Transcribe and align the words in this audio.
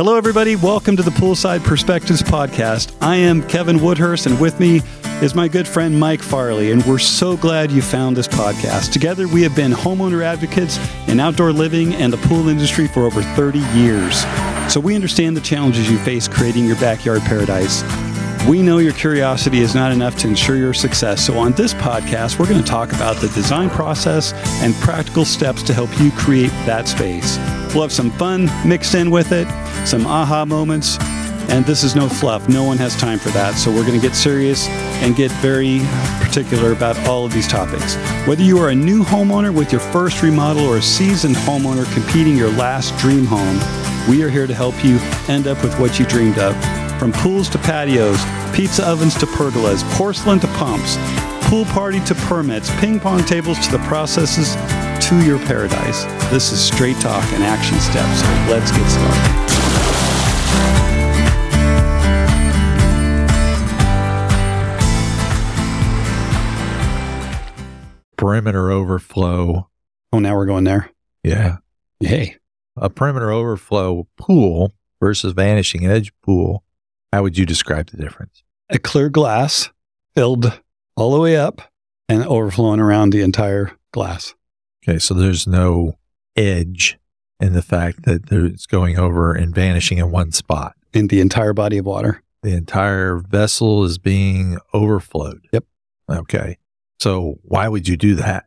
Hello, 0.00 0.16
everybody. 0.16 0.56
Welcome 0.56 0.96
to 0.96 1.02
the 1.02 1.10
Poolside 1.10 1.62
Perspectives 1.62 2.22
podcast. 2.22 2.96
I 3.02 3.16
am 3.16 3.46
Kevin 3.46 3.76
Woodhurst, 3.76 4.24
and 4.24 4.40
with 4.40 4.58
me 4.58 4.80
is 5.20 5.34
my 5.34 5.46
good 5.46 5.68
friend 5.68 6.00
Mike 6.00 6.22
Farley, 6.22 6.70
and 6.70 6.82
we're 6.86 6.98
so 6.98 7.36
glad 7.36 7.70
you 7.70 7.82
found 7.82 8.16
this 8.16 8.26
podcast. 8.26 8.94
Together, 8.94 9.28
we 9.28 9.42
have 9.42 9.54
been 9.54 9.72
homeowner 9.72 10.22
advocates 10.22 10.78
in 11.06 11.20
outdoor 11.20 11.52
living 11.52 11.92
and 11.96 12.10
the 12.10 12.28
pool 12.28 12.48
industry 12.48 12.88
for 12.88 13.04
over 13.04 13.20
30 13.20 13.58
years. 13.78 14.24
So 14.72 14.80
we 14.80 14.94
understand 14.94 15.36
the 15.36 15.42
challenges 15.42 15.90
you 15.90 15.98
face 15.98 16.26
creating 16.26 16.64
your 16.64 16.76
backyard 16.76 17.20
paradise. 17.20 17.82
We 18.50 18.62
know 18.62 18.78
your 18.78 18.94
curiosity 18.94 19.60
is 19.60 19.76
not 19.76 19.92
enough 19.92 20.16
to 20.16 20.26
ensure 20.26 20.56
your 20.56 20.74
success. 20.74 21.24
So, 21.24 21.38
on 21.38 21.52
this 21.52 21.72
podcast, 21.72 22.36
we're 22.36 22.48
going 22.48 22.60
to 22.60 22.68
talk 22.68 22.92
about 22.92 23.14
the 23.18 23.28
design 23.28 23.70
process 23.70 24.32
and 24.60 24.74
practical 24.74 25.24
steps 25.24 25.62
to 25.62 25.72
help 25.72 25.88
you 26.00 26.10
create 26.10 26.50
that 26.66 26.88
space. 26.88 27.38
We'll 27.72 27.82
have 27.82 27.92
some 27.92 28.10
fun 28.10 28.50
mixed 28.66 28.96
in 28.96 29.12
with 29.12 29.30
it, 29.30 29.46
some 29.86 30.04
aha 30.04 30.44
moments, 30.44 30.98
and 31.48 31.64
this 31.64 31.84
is 31.84 31.94
no 31.94 32.08
fluff. 32.08 32.48
No 32.48 32.64
one 32.64 32.76
has 32.78 32.96
time 32.96 33.20
for 33.20 33.28
that. 33.28 33.54
So, 33.54 33.70
we're 33.70 33.86
going 33.86 34.00
to 34.00 34.04
get 34.04 34.16
serious 34.16 34.66
and 34.66 35.14
get 35.14 35.30
very 35.34 35.78
particular 36.18 36.72
about 36.72 36.98
all 37.06 37.24
of 37.24 37.32
these 37.32 37.46
topics. 37.46 37.94
Whether 38.26 38.42
you 38.42 38.58
are 38.58 38.70
a 38.70 38.74
new 38.74 39.04
homeowner 39.04 39.54
with 39.54 39.70
your 39.70 39.80
first 39.80 40.24
remodel 40.24 40.66
or 40.66 40.78
a 40.78 40.82
seasoned 40.82 41.36
homeowner 41.36 41.84
competing 41.94 42.36
your 42.36 42.50
last 42.50 42.98
dream 42.98 43.26
home, 43.26 43.60
we 44.08 44.24
are 44.24 44.28
here 44.28 44.48
to 44.48 44.54
help 44.54 44.84
you 44.84 44.98
end 45.32 45.46
up 45.46 45.62
with 45.62 45.78
what 45.78 46.00
you 46.00 46.04
dreamed 46.04 46.40
of. 46.40 46.79
From 47.00 47.12
pools 47.12 47.48
to 47.48 47.58
patios, 47.58 48.22
pizza 48.54 48.86
ovens 48.86 49.14
to 49.14 49.24
pergolas, 49.24 49.82
porcelain 49.94 50.38
to 50.40 50.46
pumps, 50.48 50.98
pool 51.48 51.64
party 51.64 51.98
to 52.00 52.14
permits, 52.14 52.70
ping 52.78 53.00
pong 53.00 53.24
tables 53.24 53.58
to 53.60 53.72
the 53.72 53.78
processes 53.84 54.54
to 55.08 55.24
your 55.24 55.38
paradise. 55.46 56.04
This 56.30 56.52
is 56.52 56.60
straight 56.62 56.98
talk 56.98 57.24
and 57.32 57.42
action 57.42 57.80
steps. 57.80 58.20
So 58.20 58.26
let's 58.52 58.70
get 58.70 58.86
started. 58.90 59.40
perimeter 68.18 68.70
overflow. 68.70 69.70
Oh, 70.12 70.18
now 70.18 70.36
we're 70.36 70.44
going 70.44 70.64
there. 70.64 70.90
Yeah. 71.24 71.56
Hey, 72.00 72.36
A 72.76 72.90
perimeter 72.90 73.30
overflow 73.30 74.06
pool 74.18 74.74
versus 75.00 75.32
vanishing 75.32 75.86
edge 75.86 76.12
pool. 76.22 76.62
How 77.12 77.22
would 77.22 77.36
you 77.38 77.46
describe 77.46 77.88
the 77.90 77.96
difference? 77.96 78.42
a 78.72 78.78
clear 78.78 79.08
glass 79.08 79.68
filled 80.14 80.60
all 80.96 81.12
the 81.12 81.18
way 81.20 81.36
up 81.36 81.60
and 82.08 82.24
overflowing 82.24 82.78
around 82.78 83.10
the 83.10 83.20
entire 83.20 83.72
glass. 83.92 84.34
Okay. 84.86 85.00
So 85.00 85.12
there's 85.12 85.44
no 85.44 85.98
edge 86.36 86.96
in 87.40 87.52
the 87.52 87.62
fact 87.62 88.04
that 88.04 88.30
it's 88.30 88.66
going 88.66 88.96
over 88.96 89.32
and 89.32 89.52
vanishing 89.52 89.98
in 89.98 90.12
one 90.12 90.30
spot. 90.30 90.76
in 90.92 91.08
the 91.08 91.20
entire 91.20 91.52
body 91.52 91.78
of 91.78 91.86
water. 91.86 92.22
The 92.42 92.52
entire 92.52 93.16
vessel 93.16 93.82
is 93.84 93.98
being 93.98 94.58
overflowed. 94.72 95.40
Yep. 95.52 95.64
Okay. 96.08 96.58
So 97.00 97.38
why 97.42 97.66
would 97.66 97.88
you 97.88 97.96
do 97.96 98.14
that? 98.16 98.44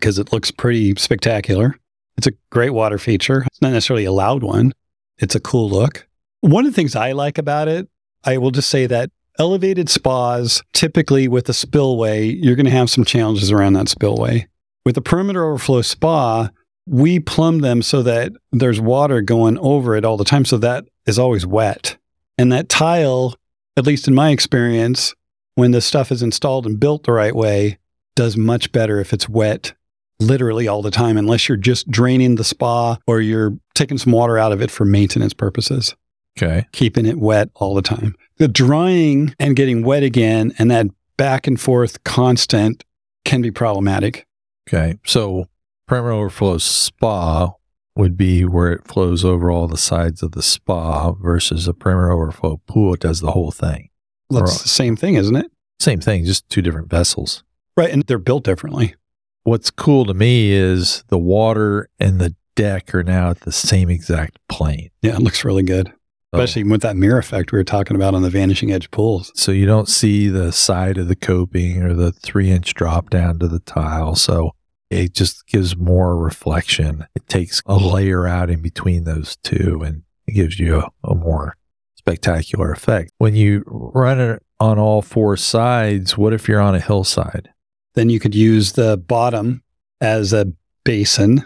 because 0.00 0.18
it 0.20 0.32
looks 0.32 0.50
pretty 0.52 0.94
spectacular. 0.96 1.74
It's 2.16 2.28
a 2.28 2.32
great 2.50 2.70
water 2.70 2.98
feature. 2.98 3.42
It's 3.48 3.60
not 3.60 3.72
necessarily 3.72 4.04
a 4.04 4.12
loud 4.12 4.42
one. 4.44 4.72
It's 5.18 5.34
a 5.34 5.40
cool 5.40 5.68
look. 5.68 6.06
One 6.40 6.64
of 6.64 6.72
the 6.72 6.76
things 6.76 6.94
I 6.94 7.12
like 7.12 7.36
about 7.36 7.66
it, 7.68 7.88
I 8.24 8.38
will 8.38 8.50
just 8.50 8.68
say 8.68 8.86
that 8.86 9.10
elevated 9.38 9.88
spas, 9.88 10.62
typically 10.72 11.28
with 11.28 11.48
a 11.48 11.52
spillway, 11.52 12.26
you're 12.26 12.56
going 12.56 12.66
to 12.66 12.72
have 12.72 12.90
some 12.90 13.04
challenges 13.04 13.52
around 13.52 13.74
that 13.74 13.88
spillway. 13.88 14.48
With 14.84 14.96
a 14.96 15.02
perimeter 15.02 15.44
overflow 15.44 15.82
spa, 15.82 16.50
we 16.86 17.20
plumb 17.20 17.60
them 17.60 17.82
so 17.82 18.02
that 18.02 18.32
there's 18.50 18.80
water 18.80 19.20
going 19.20 19.58
over 19.58 19.94
it 19.94 20.04
all 20.04 20.16
the 20.16 20.24
time. 20.24 20.44
So 20.44 20.58
that 20.58 20.84
is 21.06 21.18
always 21.18 21.46
wet. 21.46 21.96
And 22.36 22.50
that 22.52 22.68
tile, 22.68 23.34
at 23.76 23.86
least 23.86 24.08
in 24.08 24.14
my 24.14 24.30
experience, 24.30 25.14
when 25.54 25.72
the 25.72 25.80
stuff 25.80 26.10
is 26.10 26.22
installed 26.22 26.66
and 26.66 26.80
built 26.80 27.04
the 27.04 27.12
right 27.12 27.34
way, 27.34 27.78
does 28.16 28.36
much 28.36 28.72
better 28.72 29.00
if 29.00 29.12
it's 29.12 29.28
wet 29.28 29.74
literally 30.20 30.66
all 30.66 30.82
the 30.82 30.90
time, 30.90 31.16
unless 31.16 31.48
you're 31.48 31.56
just 31.56 31.90
draining 31.90 32.34
the 32.34 32.44
spa 32.44 32.96
or 33.06 33.20
you're 33.20 33.56
taking 33.74 33.98
some 33.98 34.12
water 34.12 34.38
out 34.38 34.52
of 34.52 34.60
it 34.60 34.70
for 34.70 34.84
maintenance 34.84 35.34
purposes, 35.34 35.94
Okay. 36.40 36.66
keeping 36.72 37.04
it 37.06 37.18
wet 37.18 37.50
all 37.56 37.74
the 37.74 37.82
time. 37.82 38.14
The 38.36 38.48
drying 38.48 39.34
and 39.40 39.56
getting 39.56 39.82
wet 39.82 40.02
again 40.02 40.52
and 40.58 40.70
that 40.70 40.86
back 41.16 41.46
and 41.46 41.60
forth 41.60 42.02
constant 42.04 42.84
can 43.24 43.42
be 43.42 43.50
problematic. 43.50 44.26
Okay. 44.68 44.98
So 45.04 45.46
perimeter 45.86 46.12
overflow 46.12 46.58
spa 46.58 47.52
would 47.96 48.16
be 48.16 48.44
where 48.44 48.70
it 48.72 48.86
flows 48.86 49.24
over 49.24 49.50
all 49.50 49.66
the 49.66 49.76
sides 49.76 50.22
of 50.22 50.32
the 50.32 50.42
spa 50.42 51.12
versus 51.12 51.66
a 51.66 51.74
perimeter 51.74 52.12
overflow 52.12 52.60
pool. 52.68 52.94
It 52.94 53.00
does 53.00 53.20
the 53.20 53.32
whole 53.32 53.50
thing. 53.50 53.88
That's 54.30 54.52
Right. 54.52 54.62
the 54.62 54.68
same 54.68 54.94
thing, 54.96 55.14
isn't 55.16 55.34
it? 55.34 55.50
Same 55.80 56.00
thing, 56.00 56.24
just 56.24 56.48
two 56.48 56.62
different 56.62 56.88
vessels. 56.90 57.42
Right. 57.76 57.90
And 57.90 58.04
they're 58.04 58.18
built 58.18 58.44
differently. 58.44 58.94
What's 59.42 59.70
cool 59.70 60.04
to 60.04 60.14
me 60.14 60.52
is 60.52 61.02
the 61.08 61.18
water 61.18 61.88
and 61.98 62.20
the 62.20 62.34
deck 62.54 62.94
are 62.94 63.02
now 63.04 63.30
at 63.30 63.40
the 63.40 63.52
same 63.52 63.88
exact 63.88 64.38
plane. 64.48 64.90
Yeah, 65.02 65.14
it 65.16 65.22
looks 65.22 65.44
really 65.44 65.62
good, 65.62 65.92
So, 66.34 66.40
especially 66.40 66.64
with 66.64 66.82
that 66.82 66.96
mirror 66.96 67.18
effect 67.18 67.52
we 67.52 67.58
were 67.58 67.64
talking 67.64 67.96
about 67.96 68.14
on 68.14 68.22
the 68.22 68.28
vanishing 68.28 68.70
edge 68.70 68.90
pools. 68.90 69.32
so 69.34 69.50
you 69.50 69.64
don't 69.64 69.88
see 69.88 70.28
the 70.28 70.52
side 70.52 70.98
of 70.98 71.08
the 71.08 71.16
coping 71.16 71.82
or 71.82 71.94
the 71.94 72.12
three 72.12 72.50
inch 72.50 72.74
drop 72.74 73.08
down 73.08 73.38
to 73.38 73.48
the 73.48 73.60
tile. 73.60 74.14
So 74.14 74.52
it 74.90 75.14
just 75.14 75.46
gives 75.46 75.76
more 75.76 76.18
reflection. 76.18 77.06
It 77.14 77.28
takes 77.28 77.62
a 77.64 77.76
layer 77.76 78.26
out 78.26 78.50
in 78.50 78.60
between 78.60 79.04
those 79.04 79.36
two 79.42 79.82
and 79.82 80.02
it 80.26 80.32
gives 80.32 80.58
you 80.58 80.80
a, 80.80 80.90
a 81.02 81.14
more 81.14 81.56
spectacular 81.96 82.72
effect. 82.72 83.10
When 83.18 83.34
you 83.34 83.64
run 83.66 84.20
it 84.20 84.42
on 84.60 84.78
all 84.78 85.00
four 85.02 85.36
sides, 85.36 86.18
what 86.18 86.32
if 86.32 86.46
you're 86.46 86.60
on 86.60 86.74
a 86.74 86.80
hillside? 86.80 87.50
Then 87.94 88.10
you 88.10 88.20
could 88.20 88.34
use 88.34 88.72
the 88.72 88.98
bottom 88.98 89.62
as 90.00 90.32
a 90.32 90.52
basin 90.84 91.44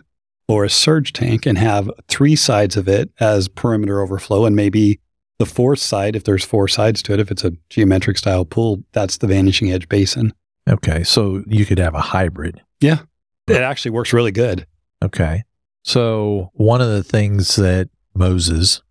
or 0.48 0.64
a 0.64 0.70
surge 0.70 1.12
tank 1.12 1.46
and 1.46 1.56
have 1.58 1.90
three 2.08 2.36
sides 2.36 2.76
of 2.76 2.88
it 2.88 3.10
as 3.20 3.48
perimeter 3.48 4.00
overflow 4.00 4.44
and 4.44 4.54
maybe 4.56 4.98
the 5.38 5.46
fourth 5.46 5.78
side 5.78 6.14
if 6.14 6.24
there's 6.24 6.44
four 6.44 6.68
sides 6.68 7.02
to 7.02 7.12
it 7.12 7.20
if 7.20 7.30
it's 7.30 7.44
a 7.44 7.52
geometric 7.70 8.18
style 8.18 8.44
pool 8.44 8.82
that's 8.92 9.18
the 9.18 9.26
vanishing 9.26 9.70
edge 9.72 9.88
basin 9.88 10.32
Okay, 10.70 11.02
so 11.02 11.42
you 11.48 11.66
could 11.66 11.78
have 11.80 11.94
a 11.94 12.00
hybrid. 12.00 12.60
Yeah 12.80 12.98
it 13.48 13.56
actually 13.56 13.90
works 13.90 14.12
really 14.12 14.30
good 14.32 14.66
Okay. 15.04 15.42
So 15.84 16.50
one 16.54 16.80
of 16.80 16.88
the 16.88 17.02
things 17.02 17.56
that 17.56 17.88
Moses, 18.14 18.82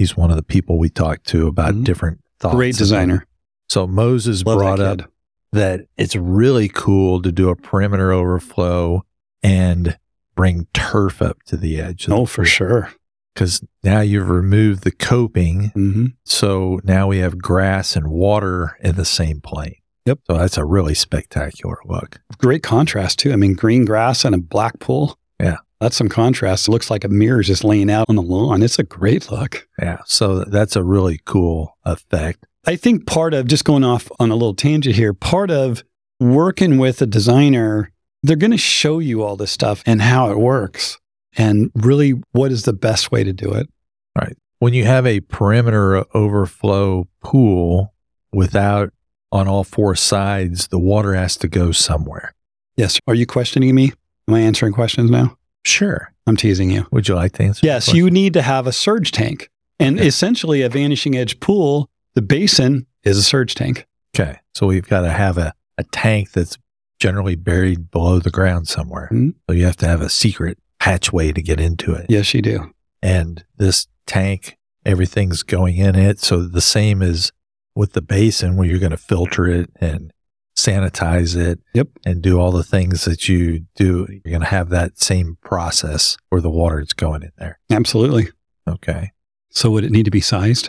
he's 0.00 0.16
one 0.16 0.30
of 0.30 0.36
the 0.36 0.42
people 0.42 0.78
we 0.78 0.88
talked 0.88 1.26
to 1.28 1.46
about 1.46 1.74
Mhm. 1.74 1.84
different 1.84 2.18
thoughts. 2.40 2.56
great 2.56 2.76
designer 2.76 3.24
So 3.68 3.86
Moses 3.86 4.42
Love 4.44 4.58
brought 4.58 4.78
that 4.78 5.02
up 5.02 5.10
that 5.52 5.82
it's 5.96 6.16
really 6.16 6.68
cool 6.68 7.22
to 7.22 7.30
do 7.30 7.48
a 7.50 7.56
perimeter 7.56 8.12
overflow 8.12 9.04
and 9.44 9.96
bring 10.40 10.66
turf 10.72 11.20
up 11.20 11.42
to 11.44 11.56
the 11.56 11.80
edge. 11.80 12.08
oh 12.08 12.24
for 12.26 12.44
sure 12.46 12.92
Because 13.34 13.62
now 13.84 14.00
you've 14.00 14.30
removed 14.30 14.82
the 14.84 14.90
coping. 14.90 15.70
hmm 15.74 16.06
So 16.24 16.80
now 16.84 17.06
we 17.08 17.18
have 17.18 17.38
grass 17.50 17.94
and 17.96 18.08
water 18.08 18.76
in 18.80 18.94
the 18.96 19.04
same 19.04 19.40
plane. 19.40 19.76
Yep. 20.06 20.18
So 20.26 20.38
that's 20.38 20.56
a 20.58 20.64
really 20.64 20.94
spectacular 20.94 21.76
look. 21.84 22.20
great 22.38 22.62
contrast 22.62 23.18
too 23.18 23.32
i 23.32 23.36
mean 23.36 23.54
green 23.54 23.84
grass 23.84 24.24
and 24.24 24.34
a 24.34 24.38
black 24.54 24.78
pool 24.80 25.18
Yeah. 25.38 25.58
that's 25.80 25.96
some 25.96 26.08
contrast 26.08 26.68
it 26.68 26.70
looks 26.70 26.90
like 26.90 27.04
a 27.04 27.08
mirror 27.08 27.42
just 27.42 27.64
laying 27.64 27.90
out 27.90 28.06
on 28.08 28.16
the 28.16 28.22
lawn 28.34 28.62
it's 28.62 28.78
a 28.78 28.82
great 28.98 29.30
look 29.30 29.68
Yeah. 29.78 29.98
So 30.06 30.24
that's 30.56 30.74
a 30.76 30.82
really 30.94 31.20
cool 31.26 31.76
effect. 31.84 32.46
I 32.66 32.76
think 32.76 33.06
part 33.06 33.32
of 33.34 33.46
just 33.46 33.64
going 33.64 33.84
off 33.84 34.04
on 34.18 34.30
a 34.30 34.34
little 34.40 34.54
tangent 34.54 34.96
here, 34.96 35.12
part 35.14 35.50
of 35.50 35.82
working 36.18 36.76
with 36.78 37.00
a 37.02 37.06
designer, 37.06 37.90
they're 38.22 38.36
going 38.36 38.50
to 38.50 38.58
show 38.58 38.98
you 38.98 39.22
all 39.22 39.36
this 39.36 39.50
stuff 39.50 39.82
and 39.86 40.02
how 40.02 40.30
it 40.30 40.38
works 40.38 40.98
and 41.36 41.70
really 41.74 42.20
what 42.32 42.52
is 42.52 42.64
the 42.64 42.72
best 42.72 43.10
way 43.10 43.24
to 43.24 43.32
do 43.32 43.52
it. 43.52 43.68
Right. 44.16 44.36
When 44.58 44.74
you 44.74 44.84
have 44.84 45.06
a 45.06 45.20
perimeter 45.20 46.04
overflow 46.14 47.08
pool 47.22 47.94
without 48.32 48.92
on 49.32 49.48
all 49.48 49.64
four 49.64 49.94
sides, 49.94 50.68
the 50.68 50.78
water 50.78 51.14
has 51.14 51.36
to 51.38 51.48
go 51.48 51.72
somewhere. 51.72 52.34
Yes. 52.76 52.98
Are 53.06 53.14
you 53.14 53.26
questioning 53.26 53.74
me? 53.74 53.92
Am 54.28 54.34
I 54.34 54.40
answering 54.40 54.72
questions 54.72 55.10
now? 55.10 55.36
Sure. 55.64 56.12
I'm 56.26 56.36
teasing 56.36 56.70
you. 56.70 56.86
Would 56.92 57.08
you 57.08 57.14
like 57.14 57.32
to 57.32 57.44
answer? 57.44 57.66
Yes, 57.66 57.92
you 57.92 58.10
need 58.10 58.34
to 58.34 58.42
have 58.42 58.66
a 58.66 58.72
surge 58.72 59.12
tank. 59.12 59.50
And 59.78 59.98
essentially, 59.98 60.62
a 60.62 60.68
vanishing 60.68 61.16
edge 61.16 61.40
pool, 61.40 61.88
the 62.14 62.22
basin 62.22 62.86
is 63.02 63.16
a 63.16 63.22
surge 63.22 63.54
tank. 63.54 63.86
Okay. 64.14 64.38
So 64.54 64.66
we've 64.66 64.86
got 64.86 65.02
to 65.02 65.10
have 65.10 65.38
a, 65.38 65.54
a 65.78 65.84
tank 65.84 66.32
that's 66.32 66.58
generally 67.00 67.34
buried 67.34 67.90
below 67.90 68.18
the 68.20 68.30
ground 68.30 68.68
somewhere. 68.68 69.08
Mhm. 69.12 69.34
So 69.48 69.54
you 69.56 69.64
have 69.64 69.76
to 69.78 69.86
have 69.88 70.00
a 70.02 70.08
secret 70.10 70.58
hatchway 70.80 71.32
to 71.32 71.42
get 71.42 71.58
into 71.60 71.92
it. 71.94 72.06
Yes, 72.08 72.32
you 72.34 72.42
do. 72.42 72.70
And 73.02 73.44
this 73.56 73.86
tank, 74.06 74.56
everything's 74.86 75.42
going 75.42 75.76
in 75.76 75.96
it. 75.96 76.20
So 76.20 76.46
the 76.46 76.60
same 76.60 77.02
as 77.02 77.32
with 77.74 77.94
the 77.94 78.02
basin 78.02 78.56
where 78.56 78.68
you're 78.68 78.78
going 78.78 78.90
to 78.90 78.96
filter 78.96 79.46
it 79.46 79.70
and 79.80 80.12
sanitize 80.56 81.36
it 81.36 81.58
Yep. 81.74 81.88
and 82.04 82.20
do 82.20 82.38
all 82.38 82.50
the 82.52 82.64
things 82.64 83.04
that 83.06 83.28
you 83.28 83.66
do. 83.76 84.06
You're 84.10 84.32
going 84.32 84.40
to 84.42 84.46
have 84.46 84.68
that 84.70 84.98
same 85.00 85.38
process 85.42 86.16
where 86.28 86.40
the 86.42 86.50
water 86.50 86.80
is 86.80 86.92
going 86.92 87.22
in 87.22 87.30
there. 87.38 87.58
Absolutely. 87.70 88.28
Okay. 88.68 89.12
So 89.50 89.70
would 89.70 89.84
it 89.84 89.90
need 89.90 90.04
to 90.04 90.10
be 90.10 90.20
sized? 90.20 90.68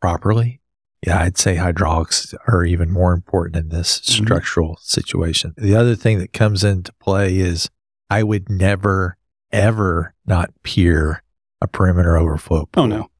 properly, 0.00 0.60
yeah, 1.04 1.20
I'd 1.20 1.38
say 1.38 1.56
hydraulics 1.56 2.34
are 2.46 2.64
even 2.64 2.90
more 2.90 3.12
important 3.12 3.56
in 3.56 3.68
this 3.68 3.98
Mhm. 4.00 4.24
structural 4.24 4.78
situation. 4.82 5.54
The 5.56 5.74
other 5.74 5.94
thing 5.96 6.18
that 6.18 6.32
comes 6.32 6.62
into 6.64 6.92
play 6.94 7.38
is 7.38 7.68
I 8.10 8.22
would 8.22 8.48
never, 8.48 9.16
ever 9.52 10.14
not 10.26 10.50
pier 10.62 11.22
a 11.60 11.66
perimeter 11.66 12.16
overflow 12.16 12.66
pool. 12.66 12.82
Oh 12.84 12.86
no. 12.86 13.10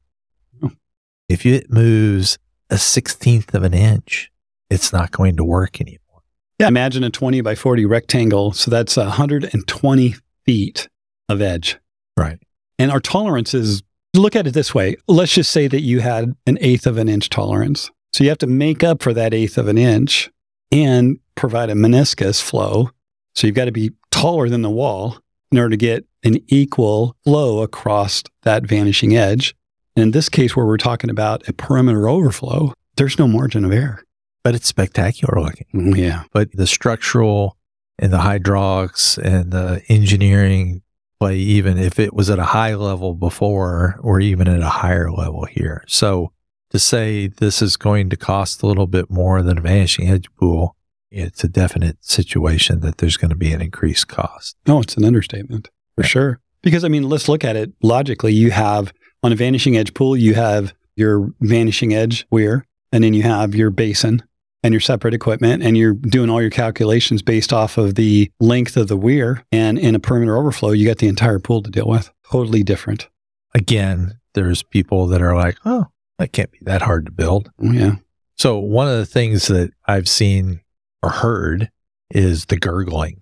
If 1.29 1.45
it 1.45 1.69
moves 1.69 2.37
a 2.69 2.77
sixteenth 2.77 3.53
of 3.53 3.63
an 3.63 3.73
inch, 3.73 4.31
it's 4.69 4.93
not 4.93 5.11
going 5.11 5.35
to 5.37 5.43
work 5.43 5.81
anymore. 5.81 6.21
Yeah, 6.59 6.67
imagine 6.69 7.03
a 7.03 7.09
20 7.09 7.41
by 7.41 7.53
40 7.55 7.85
rectangle. 7.85 8.51
So 8.53 8.71
that's 8.71 8.95
120 8.97 10.15
feet 10.45 10.87
of 11.29 11.41
edge. 11.41 11.77
Right. 12.15 12.39
And 12.79 12.91
our 12.91 12.99
tolerance 13.01 13.53
is 13.53 13.83
look 14.13 14.35
at 14.35 14.47
it 14.47 14.53
this 14.53 14.73
way. 14.73 14.95
Let's 15.07 15.33
just 15.33 15.51
say 15.51 15.67
that 15.67 15.81
you 15.81 15.99
had 15.99 16.33
an 16.45 16.57
eighth 16.61 16.87
of 16.87 16.97
an 16.97 17.09
inch 17.09 17.29
tolerance. 17.29 17.89
So 18.13 18.23
you 18.23 18.29
have 18.29 18.39
to 18.39 18.47
make 18.47 18.83
up 18.83 19.03
for 19.03 19.13
that 19.13 19.33
eighth 19.33 19.57
of 19.57 19.67
an 19.67 19.77
inch 19.77 20.31
and 20.71 21.19
provide 21.35 21.69
a 21.69 21.73
meniscus 21.73 22.41
flow. 22.41 22.89
So 23.35 23.47
you've 23.47 23.55
got 23.55 23.65
to 23.65 23.71
be 23.71 23.91
taller 24.11 24.49
than 24.49 24.61
the 24.63 24.69
wall 24.69 25.17
in 25.51 25.57
order 25.57 25.69
to 25.69 25.77
get 25.77 26.05
an 26.23 26.37
equal 26.47 27.15
flow 27.23 27.61
across 27.61 28.23
that 28.43 28.63
vanishing 28.63 29.15
edge. 29.15 29.55
And 29.95 30.03
in 30.03 30.11
this 30.11 30.29
case, 30.29 30.55
where 30.55 30.65
we're 30.65 30.77
talking 30.77 31.09
about 31.09 31.47
a 31.47 31.53
perimeter 31.53 32.09
overflow, 32.09 32.73
there's 32.95 33.19
no 33.19 33.27
margin 33.27 33.65
of 33.65 33.71
error. 33.71 34.03
But 34.43 34.55
it's 34.55 34.67
spectacular 34.67 35.41
looking. 35.41 35.67
Mm-hmm. 35.73 35.95
Yeah. 35.95 36.23
But 36.31 36.51
the 36.53 36.67
structural 36.67 37.57
and 37.99 38.11
the 38.11 38.19
hydraulics 38.19 39.17
and 39.17 39.51
the 39.51 39.81
engineering 39.89 40.81
play 41.19 41.37
even 41.37 41.77
if 41.77 41.99
it 41.99 42.13
was 42.13 42.29
at 42.29 42.39
a 42.39 42.43
high 42.45 42.75
level 42.75 43.13
before 43.13 43.99
or 44.01 44.19
even 44.19 44.47
at 44.47 44.61
a 44.61 44.69
higher 44.69 45.11
level 45.11 45.45
here. 45.45 45.83
So 45.87 46.31
to 46.71 46.79
say 46.79 47.27
this 47.27 47.61
is 47.61 47.77
going 47.77 48.09
to 48.09 48.17
cost 48.17 48.61
a 48.61 48.67
little 48.67 48.87
bit 48.87 49.09
more 49.09 49.41
than 49.41 49.57
a 49.57 49.61
vanishing 49.61 50.09
edge 50.09 50.27
pool, 50.35 50.75
it's 51.09 51.43
a 51.43 51.47
definite 51.47 51.97
situation 52.03 52.81
that 52.81 52.97
there's 52.97 53.17
going 53.17 53.29
to 53.29 53.35
be 53.35 53.51
an 53.53 53.61
increased 53.61 54.07
cost. 54.07 54.55
No, 54.67 54.81
it's 54.81 54.97
an 54.97 55.05
understatement 55.05 55.69
for 55.95 56.03
Yeah. 56.03 56.07
sure. 56.07 56.39
Because 56.61 56.83
I 56.83 56.89
mean, 56.89 57.03
let's 57.03 57.29
look 57.29 57.45
at 57.45 57.55
it 57.55 57.71
logically. 57.81 58.33
You 58.33 58.51
have 58.51 58.91
on 59.23 59.31
a 59.31 59.35
vanishing 59.35 59.77
edge 59.77 59.93
pool, 59.93 60.17
you 60.17 60.33
have 60.33 60.73
your 60.95 61.31
vanishing 61.41 61.93
edge 61.93 62.25
weir, 62.31 62.65
and 62.91 63.03
then 63.03 63.13
you 63.13 63.23
have 63.23 63.55
your 63.55 63.69
basin 63.69 64.21
and 64.63 64.73
your 64.73 64.81
separate 64.81 65.13
equipment, 65.13 65.63
and 65.63 65.77
you're 65.77 65.93
doing 65.93 66.29
all 66.29 66.41
your 66.41 66.49
calculations 66.49 67.21
based 67.21 67.53
off 67.53 67.77
of 67.77 67.95
the 67.95 68.31
length 68.39 68.75
of 68.75 68.87
the 68.87 68.97
weir. 68.97 69.43
And 69.51 69.77
in 69.77 69.95
a 69.95 69.99
perimeter 69.99 70.35
overflow, 70.35 70.71
you 70.71 70.87
got 70.87 70.97
the 70.97 71.07
entire 71.07 71.39
pool 71.39 71.61
to 71.61 71.69
deal 71.69 71.87
with. 71.87 72.11
Totally 72.29 72.63
different. 72.63 73.07
Again, 73.53 74.19
there's 74.33 74.63
people 74.63 75.07
that 75.07 75.21
are 75.21 75.35
like, 75.35 75.57
oh, 75.65 75.85
that 76.17 76.33
can't 76.33 76.51
be 76.51 76.59
that 76.61 76.81
hard 76.81 77.05
to 77.05 77.11
build. 77.11 77.51
Oh, 77.61 77.71
Yeah. 77.71 77.95
So 78.35 78.59
one 78.59 78.87
of 78.87 78.97
the 78.97 79.05
things 79.05 79.47
that 79.47 79.71
I've 79.87 80.07
seen 80.07 80.61
or 81.01 81.09
heard 81.09 81.71
is 82.11 82.45
the 82.45 82.57
gurgling. 82.57 83.21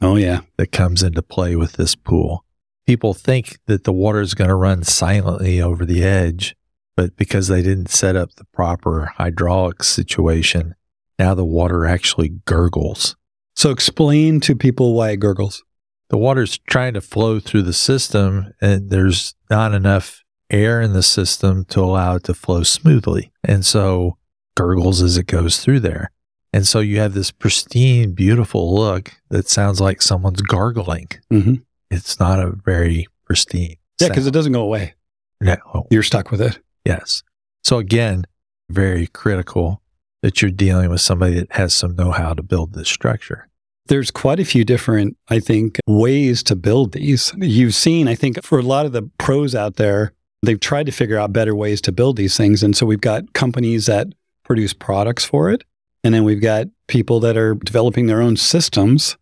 Oh 0.00 0.16
yeah. 0.16 0.40
that 0.56 0.72
comes 0.72 1.02
into 1.02 1.22
play 1.22 1.56
with 1.56 1.74
this 1.74 1.94
pool. 1.94 2.44
People 2.86 3.14
think 3.14 3.58
that 3.66 3.84
the 3.84 3.92
water 3.92 4.20
is 4.20 4.34
going 4.34 4.48
to 4.48 4.54
run 4.56 4.82
silently 4.82 5.60
over 5.60 5.84
the 5.86 6.02
edge, 6.02 6.56
but 6.96 7.16
because 7.16 7.48
they 7.48 7.62
didn't 7.62 7.90
set 7.90 8.16
up 8.16 8.34
the 8.34 8.44
proper 8.52 9.12
hydraulic 9.16 9.82
situation, 9.82 10.74
now 11.18 11.34
the 11.34 11.44
water 11.44 11.86
actually 11.86 12.40
gurgles. 12.46 13.16
So 13.54 13.70
explain 13.70 14.40
to 14.40 14.56
people 14.56 14.94
why 14.94 15.10
it 15.10 15.16
gurgles. 15.16 15.62
The 16.08 16.18
water's 16.18 16.58
trying 16.58 16.94
to 16.94 17.00
flow 17.00 17.40
through 17.40 17.62
the 17.62 17.72
system, 17.72 18.52
and 18.60 18.90
there's 18.90 19.34
not 19.48 19.72
enough 19.72 20.22
air 20.50 20.80
in 20.80 20.92
the 20.92 21.02
system 21.02 21.64
to 21.66 21.80
allow 21.80 22.16
it 22.16 22.24
to 22.24 22.34
flow 22.34 22.62
smoothly. 22.62 23.32
And 23.42 23.64
so 23.64 24.18
gurgles 24.54 25.00
as 25.00 25.16
it 25.16 25.26
goes 25.26 25.60
through 25.60 25.80
there. 25.80 26.10
And 26.52 26.66
so 26.66 26.80
you 26.80 26.98
have 26.98 27.14
this 27.14 27.30
pristine, 27.30 28.12
beautiful 28.12 28.74
look 28.74 29.12
that 29.30 29.48
sounds 29.48 29.80
like 29.80 30.02
someone's 30.02 30.42
gargling. 30.42 31.08
Mm-hmm. 31.32 31.54
it's 31.90 32.20
not 32.20 32.38
a 32.38 32.52
very 32.64 33.06
pristine. 33.24 33.76
Yeah, 34.00 34.08
because 34.08 34.26
it 34.26 34.32
doesn't 34.32 34.52
go 34.52 34.62
away. 34.62 34.94
No. 35.40 35.86
You're 35.90 36.02
stuck 36.02 36.30
with 36.30 36.42
it. 36.42 36.58
Yes. 36.84 37.22
So 37.64 37.78
again, 37.78 38.24
very 38.70 39.06
critical 39.06 39.82
that 40.22 40.40
you're 40.40 40.50
dealing 40.50 40.90
with 40.90 41.00
somebody 41.00 41.34
that 41.34 41.52
has 41.52 41.74
some 41.74 41.96
know-how 41.96 42.34
to 42.34 42.42
build 42.42 42.74
this 42.74 42.88
structure. 42.88 43.48
There's 43.86 44.10
quite 44.10 44.38
a 44.38 44.44
few 44.44 44.64
different, 44.64 45.16
I 45.28 45.40
think, 45.40 45.78
ways 45.86 46.42
to 46.44 46.54
build 46.56 46.92
these. 46.92 47.32
You've 47.36 47.74
seen, 47.74 48.06
I 48.06 48.14
think, 48.14 48.42
for 48.44 48.58
a 48.58 48.62
lot 48.62 48.86
of 48.86 48.92
the 48.92 49.02
pros 49.18 49.54
out 49.54 49.76
there, 49.76 50.12
they've 50.42 50.60
tried 50.60 50.86
to 50.86 50.92
figure 50.92 51.18
out 51.18 51.32
better 51.32 51.54
ways 51.54 51.80
to 51.82 51.92
build 51.92 52.16
these 52.16 52.36
things. 52.36 52.62
And 52.62 52.76
so 52.76 52.86
we've 52.86 53.00
got 53.00 53.32
companies 53.32 53.86
that 53.86 54.06
produce 54.44 54.72
products 54.72 55.24
for 55.24 55.50
it. 55.50 55.64
And 56.04 56.14
then 56.14 56.24
we've 56.24 56.40
got 56.40 56.68
people 56.86 57.20
that 57.20 57.36
are 57.36 57.54
developing 57.54 58.06
their 58.06 58.22
own 58.22 58.36
systems. 58.36 59.16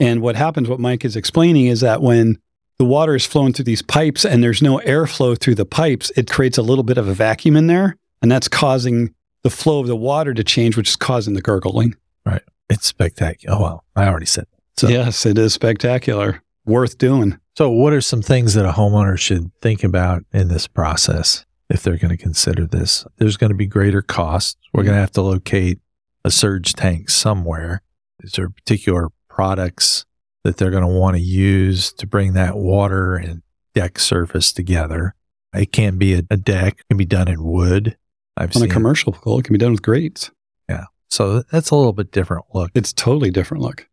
And 0.00 0.20
what 0.20 0.36
happens, 0.36 0.68
what 0.68 0.80
Mike 0.80 1.04
is 1.04 1.16
explaining, 1.16 1.66
is 1.66 1.80
that 1.80 2.02
when 2.02 2.38
the 2.78 2.84
water 2.84 3.14
is 3.14 3.24
flowing 3.24 3.52
through 3.52 3.64
these 3.64 3.82
pipes 3.82 4.24
and 4.24 4.42
there's 4.42 4.62
no 4.62 4.78
airflow 4.80 5.38
through 5.38 5.54
the 5.54 5.64
pipes, 5.64 6.10
it 6.16 6.30
creates 6.30 6.58
a 6.58 6.62
little 6.62 6.84
bit 6.84 6.98
of 6.98 7.08
a 7.08 7.14
vacuum 7.14 7.56
in 7.56 7.66
there. 7.66 7.96
And 8.22 8.30
that's 8.30 8.48
causing 8.48 9.14
the 9.42 9.50
flow 9.50 9.80
of 9.80 9.86
the 9.86 9.96
water 9.96 10.34
to 10.34 10.44
change, 10.44 10.76
which 10.76 10.90
is 10.90 10.96
causing 10.96 11.34
the 11.34 11.42
gurgling. 11.42 11.94
Right. 12.24 12.42
It's 12.68 12.86
spectacular. 12.86 13.56
Oh 13.56 13.62
well, 13.62 13.84
I 13.94 14.06
already 14.08 14.26
said. 14.26 14.46
That. 14.50 14.80
So, 14.80 14.88
yes, 14.88 15.24
it 15.24 15.38
is 15.38 15.54
spectacular. 15.54 16.42
Worth 16.64 16.98
doing. 16.98 17.38
so 17.56 17.70
what 17.70 17.92
are 17.92 18.00
some 18.00 18.22
things 18.22 18.54
that 18.54 18.66
a 18.66 18.72
homeowner 18.72 19.16
should 19.16 19.52
think 19.62 19.84
about 19.84 20.24
in 20.32 20.48
this 20.48 20.66
process 20.66 21.46
if 21.70 21.82
they're 21.82 21.96
going 21.96 22.10
to 22.10 22.16
consider 22.16 22.66
this? 22.66 23.06
There's 23.18 23.36
going 23.36 23.52
to 23.52 23.56
be 23.56 23.66
greater 23.66 24.02
costs. 24.02 24.56
We're 24.72 24.82
going 24.82 24.96
to 24.96 25.00
have 25.00 25.12
to 25.12 25.22
locate 25.22 25.78
a 26.24 26.30
surge 26.32 26.72
tank 26.72 27.08
somewhere. 27.08 27.82
Is 28.20 28.32
there 28.32 28.50
particular 28.50 29.10
products 29.28 30.04
that 30.46 30.58
they're 30.58 30.70
going 30.70 30.82
to 30.84 30.88
want 30.88 31.16
to 31.16 31.20
use 31.22 31.92
to 31.94 32.06
bring 32.06 32.34
that 32.34 32.56
water 32.56 33.16
and 33.16 33.42
deck 33.74 33.98
surface 33.98 34.52
together? 34.52 35.14
It 35.52 35.72
can 35.72 35.98
be 35.98 36.14
a, 36.14 36.22
a 36.30 36.36
deck, 36.36 36.74
it 36.78 36.84
can 36.88 36.96
be 36.96 37.04
done 37.04 37.26
in 37.26 37.42
wood. 37.42 37.96
I've 38.36 38.54
On 38.54 38.62
a 38.62 38.68
commercial 38.68 39.12
pool, 39.12 39.38
it 39.40 39.44
can 39.44 39.54
be 39.54 39.58
done 39.58 39.72
with 39.72 39.82
grates. 39.82 40.30
Yeah. 40.68 40.84
So 41.10 41.42
that's 41.50 41.70
a 41.70 41.74
little 41.74 41.92
bit 41.92 42.12
different 42.12 42.44
look. 42.54 42.70
It's 42.74 42.92
totally 42.92 43.30
different 43.30 43.62
look. 43.62 43.88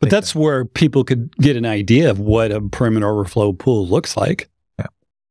But 0.00 0.08
that's 0.08 0.34
where 0.34 0.64
people 0.64 1.04
could 1.04 1.36
get 1.36 1.56
an 1.56 1.66
idea 1.66 2.10
of 2.10 2.18
what 2.18 2.50
a 2.50 2.62
perimeter 2.62 3.06
overflow 3.06 3.52
pool 3.52 3.86
looks 3.86 4.16
like. 4.16 4.48
Yeah. 4.78 4.86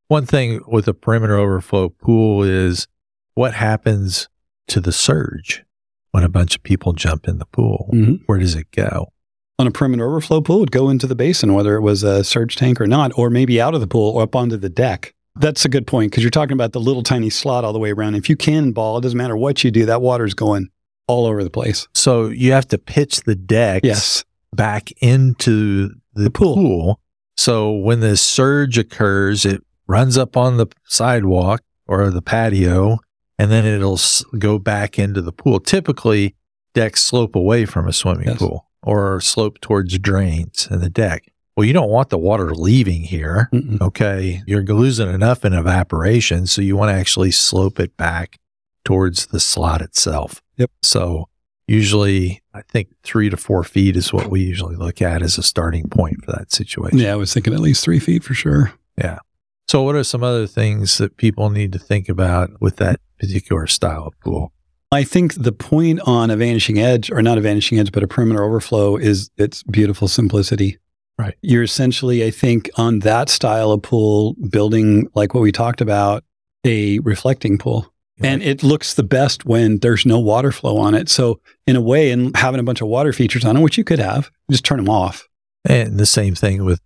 One 0.10 0.28
thing 0.28 0.62
with 0.68 0.88
a 0.88 0.94
perimeter 0.94 1.38
overflow 1.38 1.90
pool 1.90 2.44
is 2.44 2.88
what 3.34 3.56
happens 3.56 4.30
to 4.68 4.80
the 4.80 4.92
surge 4.92 5.64
when 6.12 6.24
a 6.24 6.30
bunch 6.30 6.56
of 6.56 6.62
people 6.64 6.94
jump 6.94 7.28
in 7.28 7.40
the 7.40 7.46
pool? 7.46 7.90
Mhm. 7.94 8.20
Where 8.28 8.38
does 8.38 8.54
it 8.56 8.70
go? 8.72 9.12
On 9.60 9.68
a 9.68 9.72
perimeter 9.72 10.08
overflow 10.08 10.40
pool, 10.40 10.62
would 10.62 10.72
go 10.72 10.90
into 10.90 11.06
the 11.06 11.16
basin, 11.16 11.54
whether 11.54 11.76
it 11.76 11.82
was 11.82 12.02
a 12.02 12.24
surge 12.24 12.56
tank 12.56 12.80
or 12.80 12.88
not, 12.88 13.12
or 13.18 13.30
maybe 13.30 13.60
out 13.60 13.76
of 13.76 13.82
the 13.82 13.88
pool 13.88 14.16
or 14.16 14.24
up 14.24 14.34
onto 14.34 14.56
the 14.56 14.70
deck. 14.70 15.14
That's 15.36 15.66
a 15.66 15.70
good 15.70 15.86
point 15.86 16.12
because 16.12 16.24
you're 16.24 16.32
talking 16.32 16.54
about 16.54 16.72
the 16.72 16.80
little 16.80 17.04
tiny 17.04 17.30
slot 17.30 17.66
all 17.66 17.74
the 17.74 17.80
way 17.80 17.92
around. 17.92 18.16
If 18.16 18.30
you 18.30 18.38
cannonball, 18.38 18.98
it 18.98 19.02
doesn't 19.02 19.18
matter 19.18 19.36
what 19.36 19.64
you 19.64 19.70
do, 19.70 19.86
that 19.86 20.02
water's 20.02 20.34
going 20.34 20.70
all 21.08 21.26
over 21.26 21.44
the 21.44 21.50
place. 21.50 21.88
So 21.94 22.28
you 22.28 22.54
have 22.54 22.68
to 22.70 22.78
pitch 22.78 23.22
the 23.24 23.36
decks 23.36 23.86
Yes. 23.86 24.24
back 24.56 24.92
into 25.02 25.90
the, 26.14 26.32
pool. 26.32 26.56
pool. 26.56 27.00
So 27.36 27.72
when 27.74 28.00
the 28.00 28.16
surge 28.16 28.78
occurs, 28.78 29.46
it 29.46 29.62
runs 29.88 30.18
up 30.18 30.38
on 30.38 30.56
the 30.56 30.68
sidewalk 30.86 31.62
or 31.86 32.10
the 32.12 32.22
patio, 32.22 33.00
and 33.38 33.52
then 33.52 33.66
it'll 33.66 34.00
go 34.38 34.58
back 34.58 34.98
into 34.98 35.22
the 35.22 35.34
pool. 35.34 35.60
Typically, 35.60 36.36
decks 36.74 37.02
slope 37.02 37.36
away 37.36 37.66
from 37.66 37.88
a 37.90 37.94
swimming 37.94 38.28
Yes. 38.28 38.38
pool 38.38 38.66
or 38.84 39.20
slope 39.22 39.60
towards 39.62 39.98
drains 40.00 40.68
in 40.70 40.80
the 40.80 40.90
deck. 40.90 41.32
Well, 41.56 41.66
you 41.66 41.74
don't 41.74 41.90
want 41.90 42.10
the 42.10 42.18
water 42.18 42.54
leaving 42.56 43.02
here. 43.02 43.50
Mm-mm. 43.54 43.82
Okay. 43.82 44.42
You're 44.48 44.64
losing 44.64 45.14
enough 45.14 45.44
in 45.44 45.54
evaporation. 45.54 46.48
So 46.48 46.62
you 46.62 46.78
want 46.78 46.90
to 46.90 46.96
actually 46.96 47.32
slope 47.32 47.80
it 47.80 47.98
back 47.98 48.38
towards 48.86 49.28
the 49.28 49.42
slot 49.42 49.82
itself. 49.82 50.42
Yep. 50.58 50.72
So 50.82 51.28
usually, 51.68 52.42
I 52.54 52.62
think 52.62 52.90
three 53.04 53.30
to 53.30 53.38
four 53.38 53.64
feet 53.64 53.96
is 53.96 54.14
what 54.14 54.30
we 54.30 54.42
usually 54.42 54.76
look 54.76 55.02
at 55.02 55.22
as 55.22 55.38
a 55.38 55.44
starting 55.44 55.90
point 55.90 56.24
for 56.24 56.32
that 56.32 56.52
situation. 56.52 56.98
Yeah, 56.98 57.14
I 57.14 57.16
was 57.16 57.34
thinking 57.34 57.54
at 57.54 57.60
least 57.60 57.84
three 57.84 58.00
feet 58.00 58.24
for 58.24 58.34
sure. 58.34 58.74
Yeah. 58.98 59.20
So, 59.68 59.84
what 59.84 59.96
are 59.96 60.04
some 60.04 60.24
other 60.24 60.48
things 60.48 60.98
that 60.98 61.18
people 61.18 61.50
need 61.52 61.72
to 61.74 61.80
think 61.80 62.10
about 62.10 62.60
with 62.60 62.78
that 62.78 63.00
particular 63.20 63.68
style 63.68 64.08
of 64.08 64.20
pool? 64.20 64.52
I 64.92 65.04
think 65.04 65.36
the 65.36 65.52
point 65.52 66.00
on 66.06 66.32
a 66.32 66.36
vanishing 66.36 66.80
edge, 66.80 67.12
or 67.12 67.22
not 67.22 67.38
a 67.38 67.42
vanishing 67.42 67.78
edge, 67.78 67.92
but 67.92 68.02
a 68.02 68.08
perimeter 68.08 68.44
overflow, 68.44 68.98
is 68.98 69.30
its 69.38 69.62
beautiful 69.64 70.08
simplicity. 70.08 70.78
Right. 71.18 71.36
You're 71.42 71.64
essentially, 71.64 72.24
I 72.24 72.32
think, 72.32 72.70
on 72.76 73.00
that 73.00 73.30
style 73.30 73.72
of 73.72 73.84
pool, 73.84 74.36
building 74.50 75.08
like 75.14 75.34
what 75.34 75.42
we 75.42 75.52
talked 75.52 75.82
about, 75.82 76.24
a 76.66 77.00
reflecting 77.00 77.58
pool. 77.58 77.94
And 78.22 78.44
it 78.44 78.64
looks 78.64 78.96
the 78.96 79.04
best 79.04 79.46
when 79.46 79.80
there's 79.80 80.06
no 80.06 80.20
water 80.20 80.52
flow 80.52 80.78
on 80.78 80.94
it. 80.94 81.08
So, 81.08 81.40
in 81.66 81.78
a 81.78 81.82
way, 81.82 82.12
and 82.12 82.36
having 82.36 82.60
a 82.60 82.64
bunch 82.64 82.82
of 82.82 82.90
water 82.90 83.14
features 83.14 83.46
on 83.46 83.56
it, 83.56 83.62
which 83.62 83.78
you 83.78 83.86
could 83.86 84.00
have, 84.00 84.30
just 84.52 84.66
turn 84.66 84.78
them 84.78 84.90
off. 84.90 85.26
And 85.64 85.98
the 85.98 86.06
same 86.06 86.36
thing 86.36 86.66
with 86.66 86.82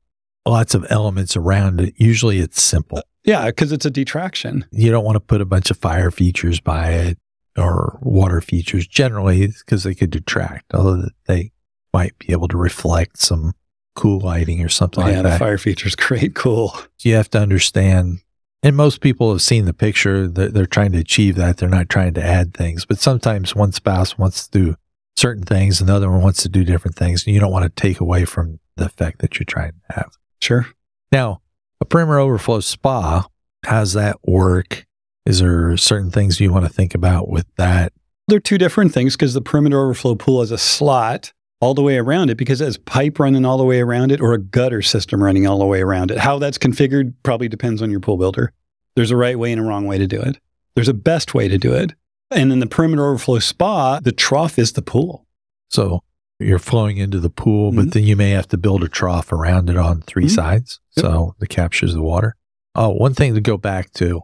lots 0.45 0.75
of 0.75 0.86
elements 0.91 1.36
around 1.36 1.81
it. 1.81 1.95
Usually 1.98 2.38
it's 2.38 2.62
simple. 2.62 3.01
Yeah, 3.24 3.48
because 3.48 3.72
it's 3.72 3.86
a 3.86 3.89
detraction. 3.89 4.65
You 4.72 4.91
don't 4.91 5.05
want 5.05 5.15
to 5.15 5.22
put 5.22 5.41
a 5.41 5.45
bunch 5.45 5.72
of 5.72 5.77
fire 5.77 6.12
features 6.12 6.60
by 6.60 6.91
it 6.91 7.17
or 7.57 7.98
water 8.01 8.41
features 8.41 8.88
generally 8.88 9.48
because 9.48 9.83
they 9.83 9.93
could 9.95 10.10
detract, 10.10 10.74
although 10.74 11.10
they 11.27 11.51
might 11.93 12.17
be 12.19 12.31
able 12.31 12.48
to 12.48 12.57
reflect 12.57 13.19
some 13.19 13.53
cool 13.95 14.19
lighting 14.19 14.63
or 14.63 14.69
something 14.69 15.03
Oh, 15.03 15.07
like 15.07 15.15
yeah, 15.15 15.22
that. 15.22 15.33
the 15.33 15.39
fire 15.39 15.57
feature's 15.60 15.95
great. 15.98 16.33
Cool. 16.33 16.75
you 17.03 17.13
have 17.15 17.29
to 17.31 17.39
understand 17.39 18.19
and 18.63 18.75
most 18.77 19.01
people 19.01 19.29
have 19.31 19.41
seen 19.41 19.65
the 19.65 19.74
picture 19.74 20.27
they're, 20.27 20.50
they're 20.50 20.65
trying 20.65 20.93
to 20.93 20.98
achieve 20.98 21.36
that 21.36 21.57
they're 21.57 21.69
not 21.69 21.89
trying 21.89 22.13
to 22.15 22.24
add 22.24 22.53
things 22.55 22.86
but 22.86 22.98
sometimes 22.98 23.53
one 23.55 23.72
spouse 23.72 24.17
wants 24.17 24.48
to 24.48 24.60
do 24.60 24.75
certain 25.15 25.43
things 25.43 25.79
and 25.79 25.88
the 25.89 25.93
other 25.93 26.10
one 26.10 26.22
wants 26.24 26.41
to 26.41 26.50
do 26.50 26.63
different 26.63 26.95
things 26.95 27.24
and 27.27 27.36
you 27.36 27.39
don't 27.39 27.51
want 27.51 27.63
to 27.63 27.69
take 27.81 28.00
away 28.00 28.25
from 28.25 28.60
the 28.77 28.86
effect 28.86 29.19
that 29.19 29.38
you're 29.38 29.45
trying 29.45 29.74
to 29.74 29.95
have 29.95 30.12
Sure. 30.41 30.65
now 31.12 31.41
a 31.79 31.86
perimeter 31.86 32.17
overflow 32.17 32.62
spa 32.62 33.27
how's 33.65 33.93
that 33.93 34.17
work 34.24 34.88
is 35.25 35.39
there 35.39 35.75
certain 35.77 36.12
things 36.12 36.39
you 36.39 36.51
want 36.51 36.65
to 36.65 36.72
think 36.72 36.94
about 36.96 37.30
with 37.30 37.46
that 37.58 37.94
They're 38.27 38.39
two 38.39 38.58
different 38.58 38.94
things 38.94 39.15
because 39.15 39.34
the 39.34 39.42
perimeter 39.42 39.80
overflow 39.80 40.15
pool 40.15 40.42
has 40.42 40.51
a 40.51 40.58
slot 40.58 41.34
all 41.62 41.74
the 41.74 41.82
way 41.82 41.98
around 41.98 42.30
it 42.30 42.36
because 42.36 42.60
it 42.62 42.65
has 42.65 42.77
pipe 42.77 43.20
running 43.20 43.46
all 43.46 43.58
the 43.58 43.63
way 43.63 43.80
around 43.80 44.12
it 44.12 44.20
or 44.20 44.34
a 44.34 44.38
gutter 44.39 44.82
system 44.82 45.24
running 45.24 45.48
all 45.48 45.60
the 45.60 45.65
way 45.65 45.82
around 45.82 46.12
it. 46.12 46.18
How 46.18 46.38
that's 46.39 46.58
configured 46.58 47.13
probably 47.24 47.48
depends 47.48 47.82
on 47.82 47.89
your 47.89 48.01
pool 48.01 48.18
builder. 48.18 48.51
There's 48.96 49.12
a 49.12 49.18
right 49.18 49.39
way 49.39 49.51
and 49.51 49.62
a 49.62 49.63
wrong 49.63 49.86
way 49.88 49.98
to 49.98 50.08
do 50.08 50.20
it. 50.22 50.39
There's 50.75 50.89
a 50.89 50.94
best 50.94 51.34
way 51.34 51.48
to 51.48 51.58
do 51.58 51.74
it. 51.74 51.94
And 52.32 52.51
in 52.51 52.60
the 52.60 52.68
perimeter 52.68 53.06
overflow 53.06 53.39
spa, 53.39 54.00
the 54.01 54.12
trough 54.12 54.60
is 54.60 54.74
the 54.74 54.82
pool. 54.82 55.25
so 55.70 56.01
you're 56.39 56.60
flowing 56.60 56.98
into 56.98 57.20
the 57.20 57.30
pool 57.30 57.72
Mhm. 57.72 57.75
but 57.77 57.92
then 57.94 58.03
you 58.03 58.15
may 58.18 58.32
have 58.32 58.48
to 58.50 58.58
build 58.58 58.84
a 58.84 58.88
trough 58.89 59.32
around 59.32 59.70
it 59.70 59.77
on 59.77 60.01
3 60.01 60.25
Mhm. 60.25 60.30
sides 60.36 60.80
Yep. 60.98 61.06
so 61.06 61.36
it 61.42 61.48
captures 61.50 61.94
the 61.94 62.01
water 62.01 62.36
oh 62.75 62.89
one 62.89 63.13
thing 63.13 63.34
to 63.36 63.39
go 63.42 63.56
back 63.58 63.92
to 63.94 64.22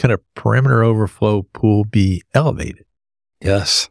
can 0.00 0.10
a 0.10 0.18
perimeter 0.34 0.82
overflow 0.82 1.42
pool 1.52 1.84
be 1.84 2.22
elevated 2.34 2.84
Yes. 3.42 3.88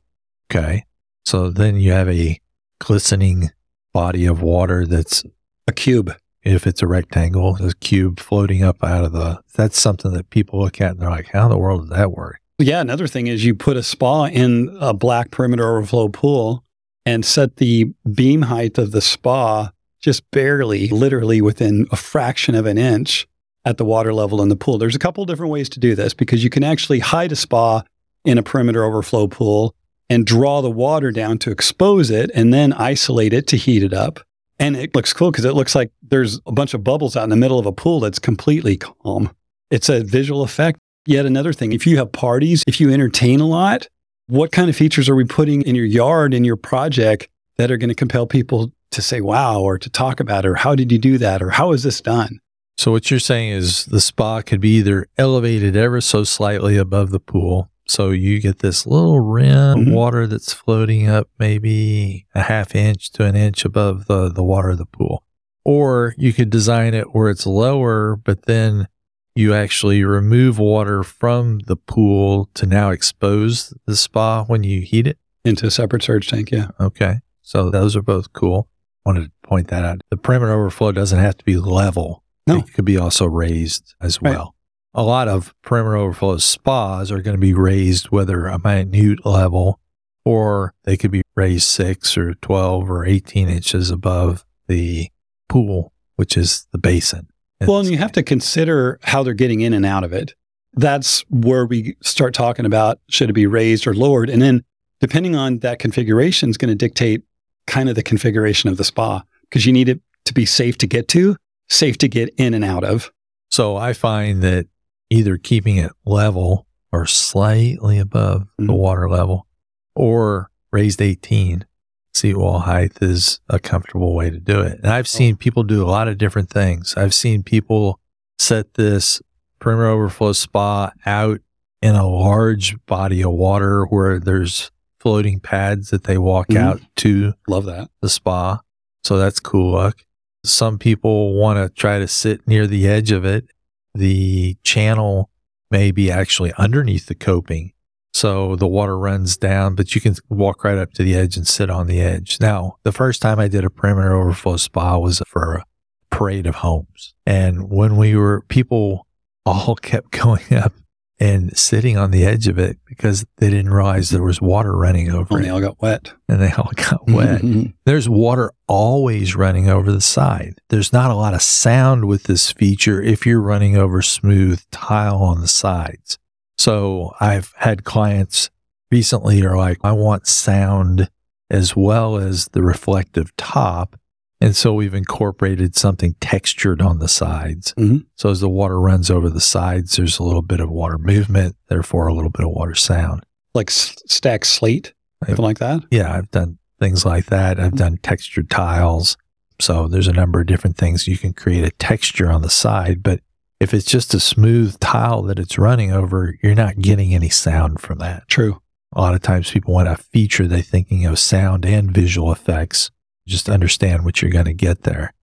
okay 0.51 0.85
so 1.23 1.49
then 1.49 1.75
you 1.77 1.91
have 1.91 2.09
a 2.09 2.39
glistening 2.79 3.51
body 3.93 4.25
of 4.25 4.41
water 4.41 4.85
that's 4.85 5.23
A 5.67 5.71
cube. 5.71 6.13
if 6.43 6.65
it's 6.65 6.81
a 6.81 6.87
rectangle 6.87 7.57
a 7.57 7.73
cube 7.75 8.19
floating 8.19 8.63
up 8.63 8.83
out 8.83 9.03
of 9.05 9.11
the 9.11 9.39
that's 9.55 9.79
something 9.79 10.11
that 10.13 10.29
people 10.29 10.59
look 10.59 10.81
at 10.81 10.91
and 10.91 10.99
they're 10.99 11.09
like 11.09 11.27
how 11.31 11.43
in 11.45 11.49
the 11.51 11.57
world 11.57 11.81
does 11.89 11.97
that 11.97 12.11
work 12.11 12.39
Yeah, 12.59 12.81
another 12.81 13.07
thing 13.07 13.27
is 13.27 13.45
you 13.45 13.53
put 13.55 13.77
a 13.77 13.83
spa 13.83 14.25
in 14.25 14.75
a 14.79 14.93
black 14.93 15.31
perimeter 15.31 15.67
overflow 15.69 16.09
pool 16.09 16.63
and 17.05 17.23
set 17.25 17.57
the 17.57 17.85
beam 18.13 18.43
height 18.43 18.77
of 18.77 18.91
the 18.91 19.01
spa 19.01 19.71
just 20.01 20.29
barely, 20.31 20.87
literally 20.89 21.41
within 21.41 21.85
a 21.91 21.95
fraction 21.97 22.55
of 22.55 22.65
an 22.65 22.77
inch 22.77 23.27
at 23.69 23.77
the 23.77 23.85
water 23.85 24.11
level 24.11 24.41
in 24.41 24.49
the 24.49 24.55
pool. 24.55 24.79
There's 24.79 24.95
a 24.95 24.99
couple 24.99 25.23
different 25.25 25.51
ways 25.51 25.69
to 25.69 25.79
do 25.79 25.93
this 25.93 26.15
because 26.15 26.43
you 26.43 26.49
can 26.49 26.63
actually 26.63 26.99
hide 26.99 27.31
a 27.31 27.35
spa 27.35 27.83
in 28.25 28.39
a 28.39 28.43
perimeter 28.43 28.83
overflow 28.83 29.27
pool 29.27 29.75
and 30.09 30.25
draw 30.25 30.61
the 30.61 30.71
water 30.71 31.11
down 31.11 31.37
to 31.37 31.51
expose 31.51 32.09
it 32.09 32.31
and 32.33 32.51
then 32.51 32.73
isolate 32.73 33.31
it 33.31 33.45
to 33.47 33.57
heat 33.57 33.83
it 33.83 33.93
up. 33.93 34.19
And 34.57 34.75
it 34.75 34.95
looks 34.95 35.13
cool 35.13 35.29
because 35.29 35.45
it 35.45 35.53
looks 35.53 35.75
like 35.75 35.91
there's 36.01 36.39
a 36.47 36.51
bunch 36.51 36.73
of 36.73 36.83
bubbles 36.83 37.15
out 37.15 37.25
in 37.25 37.29
the 37.29 37.35
middle 37.35 37.59
of 37.59 37.67
a 37.67 37.71
pool 37.71 37.99
that's 37.99 38.17
completely 38.17 38.75
calm. 38.75 39.29
It's 39.69 39.87
a 39.87 40.03
visual 40.03 40.41
effect. 40.41 40.79
Yet 41.05 41.27
another 41.27 41.53
thing, 41.53 41.71
if 41.71 41.85
you 41.85 41.97
have 41.97 42.11
parties, 42.11 42.63
if 42.67 42.81
you 42.81 42.91
entertain 42.91 43.39
a 43.39 43.47
lot, 43.47 43.87
what 44.27 44.51
kind 44.51 44.69
of 44.69 44.75
features 44.75 45.07
are 45.07 45.15
we 45.15 45.25
putting 45.25 45.61
in 45.61 45.75
your 45.75 45.85
yard, 45.85 46.33
in 46.33 46.43
your 46.43 46.57
project 46.57 47.29
that 47.57 47.69
are 47.69 47.77
going 47.77 47.89
to 47.89 47.95
compel 47.95 48.25
people 48.25 48.71
to 48.91 49.01
say, 49.01 49.21
wow, 49.21 49.61
or 49.61 49.77
to 49.77 49.89
talk 49.89 50.19
about, 50.19 50.45
or 50.45 50.55
how 50.55 50.73
did 50.75 50.91
you 50.91 50.97
do 50.97 51.19
that, 51.19 51.41
or 51.41 51.51
how 51.51 51.71
is 51.71 51.83
this 51.83 52.01
done? 52.01 52.39
So 52.79 52.91
what 52.91 53.09
you're 53.11 53.19
saying 53.19 53.51
is 53.51 53.85
the 53.85 53.99
spa 54.01 54.41
could 54.41 54.61
be 54.61 54.69
either 54.77 55.05
elevated 55.17 55.75
ever 55.75 55.99
so 56.01 56.23
slightly 56.23 56.77
above 56.77 57.09
the 57.11 57.19
pool 57.19 57.69
so 57.87 58.11
you 58.11 58.39
get 58.39 58.59
this 58.59 58.85
little 58.85 59.19
rim 59.19 59.79
of 59.79 59.85
Mhm. 59.87 59.93
water 59.93 60.27
that's 60.27 60.53
floating 60.53 61.07
up 61.07 61.27
maybe 61.39 62.25
a 62.35 62.43
half 62.43 62.75
inch 62.75 63.11
to 63.13 63.25
an 63.25 63.35
inch 63.35 63.65
above 63.65 64.05
the, 64.05 64.29
the 64.29 64.43
water 64.43 64.69
of 64.71 64.77
the 64.77 64.85
pool 64.85 65.23
or 65.65 66.15
you 66.17 66.31
could 66.33 66.49
design 66.49 66.93
it 66.93 67.13
where 67.13 67.29
it's 67.29 67.45
lower 67.45 68.15
but 68.15 68.45
then 68.45 68.87
you 69.35 69.53
actually 69.53 70.03
remove 70.03 70.57
water 70.59 71.03
from 71.03 71.59
the 71.67 71.75
pool 71.75 72.49
to 72.53 72.65
now 72.65 72.89
expose 72.89 73.73
the 73.85 73.95
spa 73.95 74.43
when 74.45 74.63
you 74.63 74.81
heat 74.81 75.07
it 75.07 75.17
Into 75.45 75.65
a 75.67 75.71
separate 75.71 76.03
surge 76.03 76.27
tank, 76.27 76.51
yeah. 76.51 76.67
Okay. 76.79 77.19
So 77.41 77.69
those 77.69 77.95
are 77.95 78.01
both 78.01 78.33
cool. 78.33 78.67
Wanted 79.05 79.23
to 79.25 79.31
point 79.47 79.69
that 79.69 79.85
out. 79.85 80.01
The 80.11 80.17
perimeter 80.17 80.51
overflow 80.53 80.91
doesn't 80.91 81.17
have 81.19 81.37
to 81.37 81.45
be 81.45 81.55
level. 81.57 82.23
No. 82.49 82.59
It 82.59 82.73
could 82.73 82.85
be 82.85 82.97
also 82.97 83.25
raised 83.25 83.95
as 84.01 84.21
Right. 84.21 84.31
well. 84.35 84.55
A 84.93 85.03
lot 85.03 85.27
of 85.27 85.53
perimeter 85.61 85.97
overflow 85.97 86.37
spas 86.37 87.11
are 87.11 87.21
going 87.21 87.35
to 87.37 87.41
be 87.41 87.53
raised 87.53 88.07
whether 88.07 88.47
a 88.47 88.59
minute 88.59 89.25
level 89.25 89.79
or 90.25 90.73
they 90.83 90.97
could 90.97 91.11
be 91.11 91.21
raised 91.35 91.67
six 91.67 92.17
or 92.17 92.33
12 92.35 92.89
or 92.89 93.05
18 93.05 93.49
inches 93.49 93.89
above 93.91 94.45
the 94.67 95.09
pool, 95.47 95.93
which 96.15 96.35
is 96.35 96.67
the 96.71 96.77
basin. 96.77 97.27
Well, 97.61 97.79
and 97.79 97.89
you 97.89 97.97
have 97.97 98.11
to 98.13 98.23
consider 98.23 98.99
how 99.03 99.23
they're 99.23 99.33
getting 99.33 99.61
in 99.61 99.73
and 99.73 99.85
out 99.85 100.03
of 100.03 100.13
it. 100.13 100.33
That's 100.73 101.21
where 101.29 101.65
we 101.65 101.95
start 102.01 102.33
talking 102.33 102.65
about 102.65 102.99
should 103.09 103.29
it 103.29 103.33
be 103.33 103.47
raised 103.47 103.85
or 103.87 103.93
lowered. 103.93 104.29
And 104.29 104.41
then 104.41 104.63
depending 105.01 105.35
on 105.35 105.59
that 105.59 105.79
configuration 105.79 106.49
is 106.49 106.57
going 106.57 106.69
to 106.69 106.75
dictate 106.75 107.23
kind 107.67 107.89
of 107.89 107.95
the 107.95 108.03
configuration 108.03 108.69
of 108.69 108.77
the 108.77 108.83
spa 108.83 109.23
because 109.43 109.65
you 109.65 109.73
need 109.73 109.89
it 109.89 110.01
to 110.25 110.33
be 110.33 110.45
safe 110.45 110.77
to 110.79 110.87
get 110.87 111.07
to, 111.09 111.35
safe 111.69 111.97
to 111.99 112.07
get 112.07 112.33
in 112.37 112.53
and 112.53 112.63
out 112.65 112.83
of. 112.83 113.11
So 113.51 113.75
I 113.77 113.93
find 113.93 114.41
that 114.43 114.67
either 115.09 115.37
keeping 115.37 115.77
it 115.77 115.91
level 116.05 116.67
or 116.91 117.05
slightly 117.05 117.97
above 117.99 118.47
the 118.57 118.65
Mhm. 118.73 118.77
water 118.77 119.09
level 119.09 119.47
or 119.95 120.49
raised 120.71 121.01
18 121.01 121.65
seat 122.13 122.35
wall 122.37 122.59
height 122.59 122.93
is 123.01 123.39
a 123.49 123.59
comfortable 123.59 124.13
way 124.15 124.29
to 124.29 124.39
do 124.39 124.59
it. 124.61 124.79
And 124.83 124.87
I've 124.87 125.07
seen 125.07 125.35
people 125.35 125.63
do 125.63 125.83
a 125.83 125.89
lot 125.89 126.07
of 126.07 126.17
different 126.17 126.49
things. 126.49 126.93
I've 126.97 127.13
seen 127.13 127.43
people 127.43 127.99
set 128.39 128.73
this 128.75 129.21
perimeter 129.59 129.89
overflow 129.89 130.33
spa 130.33 130.91
out 131.05 131.39
in 131.81 131.95
a 131.95 132.07
large 132.07 132.75
body 132.87 133.21
of 133.21 133.31
water 133.31 133.85
where 133.85 134.19
there's 134.19 134.71
floating 134.99 135.39
pads 135.39 135.91
that 135.91 136.03
they 136.03 136.17
walk 136.17 136.49
Mhm. 136.49 136.57
out 136.57 136.81
to 136.97 137.33
Love 137.47 137.65
that. 137.65 137.89
the 138.01 138.09
spa. 138.09 138.59
So 139.03 139.17
that's 139.17 139.39
cool 139.39 139.71
look. 139.71 140.03
Some 140.43 140.77
people 140.77 141.33
want 141.33 141.57
to 141.57 141.73
try 141.73 141.99
to 141.99 142.07
sit 142.07 142.47
near 142.47 142.67
the 142.67 142.87
edge 142.87 143.11
of 143.11 143.25
it. 143.25 143.49
The 143.93 144.57
channel 144.63 145.29
may 145.71 145.91
be 145.91 146.09
actually 146.09 146.53
underneath 146.57 147.07
the 147.07 147.15
coping. 147.15 147.73
So 148.13 148.55
the 148.55 148.67
water 148.67 148.97
runs 148.97 149.37
down, 149.37 149.75
but 149.75 149.93
you 149.93 150.01
can 150.01 150.15
walk 150.29 150.63
right 150.63 150.77
up 150.77 150.93
to 150.93 151.03
the 151.03 151.15
edge 151.15 151.37
and 151.37 151.47
sit 151.47 151.69
on 151.69 151.87
the 151.87 152.01
edge. 152.01 152.37
Now, 152.39 152.77
the 152.83 152.91
first 152.91 153.21
time 153.21 153.39
I 153.39 153.47
did 153.47 153.63
a 153.63 153.69
perimeter 153.69 154.15
overflow 154.15 154.57
spa 154.57 154.97
was 154.97 155.21
for 155.27 155.55
a 155.55 155.65
parade 156.09 156.47
of 156.47 156.55
homes. 156.55 157.13
And 157.25 157.69
when 157.69 157.97
we 157.97 158.15
were, 158.15 158.41
people 158.47 159.07
all 159.45 159.75
kept 159.81 160.11
going 160.11 160.53
up 160.53 160.73
and 161.19 161.55
sitting 161.57 161.97
on 161.97 162.11
the 162.11 162.23
edge 162.25 162.47
of 162.47 162.57
it 162.57 162.77
because 162.85 163.25
they 163.37 163.49
didn't 163.49 163.73
realize 163.73 164.09
there 164.09 164.23
was 164.23 164.41
water 164.41 164.73
running 164.75 165.11
over 165.11 165.33
When 165.33 165.41
it 165.41 165.45
they 165.47 165.49
all 165.51 165.59
got 165.59 165.81
wet. 165.81 166.13
and 166.29 166.41
they 166.41 166.51
all 166.51 166.71
got 166.75 167.07
wet. 167.07 167.41
There's 167.85 168.07
water 168.07 168.53
always 168.67 169.35
running 169.35 169.67
over 169.69 169.91
the 169.91 169.99
side. 170.01 170.59
There's 170.69 170.93
not 170.93 171.11
a 171.11 171.15
lot 171.15 171.33
of 171.33 171.41
sound 171.41 172.05
with 172.05 172.23
this 172.23 172.51
feature 172.53 173.01
if 173.01 173.25
you're 173.25 173.41
running 173.41 173.75
over 173.75 174.01
smooth 174.01 174.61
tile 174.71 175.17
on 175.17 175.41
the 175.41 175.47
sides. 175.49 176.17
So 176.57 177.13
I've 177.19 177.53
had 177.57 177.83
clients 177.83 178.49
recently 178.89 179.43
are 179.45 179.57
like, 179.57 179.77
I 179.83 179.91
want 179.91 180.25
sound 180.25 181.09
as 181.49 181.75
well 181.75 182.15
as 182.17 182.47
the 182.53 182.61
reflective 182.61 183.35
top. 183.35 183.98
And 184.41 184.55
so 184.55 184.73
we've 184.73 184.93
incorporated 184.93 185.75
something 185.75 186.15
textured 186.21 186.81
on 186.81 186.99
the 186.99 187.09
sides. 187.09 187.73
Mhm. 187.77 188.05
So 188.15 188.29
as 188.29 188.39
the 188.39 188.47
water 188.49 188.79
runs 188.79 189.09
over 189.11 189.29
the 189.29 189.41
sides, 189.41 189.97
there's 189.97 190.17
a 190.19 190.23
little 190.23 190.41
bit 190.41 190.61
of 190.61 190.69
water 190.69 190.97
movement, 190.97 191.57
therefore 191.67 192.07
a 192.07 192.13
little 192.13 192.29
bit 192.29 192.45
of 192.45 192.51
water 192.51 192.75
sound. 192.75 193.23
like 193.55 193.71
s- 193.71 193.95
stacked 194.07 194.45
slate, 194.45 194.93
something 195.25 195.43
like 195.43 195.57
that. 195.57 195.81
Yeah, 195.89 196.13
I've 196.13 196.29
done 196.29 196.59
things 196.79 197.03
like 197.03 197.25
that. 197.25 197.59
I've 197.59 197.75
done 197.75 197.97
textured 198.03 198.49
tiles. 198.49 199.17
So 199.59 199.87
there's 199.87 200.07
a 200.07 200.13
number 200.13 200.39
of 200.39 200.45
different 200.47 200.77
things 200.77 201.07
you 201.07 201.17
can 201.17 201.33
create 201.33 201.65
a 201.65 201.71
texture 201.71 202.31
on 202.31 202.43
the 202.43 202.49
side. 202.49 203.01
But 203.01 203.21
if 203.59 203.73
it's 203.73 203.87
just 203.87 204.13
a 204.13 204.19
smooth 204.19 204.79
tile 204.79 205.23
that 205.23 205.39
it's 205.39 205.57
running 205.57 205.91
over, 205.91 206.35
you're 206.43 206.53
not 206.55 206.79
getting 206.79 207.13
any 207.13 207.27
sound 207.29 207.81
from 207.81 207.97
that. 207.97 208.27
True. 208.27 208.61
A 208.93 209.01
lot 209.01 209.15
of 209.15 209.21
times 209.21 209.51
people 209.51 209.73
want 209.73 209.87
a 209.89 209.97
feature, 209.97 210.47
they're 210.47 210.61
thinking 210.61 211.05
of 211.07 211.17
sound 211.19 211.65
and 211.65 211.91
visual 211.91 212.31
effects. 212.31 212.91
Just 213.29 213.49
understand 213.49 214.05
what 214.05 214.21
you're 214.21 214.31
going 214.31 214.45
to 214.45 214.53
get 214.53 214.83
there. 214.83 215.13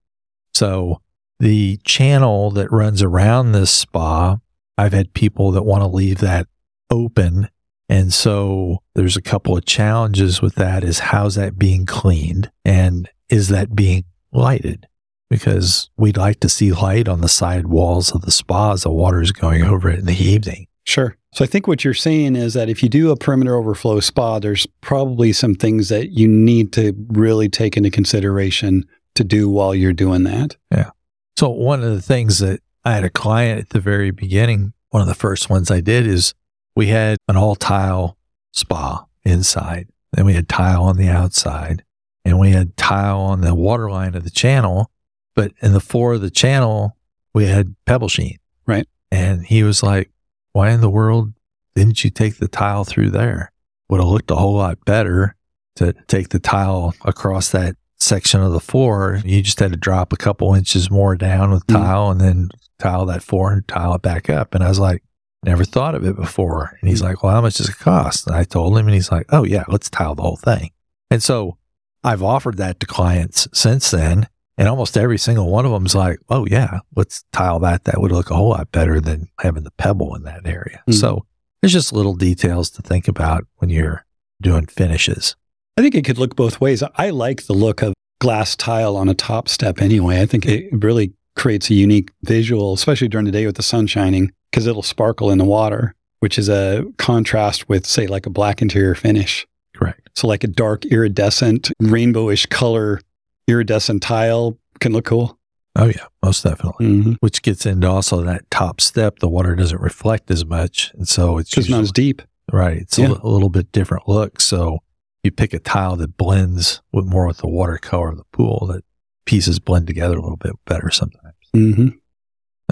So 0.53 1.01
the 1.39 1.77
channel 1.83 2.51
that 2.51 2.71
runs 2.71 3.01
around 3.01 3.51
this 3.51 3.71
spa, 3.71 4.37
I've 4.77 4.93
had 4.93 5.13
people 5.13 5.51
that 5.51 5.63
want 5.63 5.83
to 5.83 5.87
leave 5.87 6.19
that 6.19 6.47
open. 6.89 7.49
And 7.89 8.13
so 8.13 8.81
there's 8.95 9.17
a 9.17 9.21
couple 9.21 9.55
of 9.55 9.65
challenges 9.65 10.41
with 10.41 10.55
that 10.55 10.83
is 10.83 10.99
how's 10.99 11.35
that 11.35 11.59
being 11.59 11.85
cleaned 11.85 12.51
and 12.65 13.09
is 13.29 13.49
that 13.49 13.75
being 13.75 14.05
lighted? 14.31 14.87
because 15.29 15.89
we'd 15.97 16.17
like 16.17 16.39
to 16.39 16.49
see 16.49 16.71
light 16.71 17.07
on 17.07 17.21
the 17.21 17.27
side 17.27 17.67
walls 17.67 18.11
of 18.11 18.21
the 18.21 18.31
spa 18.31 18.73
as 18.73 18.83
the 18.83 18.89
water 18.89 19.21
is 19.21 19.31
going 19.31 19.63
over 19.63 19.89
it 19.89 19.99
in 19.99 20.05
the 20.05 20.23
evening. 20.23 20.67
Sure. 20.83 21.17
So 21.37 21.43
I 21.43 21.47
think 21.47 21.67
what 21.67 21.83
you're 21.83 21.93
saying 21.93 22.35
is 22.35 22.55
that 22.55 22.67
if 22.67 22.81
you 22.81 22.89
do 22.89 23.11
a 23.11 23.15
perimeter 23.15 23.55
overflow 23.55 23.99
spa, 23.99 24.39
there's 24.39 24.65
probably 24.81 25.31
some 25.33 25.53
things 25.53 25.87
that 25.89 26.09
you 26.09 26.27
need 26.27 26.73
to 26.73 26.93
really 27.09 27.47
take 27.47 27.77
into 27.77 27.91
consideration 27.91 28.87
to 29.13 29.23
do 29.23 29.47
while 29.47 29.75
you're 29.75 29.93
doing 29.93 30.23
that. 30.23 30.57
Yeah. 30.71 30.89
So 31.37 31.49
one 31.49 31.83
of 31.83 31.91
the 31.91 32.01
things 32.01 32.39
that 32.39 32.61
I 32.83 32.93
had 32.93 33.03
a 33.03 33.11
client 33.11 33.59
at 33.59 33.69
the 33.69 33.79
very 33.79 34.09
beginning, 34.09 34.73
one 34.89 35.03
of 35.03 35.07
the 35.07 35.13
first 35.13 35.47
ones 35.47 35.69
I 35.69 35.79
did 35.79 36.07
is 36.07 36.33
we 36.75 36.87
had 36.87 37.19
an 37.27 37.37
all 37.37 37.55
tile 37.55 38.17
spa 38.53 39.05
inside. 39.23 39.89
Then 40.13 40.25
we 40.25 40.33
had 40.33 40.49
tile 40.49 40.85
on 40.85 40.97
the 40.97 41.09
outside 41.09 41.83
and 42.25 42.39
we 42.39 42.49
had 42.49 42.75
tile 42.77 43.19
on 43.19 43.41
the 43.41 43.53
water 43.53 43.91
line 43.91 44.15
of 44.15 44.23
the 44.23 44.31
channel. 44.31 44.89
But 45.35 45.51
in 45.61 45.73
the 45.73 45.81
floor 45.81 46.13
of 46.13 46.21
the 46.21 46.31
channel, 46.31 46.97
we 47.35 47.45
had 47.45 47.75
pebble 47.85 48.09
sheen. 48.09 48.39
Right. 48.65 48.87
And 49.11 49.45
he 49.45 49.61
was 49.61 49.83
like, 49.83 50.09
why 50.57 50.71
in 50.71 50.81
the 50.81 50.89
world 50.89 51.33
didn't 51.75 52.03
you 52.03 52.09
take 52.09 52.37
the 52.37 52.47
tile 52.47 52.83
through 52.83 53.11
there? 53.11 53.51
Would 53.89 53.99
have 53.99 54.09
looked 54.09 54.31
a 54.31 54.35
whole 54.35 54.55
lot 54.55 54.83
better 54.85 55.35
to 55.75 55.93
take 56.07 56.29
the 56.29 56.39
tile 56.39 56.95
across 57.05 57.51
that 57.51 57.75
section 57.99 58.41
of 58.41 58.51
the 58.51 58.59
floor. 58.59 59.21
You 59.23 59.43
just 59.43 59.59
had 59.59 59.71
to 59.71 59.77
drop 59.77 60.11
a 60.11 60.17
couple 60.17 60.55
inches 60.55 60.89
more 60.89 61.15
down 61.15 61.51
with 61.51 61.67
Mm. 61.67 61.75
tile 61.75 62.09
and 62.09 62.19
then 62.19 62.49
tile 62.79 63.05
that 63.05 63.21
floor 63.21 63.51
and 63.53 63.67
tile 63.67 63.93
it 63.93 64.01
back 64.01 64.31
up. 64.31 64.55
And 64.55 64.63
I 64.63 64.69
was 64.69 64.79
like, 64.79 65.03
never 65.43 65.63
thought 65.63 65.93
of 65.93 66.03
it 66.03 66.15
before. 66.15 66.75
And 66.81 66.89
he's 66.89 67.03
like, 67.03 67.21
well, 67.21 67.33
how 67.33 67.41
much 67.41 67.57
does 67.57 67.69
it 67.69 67.77
cost? 67.77 68.25
And 68.25 68.35
I 68.35 68.43
told 68.43 68.75
him, 68.75 68.87
and 68.87 68.95
he's 68.95 69.11
like, 69.11 69.27
oh, 69.29 69.43
yeah, 69.43 69.63
let's 69.67 69.91
tile 69.91 70.15
the 70.15 70.23
whole 70.23 70.37
thing. 70.37 70.71
And 71.11 71.21
so 71.21 71.57
I've 72.03 72.23
offered 72.23 72.57
that 72.57 72.79
to 72.79 72.87
clients 72.87 73.47
since 73.53 73.91
then. 73.91 74.27
And 74.57 74.67
almost 74.67 74.97
every 74.97 75.19
single 75.19 75.51
one 75.51 75.65
of 75.65 75.71
them's 75.71 75.93
like, 75.93 76.19
oh, 76.29 76.45
yeah, 76.47 76.79
let's 76.95 77.23
tile 77.31 77.59
that. 77.59 77.83
That 77.83 78.01
would 78.01 78.11
look 78.11 78.31
a 78.31 78.35
whole 78.35 78.49
lot 78.49 78.71
better 78.71 78.99
than 78.99 79.29
having 79.39 79.63
the 79.63 79.71
pebble 79.71 80.15
in 80.15 80.23
that 80.23 80.47
area. 80.47 80.83
Mm. 80.89 80.95
So 80.95 81.25
there's 81.61 81.73
just 81.73 81.93
little 81.93 82.15
details 82.15 82.69
to 82.71 82.81
think 82.81 83.07
about 83.07 83.45
when 83.57 83.69
you're 83.69 84.05
doing 84.41 84.65
finishes. 84.65 85.35
I 85.77 85.81
think 85.81 85.93
it 85.93 86.05
could 86.05 86.17
look 86.17 86.35
both 86.35 86.59
ways. 86.59 86.81
I 86.95 87.11
like 87.11 87.45
the 87.45 87.53
look 87.53 87.83
of 87.83 87.93
glass 88.19 88.55
tile 88.55 88.97
on 88.97 89.09
a 89.09 89.13
top 89.13 89.47
step 89.47 89.79
anyway. 89.79 90.21
I 90.21 90.25
think 90.25 90.45
it 90.47 90.69
really 90.71 91.13
creates 91.35 91.69
a 91.69 91.75
unique 91.75 92.11
visual, 92.23 92.73
especially 92.73 93.07
during 93.07 93.25
the 93.25 93.31
day 93.31 93.45
with 93.45 93.57
the 93.57 93.63
sun 93.63 93.85
shining, 93.85 94.31
because 94.49 94.65
it'll 94.65 94.81
sparkle 94.81 95.29
in 95.29 95.37
the 95.37 95.45
water, 95.45 95.93
which 96.19 96.39
is 96.39 96.49
a 96.49 96.83
contrast 96.97 97.69
with, 97.69 97.85
say, 97.85 98.07
like 98.07 98.25
a 98.25 98.31
black 98.31 98.61
interior 98.61 98.95
finish. 98.95 99.45
Correct. 99.75 100.09
So, 100.15 100.27
like 100.27 100.43
a 100.43 100.47
dark 100.47 100.83
iridescent, 100.85 101.71
rainbowish 101.79 102.49
color 102.49 103.01
iridescent 103.47 104.01
tile 104.03 104.57
can 104.79 104.93
look 104.93 105.05
cool. 105.05 105.37
Oh, 105.75 105.85
yeah, 105.85 106.05
most 106.23 106.43
definitely. 106.43 106.87
Mm-hmm. 106.87 107.11
Which 107.19 107.41
gets 107.43 107.65
into 107.65 107.87
also 107.87 108.21
that 108.23 108.49
top 108.49 108.81
step. 108.81 109.19
The 109.19 109.27
water 109.29 109.55
doesn't 109.55 109.79
reflect 109.79 110.31
as 110.31 110.43
much. 110.45 110.91
And 110.95 111.07
so 111.07 111.37
it's 111.37 111.49
Just 111.51 111.69
not 111.69 111.81
as 111.81 111.91
deep. 111.91 112.21
right. 112.51 112.77
It's 112.77 112.97
Yeah. 112.97 113.09
a, 113.21 113.27
little 113.27 113.49
bit 113.49 113.71
different 113.71 114.07
look. 114.07 114.41
So 114.41 114.79
you 115.23 115.31
pick 115.31 115.53
a 115.53 115.59
tile 115.59 115.95
that 115.97 116.17
blends 116.17 116.81
with 116.91 117.05
more 117.05 117.27
with 117.27 117.37
the 117.37 117.47
water 117.47 117.77
color 117.77 118.09
of 118.09 118.17
the 118.17 118.23
pool, 118.31 118.65
that 118.71 118.83
pieces 119.25 119.59
blend 119.59 119.85
together 119.87 120.17
a 120.17 120.21
little 120.21 120.37
bit 120.37 120.53
better 120.65 120.89
sometimes. 120.89 121.35
Mm-hmm. 121.55 121.89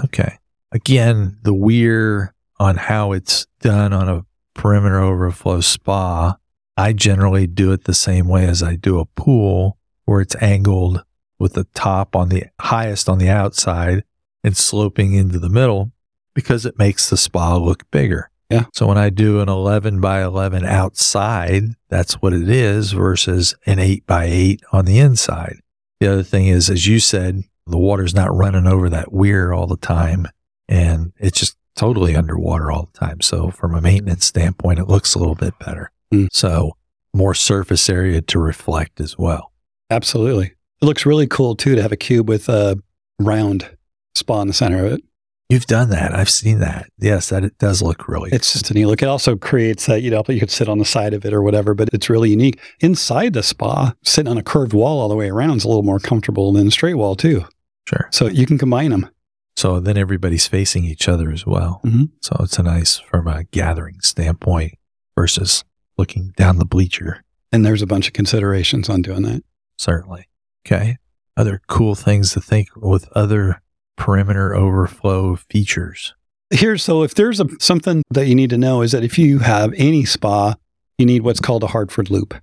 Okay. 0.04 0.38
Again, 0.72 1.38
the 1.42 1.54
weir 1.54 2.34
on 2.58 2.76
how 2.76 3.12
it's 3.12 3.46
done 3.60 3.92
on 3.92 4.08
a 4.08 4.24
perimeter 4.54 4.98
overflow 5.00 5.60
spa, 5.60 6.36
I 6.76 6.92
generally 6.92 7.46
do 7.46 7.72
it 7.72 7.84
the 7.84 7.94
same 7.94 8.26
way 8.26 8.46
as 8.46 8.62
I 8.62 8.74
do 8.76 8.98
a 8.98 9.04
pool, 9.06 9.78
where 10.06 10.20
it's 10.20 10.36
angled 10.40 11.04
with 11.38 11.52
the 11.52 11.64
top 11.74 12.16
on 12.16 12.30
the 12.30 12.44
highest 12.60 13.08
on 13.08 13.18
the 13.18 13.28
outside 13.28 14.04
and 14.42 14.56
sloping 14.56 15.12
into 15.12 15.38
the 15.38 15.50
middle 15.50 15.92
because 16.34 16.64
it 16.64 16.78
makes 16.78 17.10
the 17.10 17.16
spa 17.16 17.56
look 17.56 17.88
bigger. 17.90 18.30
Yeah. 18.48 18.66
So 18.72 18.86
when 18.86 18.98
I 18.98 19.10
do 19.10 19.40
an 19.40 19.48
11 19.48 20.00
by 20.00 20.22
11 20.22 20.64
outside, 20.64 21.74
that's 21.88 22.14
what 22.14 22.32
it 22.32 22.48
is 22.48 22.92
versus 22.92 23.54
an 23.66 23.78
8 23.78 24.06
by 24.06 24.24
8 24.26 24.62
on 24.72 24.84
the 24.84 24.98
inside. 24.98 25.60
The 26.00 26.12
other 26.12 26.22
thing 26.22 26.46
is, 26.46 26.70
as 26.70 26.86
you 26.86 27.00
said, 27.00 27.42
the 27.66 27.78
water's 27.78 28.14
not 28.14 28.34
running 28.34 28.66
over 28.66 28.88
that 28.88 29.12
weir 29.12 29.52
all 29.52 29.66
the 29.66 29.76
time 29.76 30.28
and 30.68 31.12
it's 31.18 31.40
just 31.40 31.56
totally 31.74 32.16
underwater 32.16 32.70
all 32.70 32.88
the 32.92 32.98
time. 32.98 33.20
So 33.20 33.50
from 33.50 33.74
a 33.74 33.80
maintenance 33.80 34.24
standpoint, 34.24 34.78
it 34.78 34.88
looks 34.88 35.14
a 35.14 35.18
little 35.18 35.34
bit 35.34 35.58
better. 35.58 35.90
Mm. 36.12 36.28
So 36.32 36.76
more 37.12 37.34
surface 37.34 37.88
area 37.88 38.20
to 38.22 38.38
reflect 38.38 39.00
as 39.00 39.18
well. 39.18 39.52
Absolutely. 39.90 40.46
It 40.82 40.84
looks 40.84 41.06
really 41.06 41.26
cool 41.26 41.54
too 41.56 41.74
to 41.74 41.82
have 41.82 41.92
a 41.92 41.96
cube 41.96 42.28
with 42.28 42.48
a 42.48 42.78
round 43.18 43.68
spa 44.14 44.40
in 44.42 44.48
the 44.48 44.54
center 44.54 44.84
of 44.84 44.92
it. 44.92 45.02
You've 45.48 45.66
done 45.66 45.90
that. 45.90 46.12
I've 46.12 46.28
seen 46.28 46.58
that. 46.58 46.90
Yes, 46.98 47.28
that 47.28 47.44
it 47.44 47.56
does 47.58 47.80
look 47.80 48.08
really. 48.08 48.30
It's 48.32 48.52
just 48.52 48.68
a 48.70 48.74
neat 48.74 48.86
look. 48.86 49.00
It 49.00 49.08
also 49.08 49.36
creates 49.36 49.86
that, 49.86 50.02
you 50.02 50.10
know, 50.10 50.24
you 50.28 50.40
could 50.40 50.50
sit 50.50 50.68
on 50.68 50.78
the 50.78 50.84
side 50.84 51.14
of 51.14 51.24
it 51.24 51.32
or 51.32 51.40
whatever, 51.40 51.72
but 51.72 51.88
it's 51.92 52.10
really 52.10 52.30
unique. 52.30 52.58
Inside 52.80 53.32
the 53.32 53.44
spa, 53.44 53.94
sitting 54.02 54.28
on 54.30 54.38
a 54.38 54.42
curved 54.42 54.72
wall 54.72 54.98
all 54.98 55.08
the 55.08 55.14
way 55.14 55.28
around 55.30 55.58
is 55.58 55.64
a 55.64 55.68
little 55.68 55.84
more 55.84 56.00
comfortable 56.00 56.52
than 56.52 56.66
a 56.66 56.70
straight 56.72 56.94
wall 56.94 57.14
too. 57.14 57.44
sure. 57.88 58.08
So 58.10 58.26
you 58.26 58.44
can 58.46 58.58
combine 58.58 58.90
them. 58.90 59.08
So 59.56 59.78
then 59.78 59.96
everybody's 59.96 60.48
facing 60.48 60.84
each 60.84 61.08
other 61.08 61.30
as 61.30 61.46
well. 61.46 61.80
Mhm. 61.84 62.10
So 62.20 62.36
it's 62.40 62.58
a 62.58 62.64
nice 62.64 62.98
from 62.98 63.28
a 63.28 63.44
gathering 63.44 64.00
standpoint 64.00 64.74
versus 65.16 65.62
looking 65.96 66.32
down 66.36 66.58
the 66.58 66.64
bleacher. 66.66 67.22
And 67.52 67.64
there's 67.64 67.80
a 67.82 67.86
bunch 67.86 68.08
of 68.08 68.12
considerations 68.12 68.88
on 68.88 69.00
doing 69.02 69.22
that. 69.22 69.44
Certainly. 69.78 70.28
Okay. 70.66 70.98
Other 71.36 71.60
cool 71.68 71.94
things 71.94 72.32
to 72.32 72.40
think 72.40 72.68
with 72.76 73.08
other 73.12 73.60
perimeter 73.96 74.54
overflow 74.54 75.36
features. 75.36 76.14
Here, 76.50 76.78
so 76.78 77.02
if 77.02 77.14
there's 77.14 77.40
a, 77.40 77.48
something 77.58 78.02
that 78.10 78.26
you 78.26 78.34
need 78.34 78.50
to 78.50 78.58
know 78.58 78.82
is 78.82 78.92
that 78.92 79.04
if 79.04 79.18
you 79.18 79.40
have 79.40 79.74
any 79.76 80.04
spa, 80.04 80.54
you 80.96 81.04
need 81.04 81.22
what's 81.22 81.40
called 81.40 81.64
a 81.64 81.68
Hartford 81.68 82.10
loop. 82.10 82.34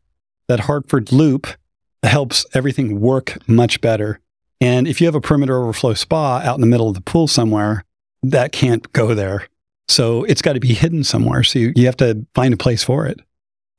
That 0.47 0.61
Hartford 0.61 1.11
loop 1.11 1.47
helps 2.03 2.45
everything 2.53 2.99
work 2.99 3.37
much 3.47 3.81
better. 3.81 4.19
And 4.59 4.87
if 4.87 4.99
you 4.99 5.07
have 5.07 5.15
a 5.15 5.21
perimeter 5.21 5.57
overflow 5.61 5.93
spa 5.93 6.39
out 6.39 6.55
in 6.55 6.61
the 6.61 6.67
middle 6.67 6.89
of 6.89 6.95
the 6.95 7.01
pool 7.01 7.27
somewhere, 7.27 7.85
that 8.21 8.51
can't 8.51 8.91
go 8.93 9.13
there. 9.13 9.47
So 9.87 10.23
it's 10.25 10.41
got 10.41 10.53
to 10.53 10.59
be 10.59 10.73
hidden 10.73 11.03
somewhere. 11.03 11.43
So 11.43 11.59
you, 11.59 11.73
you 11.75 11.85
have 11.85 11.97
to 11.97 12.25
find 12.33 12.53
a 12.53 12.57
place 12.57 12.83
for 12.83 13.05
it. 13.05 13.19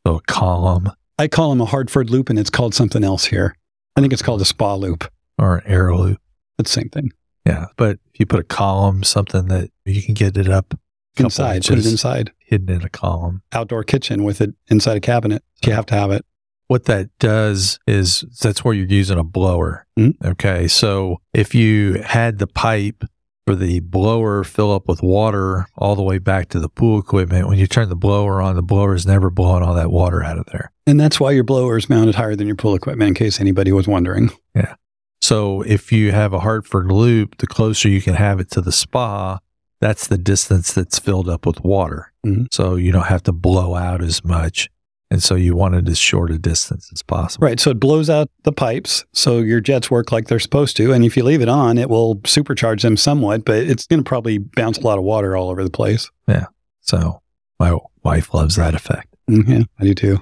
So 0.06 0.16
a 0.16 0.20
column 0.22 0.90
I 1.18 1.28
call 1.28 1.50
them 1.50 1.60
a 1.60 1.64
Hartford 1.64 2.10
loop, 2.10 2.28
and 2.30 2.38
it's 2.38 2.50
called 2.50 2.74
something 2.74 3.04
else 3.04 3.26
here. 3.26 3.54
I 3.96 4.00
think 4.00 4.12
it's 4.12 4.22
called 4.22 4.40
a 4.40 4.44
spa 4.44 4.74
loop. 4.74 5.04
or 5.38 5.56
an 5.58 5.66
arrow 5.66 5.98
loop. 5.98 6.20
It's 6.58 6.72
the 6.74 6.80
same 6.80 6.88
thing. 6.90 7.10
Yeah. 7.44 7.66
But 7.76 7.98
if 8.12 8.20
you 8.20 8.26
put 8.26 8.40
a 8.40 8.44
column, 8.44 9.02
something 9.02 9.46
that 9.48 9.70
you 9.84 10.02
can 10.02 10.14
get 10.14 10.36
it 10.36 10.48
up 10.48 10.74
Inside, 11.16 11.64
put 11.64 11.78
it 11.78 11.86
inside. 11.86 12.32
hidden 12.38 12.68
in 12.74 12.82
a 12.82 12.88
column. 12.88 13.42
Outdoor 13.52 13.82
kitchen 13.84 14.24
with 14.24 14.40
it 14.40 14.54
inside 14.68 14.96
a 14.96 15.00
cabinet. 15.00 15.42
You 15.64 15.72
have 15.72 15.86
to 15.86 15.94
have 15.94 16.10
it. 16.10 16.24
What 16.68 16.84
that 16.86 17.10
does 17.18 17.78
is 17.86 18.24
that's 18.40 18.64
where 18.64 18.74
you're 18.74 18.86
using 18.86 19.18
a 19.18 19.22
blower. 19.24 19.86
Mhm. 19.98 20.14
Okay. 20.24 20.66
So 20.68 21.18
if 21.32 21.54
you 21.54 22.02
had 22.02 22.38
the 22.38 22.46
pipe 22.46 23.04
for 23.46 23.54
the 23.54 23.80
blower 23.80 24.42
fill 24.42 24.72
up 24.72 24.88
with 24.88 25.02
water 25.02 25.66
all 25.76 25.94
the 25.94 26.02
way 26.02 26.18
back 26.18 26.48
to 26.50 26.58
the 26.58 26.68
pool 26.68 26.98
equipment, 26.98 27.46
when 27.46 27.58
you 27.58 27.66
turn 27.66 27.88
the 27.88 27.96
blower 27.96 28.40
on, 28.40 28.56
the 28.56 28.62
blower 28.62 28.94
is 28.94 29.06
never 29.06 29.30
blowing 29.30 29.62
all 29.62 29.74
that 29.74 29.90
water 29.90 30.22
out 30.22 30.38
of 30.38 30.46
there. 30.46 30.72
And 30.86 30.98
that's 30.98 31.20
why 31.20 31.32
your 31.32 31.44
blower 31.44 31.76
is 31.76 31.88
mounted 31.88 32.14
higher 32.14 32.36
than 32.36 32.46
your 32.46 32.56
pool 32.56 32.74
equipment, 32.74 33.08
in 33.08 33.14
case 33.14 33.40
anybody 33.40 33.72
was 33.72 33.86
wondering. 33.86 34.30
Yeah. 34.54 34.74
So 35.20 35.62
if 35.62 35.90
you 35.90 36.12
have 36.12 36.32
a 36.32 36.40
Hartford 36.40 36.90
loop, 36.92 37.38
the 37.38 37.46
closer 37.46 37.88
you 37.88 38.00
can 38.02 38.14
have 38.14 38.40
it 38.40 38.50
to 38.52 38.60
the 38.60 38.72
spa, 38.72 39.38
that's 39.80 40.06
the 40.06 40.18
distance 40.18 40.72
that's 40.72 40.98
filled 40.98 41.28
up 41.28 41.46
with 41.46 41.62
water. 41.64 42.12
Mhm. 42.26 42.46
So 42.52 42.76
you 42.76 42.92
don't 42.92 43.06
have 43.06 43.22
to 43.24 43.32
blow 43.32 43.74
out 43.74 44.02
as 44.02 44.24
much. 44.24 44.70
And 45.10 45.22
so 45.22 45.34
you 45.34 45.54
want 45.54 45.74
it 45.76 45.88
as 45.88 45.98
short 45.98 46.30
a 46.30 46.38
distance 46.38 46.90
as 46.92 47.02
possible. 47.02 47.46
Right. 47.46 47.60
So 47.60 47.70
it 47.70 47.78
blows 47.78 48.10
out 48.10 48.28
the 48.42 48.52
pipes. 48.52 49.04
So 49.12 49.38
your 49.38 49.60
jets 49.60 49.90
work 49.90 50.10
like 50.10 50.26
they're 50.26 50.40
supposed 50.40 50.76
to. 50.78 50.92
And 50.92 51.04
if 51.04 51.16
you 51.16 51.22
leave 51.22 51.40
it 51.42 51.48
on, 51.48 51.78
it 51.78 51.88
will 51.88 52.16
supercharge 52.20 52.82
them 52.82 52.96
somewhat, 52.96 53.44
but 53.44 53.58
it's 53.58 53.86
going 53.86 54.02
to 54.02 54.08
probably 54.08 54.38
bounce 54.38 54.78
a 54.78 54.80
lot 54.80 54.98
of 54.98 55.04
water 55.04 55.36
all 55.36 55.50
over 55.50 55.62
the 55.62 55.70
place. 55.70 56.10
Yeah. 56.26 56.46
So 56.80 57.20
my 57.60 57.78
wife 58.02 58.34
loves 58.34 58.56
that 58.56 58.74
effect. 58.74 59.14
Mm, 59.30 59.48
yeah, 59.48 59.64
I 59.78 59.84
do 59.84 59.94
too. 59.94 60.20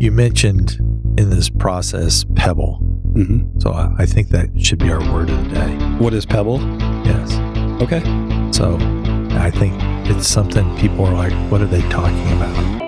You 0.00 0.12
mentioned 0.12 0.78
in 1.18 1.30
this 1.30 1.50
process 1.50 2.24
pebble. 2.36 2.76
hmm 3.14 3.40
So 3.58 3.72
I 3.72 4.06
think 4.06 4.28
that 4.28 4.48
should 4.60 4.78
be 4.78 4.90
our 4.90 5.00
word 5.12 5.28
of 5.28 5.44
the 5.44 5.54
day. 5.54 5.74
What 5.98 6.14
is 6.14 6.24
Pebble? 6.24 6.60
Yes. 7.04 7.32
Okay. 7.82 8.00
So 8.52 8.78
I 9.32 9.50
think 9.50 9.74
it's 10.10 10.26
something 10.26 10.64
people 10.78 11.04
are 11.06 11.14
like, 11.14 11.32
what 11.50 11.60
are 11.60 11.66
they 11.66 11.82
talking 11.90 12.32
about? 12.32 12.78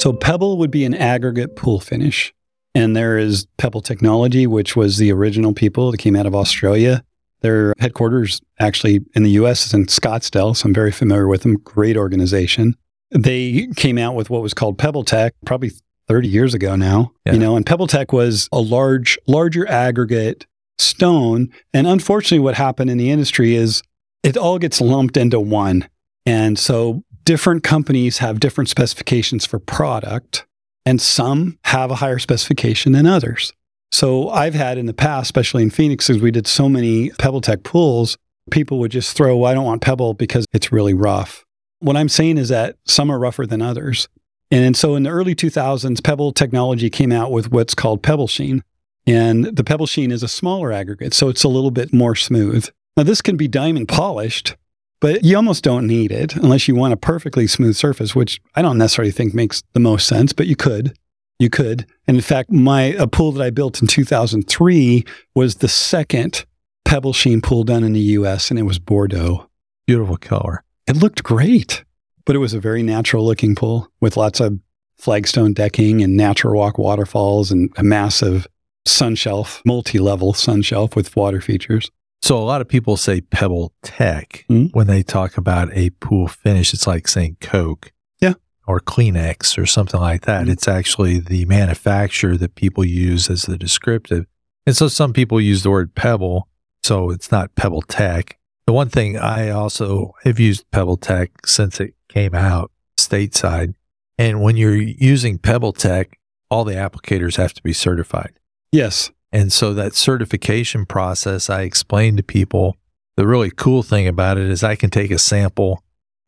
So 0.00 0.12
Pebble 0.12 0.58
would 0.58 0.70
be 0.70 0.84
an 0.84 0.94
aggregate 0.94 1.56
pool 1.56 1.80
finish. 1.80 2.32
And 2.74 2.94
there 2.94 3.18
is 3.18 3.46
Pebble 3.56 3.80
Technology, 3.80 4.46
which 4.46 4.76
was 4.76 4.98
the 4.98 5.10
original 5.10 5.52
people 5.52 5.90
that 5.90 5.98
came 5.98 6.14
out 6.14 6.26
of 6.26 6.34
Australia. 6.34 7.02
Their 7.40 7.72
headquarters 7.78 8.40
actually 8.60 9.00
in 9.14 9.22
the 9.22 9.30
US 9.30 9.66
is 9.66 9.74
in 9.74 9.86
Scottsdale, 9.86 10.54
so 10.56 10.66
I'm 10.66 10.74
very 10.74 10.92
familiar 10.92 11.26
with 11.26 11.42
them. 11.42 11.56
Great 11.56 11.96
organization. 11.96 12.76
They 13.10 13.68
came 13.76 13.98
out 13.98 14.14
with 14.14 14.30
what 14.30 14.42
was 14.42 14.52
called 14.54 14.78
Pebble 14.78 15.04
Tech 15.04 15.34
probably 15.44 15.72
30 16.08 16.28
years 16.28 16.54
ago 16.54 16.76
now, 16.76 17.12
Yeah. 17.24 17.32
you 17.32 17.38
know, 17.38 17.56
and 17.56 17.64
Pebble 17.66 17.86
Tech 17.86 18.12
was 18.12 18.48
a 18.52 18.60
large, 18.60 19.18
larger 19.26 19.66
aggregate 19.68 20.46
stone. 20.78 21.48
And 21.72 21.86
unfortunately, 21.86 22.40
what 22.44 22.54
happened 22.54 22.90
in 22.90 22.98
the 22.98 23.10
industry 23.10 23.54
is 23.54 23.82
it 24.26 24.36
all 24.36 24.58
gets 24.58 24.80
lumped 24.80 25.16
into 25.16 25.38
one. 25.38 25.88
And 26.26 26.58
so 26.58 27.04
different 27.22 27.62
companies 27.62 28.18
have 28.18 28.40
different 28.40 28.68
specifications 28.68 29.46
for 29.46 29.60
product, 29.60 30.44
and 30.84 31.00
some 31.00 31.58
have 31.64 31.92
a 31.92 31.96
higher 31.96 32.18
specification 32.18 32.90
than 32.90 33.06
others. 33.06 33.52
So 33.92 34.28
I've 34.28 34.54
had 34.54 34.78
in 34.78 34.86
the 34.86 34.92
past, 34.92 35.26
especially 35.26 35.62
in 35.62 35.70
Phoenix, 35.70 36.08
because 36.08 36.20
we 36.20 36.32
did 36.32 36.48
so 36.48 36.68
many 36.68 37.10
Pebble 37.10 37.40
Tech 37.40 37.62
pools, 37.62 38.18
people 38.50 38.80
would 38.80 38.90
just 38.90 39.16
throw, 39.16 39.36
well, 39.36 39.50
I 39.50 39.54
don't 39.54 39.64
want 39.64 39.80
Pebble 39.82 40.14
because 40.14 40.44
it's 40.52 40.72
really 40.72 40.94
rough. 40.94 41.44
What 41.78 41.96
I'm 41.96 42.08
saying 42.08 42.36
is 42.36 42.48
that 42.48 42.76
some 42.84 43.12
are 43.12 43.20
rougher 43.20 43.46
than 43.46 43.62
others. 43.62 44.08
And 44.50 44.76
so 44.76 44.96
in 44.96 45.04
the 45.04 45.10
early 45.10 45.36
2000s, 45.36 46.02
Pebble 46.02 46.32
technology 46.32 46.90
came 46.90 47.12
out 47.12 47.30
with 47.30 47.52
what's 47.52 47.76
called 47.76 48.02
Pebble 48.02 48.28
Sheen. 48.28 48.64
And 49.06 49.44
the 49.44 49.62
Pebble 49.62 49.86
Sheen 49.86 50.10
is 50.10 50.24
a 50.24 50.28
smaller 50.28 50.72
aggregate, 50.72 51.14
so 51.14 51.28
it's 51.28 51.44
a 51.44 51.48
little 51.48 51.70
bit 51.70 51.92
more 51.92 52.16
smooth. 52.16 52.68
Now, 52.96 53.02
this 53.02 53.20
can 53.20 53.36
be 53.36 53.46
diamond 53.46 53.88
polished, 53.88 54.56
but 55.00 55.22
you 55.22 55.36
almost 55.36 55.62
don't 55.62 55.86
need 55.86 56.10
it 56.10 56.34
unless 56.34 56.66
you 56.66 56.74
want 56.74 56.94
a 56.94 56.96
perfectly 56.96 57.46
smooth 57.46 57.76
surface, 57.76 58.14
which 58.14 58.40
I 58.54 58.62
don't 58.62 58.78
necessarily 58.78 59.12
think 59.12 59.34
makes 59.34 59.62
the 59.74 59.80
most 59.80 60.06
sense, 60.06 60.32
but 60.32 60.46
you 60.46 60.56
could. 60.56 60.96
You 61.38 61.50
could. 61.50 61.86
And 62.06 62.16
in 62.16 62.22
fact, 62.22 62.50
my 62.50 62.94
a 62.98 63.06
pool 63.06 63.32
that 63.32 63.44
I 63.44 63.50
built 63.50 63.82
in 63.82 63.86
2003 63.86 65.04
was 65.34 65.56
the 65.56 65.68
second 65.68 66.46
Pebble 66.86 67.12
Sheen 67.12 67.42
pool 67.42 67.64
done 67.64 67.84
in 67.84 67.92
the 67.92 68.00
US, 68.00 68.48
and 68.48 68.58
it 68.58 68.62
was 68.62 68.78
Bordeaux. 68.78 69.46
Beautiful 69.86 70.16
color. 70.16 70.62
It 70.86 70.96
looked 70.96 71.22
great, 71.22 71.84
but 72.24 72.34
it 72.34 72.38
was 72.38 72.54
a 72.54 72.60
very 72.60 72.82
natural 72.82 73.26
looking 73.26 73.54
pool 73.54 73.88
with 74.00 74.16
lots 74.16 74.40
of 74.40 74.58
flagstone 74.96 75.52
decking 75.52 76.02
and 76.02 76.16
natural 76.16 76.54
rock 76.54 76.78
waterfalls 76.78 77.50
and 77.50 77.70
a 77.76 77.82
massive 77.82 78.46
sun 78.86 79.14
shelf, 79.16 79.60
multi 79.66 79.98
level 79.98 80.32
sun 80.32 80.62
shelf 80.62 80.96
with 80.96 81.14
water 81.14 81.42
features. 81.42 81.90
So 82.22 82.38
a 82.38 82.40
lot 82.44 82.60
of 82.60 82.68
people 82.68 82.96
say 82.96 83.20
Pebble 83.20 83.72
Tech 83.82 84.44
Mhm. 84.50 84.70
when 84.72 84.86
they 84.86 85.02
talk 85.02 85.36
about 85.36 85.68
a 85.76 85.90
pool 85.90 86.26
finish. 86.28 86.74
It's 86.74 86.86
like 86.86 87.06
saying 87.08 87.36
Coke, 87.40 87.92
Yeah. 88.20 88.34
or 88.66 88.80
Kleenex, 88.80 89.56
or 89.58 89.66
something 89.66 90.00
like 90.00 90.22
that. 90.22 90.46
Mhm. 90.46 90.50
It's 90.50 90.66
actually 90.66 91.20
the 91.20 91.44
manufacturer 91.44 92.36
that 92.38 92.54
people 92.54 92.84
use 92.84 93.30
as 93.30 93.42
the 93.42 93.56
descriptive. 93.58 94.26
And 94.66 94.76
so 94.76 94.88
some 94.88 95.12
people 95.12 95.40
use 95.40 95.62
the 95.62 95.70
word 95.70 95.94
Pebble, 95.94 96.48
so 96.82 97.10
it's 97.10 97.30
not 97.30 97.54
Pebble 97.54 97.82
Tech. 97.82 98.38
The 98.66 98.72
one 98.72 98.88
thing 98.88 99.16
I 99.16 99.50
also 99.50 100.12
have 100.24 100.40
used 100.40 100.68
Pebble 100.72 100.96
Tech 100.96 101.46
since 101.46 101.78
it 101.80 101.94
came 102.08 102.34
out 102.34 102.72
stateside, 102.98 103.74
and 104.18 104.42
when 104.42 104.56
you're 104.56 104.74
using 104.74 105.38
Pebble 105.38 105.72
Tech, 105.72 106.18
all 106.50 106.64
the 106.64 106.74
applicators 106.74 107.36
have 107.36 107.54
to 107.54 107.62
be 107.62 107.72
certified. 107.72 108.32
Yes. 108.72 109.10
And 109.32 109.52
so 109.52 109.74
that 109.74 109.94
certification 109.94 110.86
process, 110.86 111.50
I 111.50 111.62
explained 111.62 112.18
to 112.18 112.22
people 112.22 112.76
the 113.16 113.26
really 113.26 113.50
cool 113.50 113.82
thing 113.82 114.06
about 114.06 114.38
it 114.38 114.48
is 114.48 114.62
I 114.62 114.76
can 114.76 114.90
take 114.90 115.10
a 115.10 115.18
sample 115.18 115.82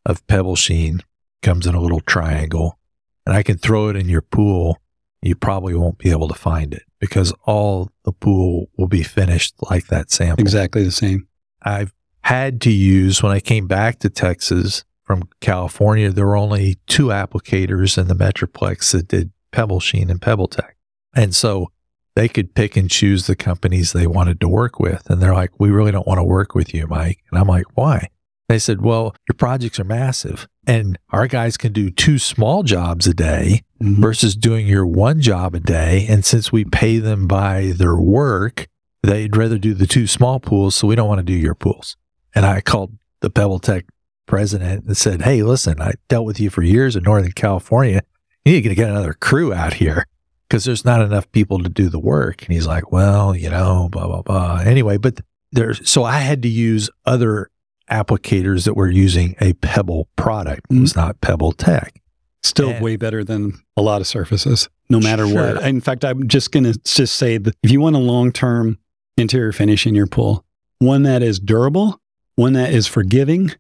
of 0.07 0.27
Pebble 0.27 0.57
Sheen, 0.57 1.03
comes 1.43 1.67
in 1.67 1.75
a 1.75 1.81
little 1.81 2.01
triangle, 2.01 2.79
and 3.27 3.37
I 3.37 3.43
can 3.43 3.59
throw 3.59 3.89
it 3.89 3.97
in 3.97 4.09
your 4.09 4.23
pool. 4.23 4.79
You 5.23 5.35
probably 5.35 5.75
won't 5.75 5.99
be 5.99 6.11
able 6.11 6.29
to 6.29 6.35
find 6.35 6.73
it 6.73 6.85
because 6.99 7.33
all 7.45 7.91
the 8.05 8.13
pool 8.13 8.71
will 8.77 8.89
be 8.89 9.03
finished 9.03 9.55
like 9.71 9.89
that 9.89 10.11
sample. 10.11 10.41
Exactly 10.41 10.83
the 10.83 10.91
same. 10.91 11.29
I've 11.63 11.93
had 12.23 12.61
to 12.63 12.71
use 12.71 13.23
when 13.23 13.33
I 13.33 13.41
came 13.41 13.67
back 13.67 13.99
to 14.01 14.11
Texas 14.11 14.85
from 15.05 15.29
California, 15.41 16.11
there 16.11 16.27
were 16.27 16.37
only 16.37 16.77
two 16.87 17.07
applicators 17.07 17.97
in 17.97 18.09
the 18.09 18.15
Metroplex 18.15 18.93
that 18.93 19.09
did 19.09 19.31
Pebble 19.53 19.81
Sheen 19.81 20.11
and 20.11 20.21
Pebble 20.21 20.49
Tech. 20.49 20.77
And 21.15 21.35
so 21.35 21.73
they 22.19 22.29
could 22.29 22.53
pick 22.53 22.77
and 22.77 22.91
choose 22.91 23.29
the 23.29 23.37
companies 23.37 23.93
they 23.93 24.09
wanted 24.09 24.41
to 24.41 24.49
work 24.49 24.81
with. 24.81 25.09
And 25.09 25.23
they're 25.23 25.35
like, 25.37 25.53
we 25.61 25.71
really 25.71 25.93
don't 25.93 26.07
want 26.09 26.19
to 26.19 26.25
work 26.25 26.53
with 26.53 26.75
you, 26.75 26.89
Mike. 26.89 27.21
And 27.31 27.39
I'm 27.41 27.47
like, 27.47 27.67
why? 27.77 28.09
They 28.49 28.59
said, 28.59 28.81
well, 28.83 29.15
your 29.29 29.37
projects 29.37 29.79
are 29.79 29.85
massive 29.85 30.49
and 30.67 30.99
our 31.11 31.29
guys 31.29 31.57
can 31.57 31.73
do 31.73 31.91
two 31.91 32.19
small 32.19 32.65
jobs 32.65 33.07
a 33.07 33.15
day 33.15 33.63
Mhm. 33.81 33.99
versus 34.01 34.35
doing 34.35 34.67
your 34.67 34.85
one 34.85 35.21
job 35.21 35.55
a 35.55 35.61
day. 35.61 36.07
And 36.09 36.25
since 36.25 36.51
we 36.51 36.65
pay 36.65 36.99
them 36.99 37.29
by 37.29 37.73
their 37.77 37.95
work, 37.95 38.67
they'd 39.05 39.37
rather 39.37 39.57
do 39.57 39.73
the 39.73 39.87
two 39.87 40.09
small 40.09 40.41
pools. 40.41 40.75
So 40.75 40.89
we 40.89 40.97
don't 40.97 41.07
want 41.09 41.21
to 41.21 41.23
do 41.23 41.33
your 41.33 41.55
pools. 41.55 41.97
And 42.35 42.45
I 42.45 42.61
called 42.63 42.99
the 43.21 43.31
Pebble 43.31 43.61
Tech 43.61 43.85
president 44.27 44.87
and 44.87 44.97
said, 44.97 45.23
Hey, 45.23 45.45
listen, 45.45 45.81
I 45.81 45.93
dealt 46.09 46.27
with 46.27 46.41
you 46.41 46.51
for 46.51 46.63
years 46.63 46.97
in 46.97 47.05
Northern 47.05 47.31
California. 47.31 48.01
You 48.45 48.55
need 48.55 48.63
to 48.69 48.75
get 48.75 48.91
another 48.91 49.13
crew 49.15 49.55
out 49.55 49.75
here 49.75 50.05
because 50.49 50.65
there's 50.65 50.85
not 50.85 51.03
enough 51.03 51.31
people 51.33 51.63
to 51.63 51.69
do 51.69 51.89
the 51.89 51.99
work. 51.99 52.43
And 52.45 52.53
he's 52.53 52.67
like, 52.67 52.91
Well, 52.91 53.35
you 53.35 53.51
know, 53.51 53.89
blah, 53.91 54.07
blah, 54.07 54.23
blah. 54.23 54.61
Anyway, 54.65 54.97
but 54.97 55.21
there's 55.53 55.89
so 55.89 56.05
I 56.05 56.19
had 56.19 56.43
to 56.43 56.49
use 56.49 56.91
other 57.05 57.51
applicators 57.91 58.65
that 58.65 58.75
were 58.75 58.91
using 58.91 59.35
a 59.41 59.55
Pebble 59.55 60.09
product. 60.17 60.67
It 60.71 60.81
was 60.81 60.93
mm-hmm. 60.93 61.01
not 61.01 61.21
Pebble 61.21 61.53
Tech. 61.53 62.01
Still 62.43 62.71
And- 62.71 62.85
way 62.85 62.97
better 62.97 63.25
than 63.25 63.55
a 63.77 63.83
lot 63.83 64.01
of 64.01 64.07
surfaces, 64.07 64.69
no 64.89 65.01
matter 65.01 65.27
Sure. 65.27 65.55
what. 65.55 65.65
In 65.65 65.81
fact, 65.81 66.05
I'm 66.05 66.29
just 66.29 66.53
going 66.53 66.65
to 66.65 66.79
just 66.85 67.17
say 67.17 67.39
that 67.39 67.55
if 67.63 67.71
you 67.71 67.81
want 67.81 67.97
a 67.97 68.01
long 68.01 68.33
term 68.33 68.79
interior 69.17 69.53
finish 69.53 69.87
in 69.87 69.95
your 69.95 70.07
pool, 70.07 70.45
one 70.79 71.03
that 71.03 71.23
is 71.23 71.41
durable, 71.41 72.01
one 72.37 72.53
that 72.53 72.73
is 72.73 72.87
forgiving, 72.87 73.53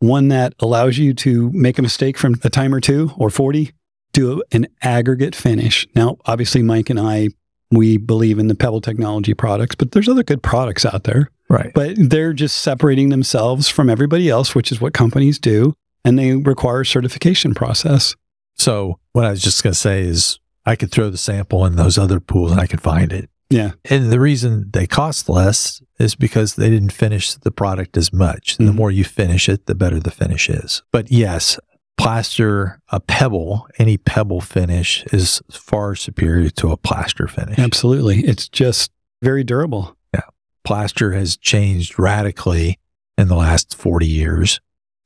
one 0.00 0.28
that 0.28 0.54
allows 0.58 0.98
you 0.98 1.14
to 1.14 1.50
make 1.52 1.78
a 1.78 1.82
mistake 1.82 2.18
from 2.18 2.34
a 2.42 2.50
time 2.50 2.74
or 2.74 2.80
two 2.80 3.12
or 3.16 3.30
40, 3.30 3.72
do 4.14 4.42
an 4.52 4.66
aggregate 4.80 5.34
finish. 5.34 5.86
Now, 5.94 6.16
obviously, 6.24 6.62
Mike 6.62 6.88
and 6.88 6.98
I, 6.98 7.28
we 7.70 7.98
believe 7.98 8.38
in 8.38 8.46
the 8.48 8.54
Pebble 8.54 8.80
technology 8.80 9.34
products, 9.34 9.74
but 9.74 9.92
there's 9.92 10.08
other 10.08 10.22
good 10.22 10.42
products 10.42 10.86
out 10.86 11.04
there. 11.04 11.30
Right. 11.50 11.72
But 11.74 11.96
they're 11.98 12.32
just 12.32 12.58
separating 12.58 13.10
themselves 13.10 13.68
from 13.68 13.90
everybody 13.90 14.30
else, 14.30 14.54
which 14.54 14.72
is 14.72 14.80
what 14.80 14.94
companies 14.94 15.38
do. 15.38 15.74
And 16.04 16.18
they 16.18 16.34
require 16.34 16.80
a 16.82 16.86
certification 16.86 17.54
process. 17.54 18.14
So 18.56 18.98
what 19.12 19.24
I 19.24 19.30
was 19.30 19.42
just 19.42 19.62
going 19.62 19.72
to 19.74 19.78
say 19.78 20.02
is 20.02 20.38
I 20.64 20.76
could 20.76 20.90
throw 20.90 21.10
the 21.10 21.18
sample 21.18 21.66
in 21.66 21.76
those 21.76 21.98
other 21.98 22.20
pools 22.20 22.52
and 22.52 22.60
I 22.60 22.66
could 22.66 22.80
find 22.80 23.12
it. 23.12 23.28
Yeah. 23.50 23.72
And 23.90 24.10
the 24.10 24.20
reason 24.20 24.70
they 24.72 24.86
cost 24.86 25.28
less 25.28 25.82
is 25.98 26.14
because 26.14 26.54
they 26.54 26.70
didn't 26.70 26.92
finish 26.92 27.34
the 27.34 27.50
product 27.50 27.96
as 27.96 28.12
much. 28.12 28.56
The 28.56 28.64
Mhm. 28.64 28.74
more 28.74 28.90
you 28.90 29.04
finish 29.04 29.48
it, 29.48 29.66
the 29.66 29.74
better 29.74 30.00
the 30.00 30.10
finish 30.10 30.48
is. 30.48 30.82
But 30.92 31.10
yes, 31.12 31.58
plaster, 31.96 32.80
a 32.88 33.00
pebble, 33.00 33.66
any 33.78 33.96
pebble 33.96 34.40
finish 34.40 35.04
is 35.12 35.42
far 35.50 35.94
superior 35.94 36.50
to 36.50 36.70
a 36.70 36.76
plaster 36.76 37.26
finish. 37.28 37.58
Absolutely. 37.58 38.20
It's 38.20 38.48
just 38.48 38.90
very 39.22 39.44
durable. 39.44 39.96
Yeah. 40.12 40.22
Plaster 40.64 41.12
has 41.12 41.36
changed 41.36 41.98
radically 41.98 42.78
in 43.16 43.28
the 43.28 43.36
last 43.36 43.76
40 43.76 44.06
years. 44.06 44.60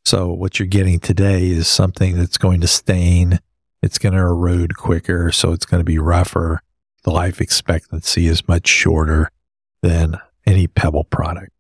So 0.04 0.32
what 0.32 0.58
you're 0.58 0.66
getting 0.66 1.00
today 1.00 1.48
is 1.48 1.68
something 1.68 2.16
that's 2.16 2.38
going 2.38 2.60
to 2.62 2.68
stain. 2.68 3.40
It's 3.82 3.98
going 3.98 4.14
to 4.14 4.20
erode 4.20 4.76
quicker. 4.76 5.30
So 5.30 5.52
it's 5.52 5.66
going 5.66 5.80
to 5.80 5.84
be 5.84 5.98
rougher. 5.98 6.62
The 7.04 7.10
life 7.10 7.40
expectancy 7.40 8.26
is 8.26 8.48
much 8.48 8.66
shorter 8.66 9.30
than 9.82 10.18
any 10.46 10.66
pebble 10.66 11.04
product. 11.04 11.52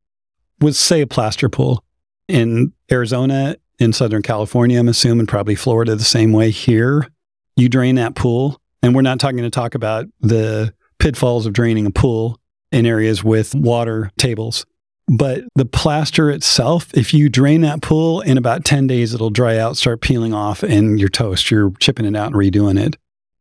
With, 0.60 0.74
say, 0.74 1.02
a 1.02 1.06
plaster 1.06 1.48
pool 1.48 1.84
in 2.26 2.72
Arizona, 2.90 3.56
in 3.78 3.92
Southern 3.92 4.22
California, 4.22 4.78
I'm 4.78 4.88
assuming 4.88 5.26
probably 5.26 5.54
Florida 5.54 5.94
the 5.94 6.04
same 6.04 6.32
way 6.32 6.50
here. 6.50 7.08
You 7.56 7.68
drain 7.68 7.94
that 7.96 8.14
pool, 8.14 8.60
and 8.82 8.94
we're 8.94 9.02
not 9.02 9.20
talking 9.20 9.38
to 9.38 9.50
talk 9.50 9.74
about 9.74 10.06
the 10.20 10.74
pitfalls 10.98 11.46
of 11.46 11.52
draining 11.52 11.86
a 11.86 11.90
pool 11.90 12.40
in 12.72 12.86
areas 12.86 13.22
with 13.22 13.54
water 13.54 14.10
tables. 14.18 14.66
But 15.06 15.44
the 15.54 15.64
plaster 15.64 16.30
itself, 16.30 16.92
if 16.92 17.14
you 17.14 17.30
drain 17.30 17.62
that 17.62 17.80
pool 17.80 18.20
in 18.20 18.36
about 18.36 18.64
10 18.64 18.86
days, 18.86 19.14
it'll 19.14 19.30
dry 19.30 19.56
out, 19.56 19.76
start 19.76 20.02
peeling 20.02 20.34
off, 20.34 20.62
and 20.62 21.00
you're 21.00 21.08
toast. 21.08 21.50
You're 21.50 21.72
chipping 21.80 22.04
it 22.04 22.14
out 22.14 22.32
and 22.32 22.36
redoing 22.36 22.78
it. 22.78 22.96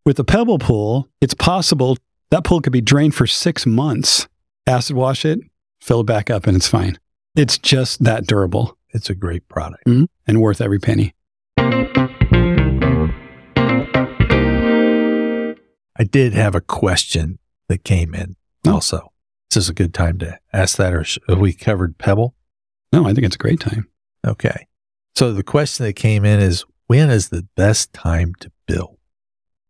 With 0.05 0.17
a 0.17 0.23
pebble 0.23 0.59
pool, 0.59 1.09
it's 1.19 1.33
possible 1.33 1.97
that 2.29 2.45
pool 2.45 2.61
could 2.61 2.71
be 2.71 2.81
drained 2.81 3.15
for 3.15 3.27
six 3.27 3.65
months. 3.65 4.27
Acid 4.65 4.95
wash 4.95 5.25
it, 5.25 5.39
fill 5.81 6.01
it 6.01 6.05
back 6.05 6.29
up, 6.29 6.47
and 6.47 6.55
it's 6.55 6.67
fine. 6.67 6.97
It's 7.35 7.57
just 7.57 8.03
that 8.03 8.27
durable 8.27 8.77
It's 8.97 9.11
a 9.11 9.15
great 9.15 9.47
product. 9.47 9.85
Mm-hmm. 9.85 10.05
and 10.25 10.41
worth 10.41 10.59
every 10.59 10.79
penny. 10.79 11.13
I 15.99 16.03
did 16.03 16.33
have 16.33 16.55
a 16.55 16.61
question 16.61 17.37
that 17.69 17.83
came 17.83 18.15
in 18.15 18.35
Oh. 18.65 18.73
also. 18.73 19.13
Is 19.51 19.55
this 19.55 19.69
a 19.69 19.73
good 19.73 19.93
time 19.93 20.17
to 20.19 20.37
ask 20.51 20.77
that 20.77 20.93
or 20.93 21.05
have 21.29 21.37
we 21.39 21.53
covered 21.53 21.99
pebble? 21.99 22.33
No, 22.91 23.05
I 23.07 23.13
think 23.13 23.25
it's 23.27 23.35
a 23.35 23.39
great 23.39 23.59
time. 23.59 23.87
Okay. 24.25 24.67
So 25.15 25.31
the 25.31 25.43
question 25.43 25.85
that 25.85 25.93
came 25.93 26.25
in 26.25 26.39
is 26.39 26.65
when 26.87 27.11
is 27.11 27.29
the 27.29 27.47
best 27.55 27.93
time 27.93 28.33
to 28.39 28.51
build? 28.65 28.97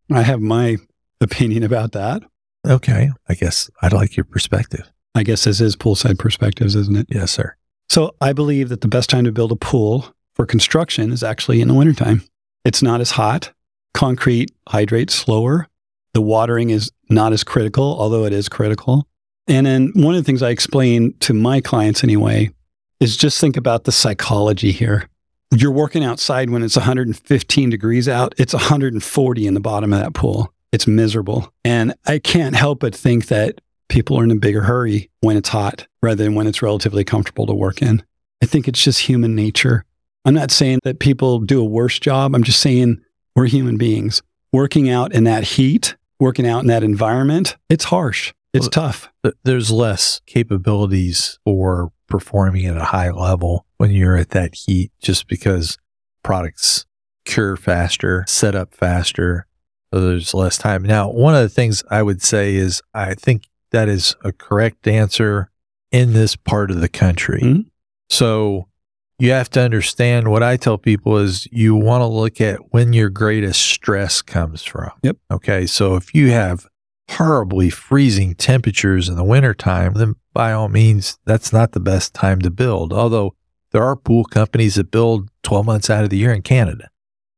I 0.09 0.21
have 0.21 0.39
my 0.39 0.77
opinion 1.19 1.63
about 1.63 1.91
that. 1.91 2.23
Okay. 2.65 3.09
I 3.27 3.33
guess 3.33 3.69
I'd 3.81 3.91
like 3.93 4.15
your 4.15 4.23
perspective. 4.23 4.89
I 5.15 5.23
guess 5.23 5.43
this 5.43 5.59
is 5.59 5.75
poolside 5.75 6.17
perspectives, 6.17 6.75
isn't 6.75 6.95
it? 6.95 7.07
Yes, 7.09 7.31
sir. 7.31 7.55
So 7.89 8.15
I 8.21 8.33
believe 8.33 8.69
that 8.69 8.81
the 8.81 8.87
best 8.87 9.09
time 9.09 9.23
to 9.25 9.31
build 9.31 9.51
a 9.51 9.55
pool 9.55 10.13
for 10.33 10.45
construction 10.45 11.11
is 11.11 11.23
actually 11.23 11.61
in 11.61 11.67
the 11.67 11.73
wintertime. 11.73 12.23
It's 12.65 12.83
not 12.83 13.01
as 13.01 13.11
hot. 13.11 13.51
Concrete 13.93 14.51
hydrates 14.67 15.15
slower. 15.15 15.67
The 16.13 16.21
watering 16.21 16.69
is 16.69 16.91
not 17.09 17.33
as 17.33 17.43
critical, 17.43 17.97
although 17.99 18.25
it 18.25 18.33
is 18.33 18.49
critical. 18.49 19.07
And 19.47 19.65
then 19.65 19.91
one 19.95 20.13
of 20.13 20.21
the 20.21 20.25
things 20.25 20.43
I 20.43 20.49
explain 20.49 21.13
to 21.19 21.33
my 21.33 21.61
clients 21.61 22.03
anyway 22.03 22.51
is 22.99 23.15
just 23.15 23.39
think 23.39 23.55
about 23.55 23.85
the 23.85 23.91
psychology 23.91 24.71
here. 24.71 25.07
You're 25.55 25.71
working 25.71 26.03
outside 26.03 26.49
when 26.49 26.63
it's 26.63 26.75
115 26.75 27.69
degrees 27.69 28.09
out, 28.09 28.35
it's 28.37 28.53
140 28.53 29.47
in 29.47 29.53
the 29.53 29.59
bottom 29.59 29.93
of 29.93 29.99
that 29.99 30.13
pool. 30.13 30.53
It's 30.73 30.87
miserable. 30.87 31.53
And 31.63 31.93
I 32.05 32.19
can't 32.19 32.55
help 32.55 32.81
but 32.81 32.93
think 32.93 33.27
that 33.27 33.61
people 33.89 34.19
are 34.19 34.23
in 34.23 34.31
a 34.31 34.35
bigger 34.35 34.61
hurry 34.63 35.09
when 35.21 35.37
it's 35.37 35.49
hot 35.49 35.87
rather 36.01 36.23
than 36.23 36.35
when 36.35 36.47
it's 36.47 36.61
relatively 36.61 37.03
comfortable 37.03 37.45
to 37.47 37.53
work 37.53 37.81
in. 37.81 38.03
I 38.41 38.45
think 38.45 38.67
it's 38.67 38.83
just 38.83 39.01
human 39.01 39.35
nature. 39.35 39.83
I'm 40.25 40.33
not 40.33 40.51
saying 40.51 40.79
that 40.83 40.99
people 40.99 41.39
do 41.39 41.61
a 41.61 41.65
worse 41.65 41.99
job. 41.99 42.35
I'm 42.35 42.43
just 42.43 42.59
saying 42.59 43.01
we're 43.35 43.45
human 43.47 43.77
beings. 43.77 44.21
Working 44.51 44.89
out 44.89 45.13
in 45.13 45.23
that 45.25 45.43
heat, 45.43 45.95
working 46.19 46.47
out 46.47 46.59
in 46.61 46.67
that 46.67 46.83
environment, 46.83 47.55
it's 47.69 47.85
harsh. 47.85 48.33
It's 48.53 48.63
Well, 48.65 48.69
tough. 48.71 49.09
th- 49.23 49.35
there's 49.43 49.71
less 49.71 50.21
capabilities 50.25 51.37
for 51.45 51.91
performing 52.07 52.65
at 52.65 52.77
a 52.77 52.85
high 52.85 53.11
level 53.11 53.65
when 53.77 53.91
you're 53.91 54.15
at 54.17 54.29
that 54.29 54.55
heat 54.55 54.91
just 55.01 55.27
because 55.27 55.77
products 56.23 56.85
cure 57.25 57.55
faster, 57.57 58.23
set 58.27 58.55
up 58.55 58.73
faster. 58.73 59.45
So 59.93 60.01
there's 60.01 60.33
less 60.33 60.57
time. 60.57 60.83
Now, 60.83 61.09
one 61.09 61.35
of 61.35 61.41
the 61.41 61.49
things 61.49 61.83
I 61.89 62.01
would 62.03 62.21
say 62.21 62.55
is 62.55 62.81
I 62.93 63.13
think 63.13 63.43
that 63.71 63.89
is 63.89 64.15
a 64.23 64.31
correct 64.31 64.87
answer 64.87 65.49
in 65.91 66.13
this 66.13 66.35
part 66.35 66.71
of 66.71 66.79
the 66.81 66.89
country. 66.89 67.41
Mhm. 67.41 67.65
So 68.09 68.67
you 69.19 69.31
have 69.31 69.49
to 69.51 69.61
understand 69.61 70.27
what 70.29 70.43
I 70.43 70.57
tell 70.57 70.77
people 70.77 71.17
is 71.17 71.47
you 71.51 71.75
want 71.75 72.01
to 72.01 72.05
look 72.07 72.39
at 72.39 72.59
when 72.71 72.93
your 72.93 73.09
greatest 73.09 73.61
stress 73.61 74.21
comes 74.21 74.63
from. 74.63 74.91
Yep. 75.03 75.17
Okay. 75.31 75.65
So 75.65 75.95
if 75.95 76.13
you 76.13 76.31
have 76.31 76.67
horribly 77.09 77.69
freezing 77.69 78.35
temperatures 78.35 79.09
in 79.09 79.15
the 79.15 79.23
wintertime, 79.23 79.93
then 79.93 80.15
by 80.33 80.51
all 80.51 80.67
means, 80.69 81.17
that's 81.25 81.51
not 81.51 81.71
the 81.71 81.79
best 81.79 82.13
time 82.13 82.39
to 82.41 82.49
build. 82.51 82.93
Although 82.93 83.33
there 83.71 83.83
are 83.83 83.95
pool 83.95 84.23
companies 84.25 84.75
that 84.75 84.91
build 84.91 85.29
12 85.43 85.65
months 85.65 85.89
out 85.89 86.03
of 86.03 86.09
the 86.09 86.17
year 86.17 86.33
in 86.33 86.41
Canada. 86.41 86.89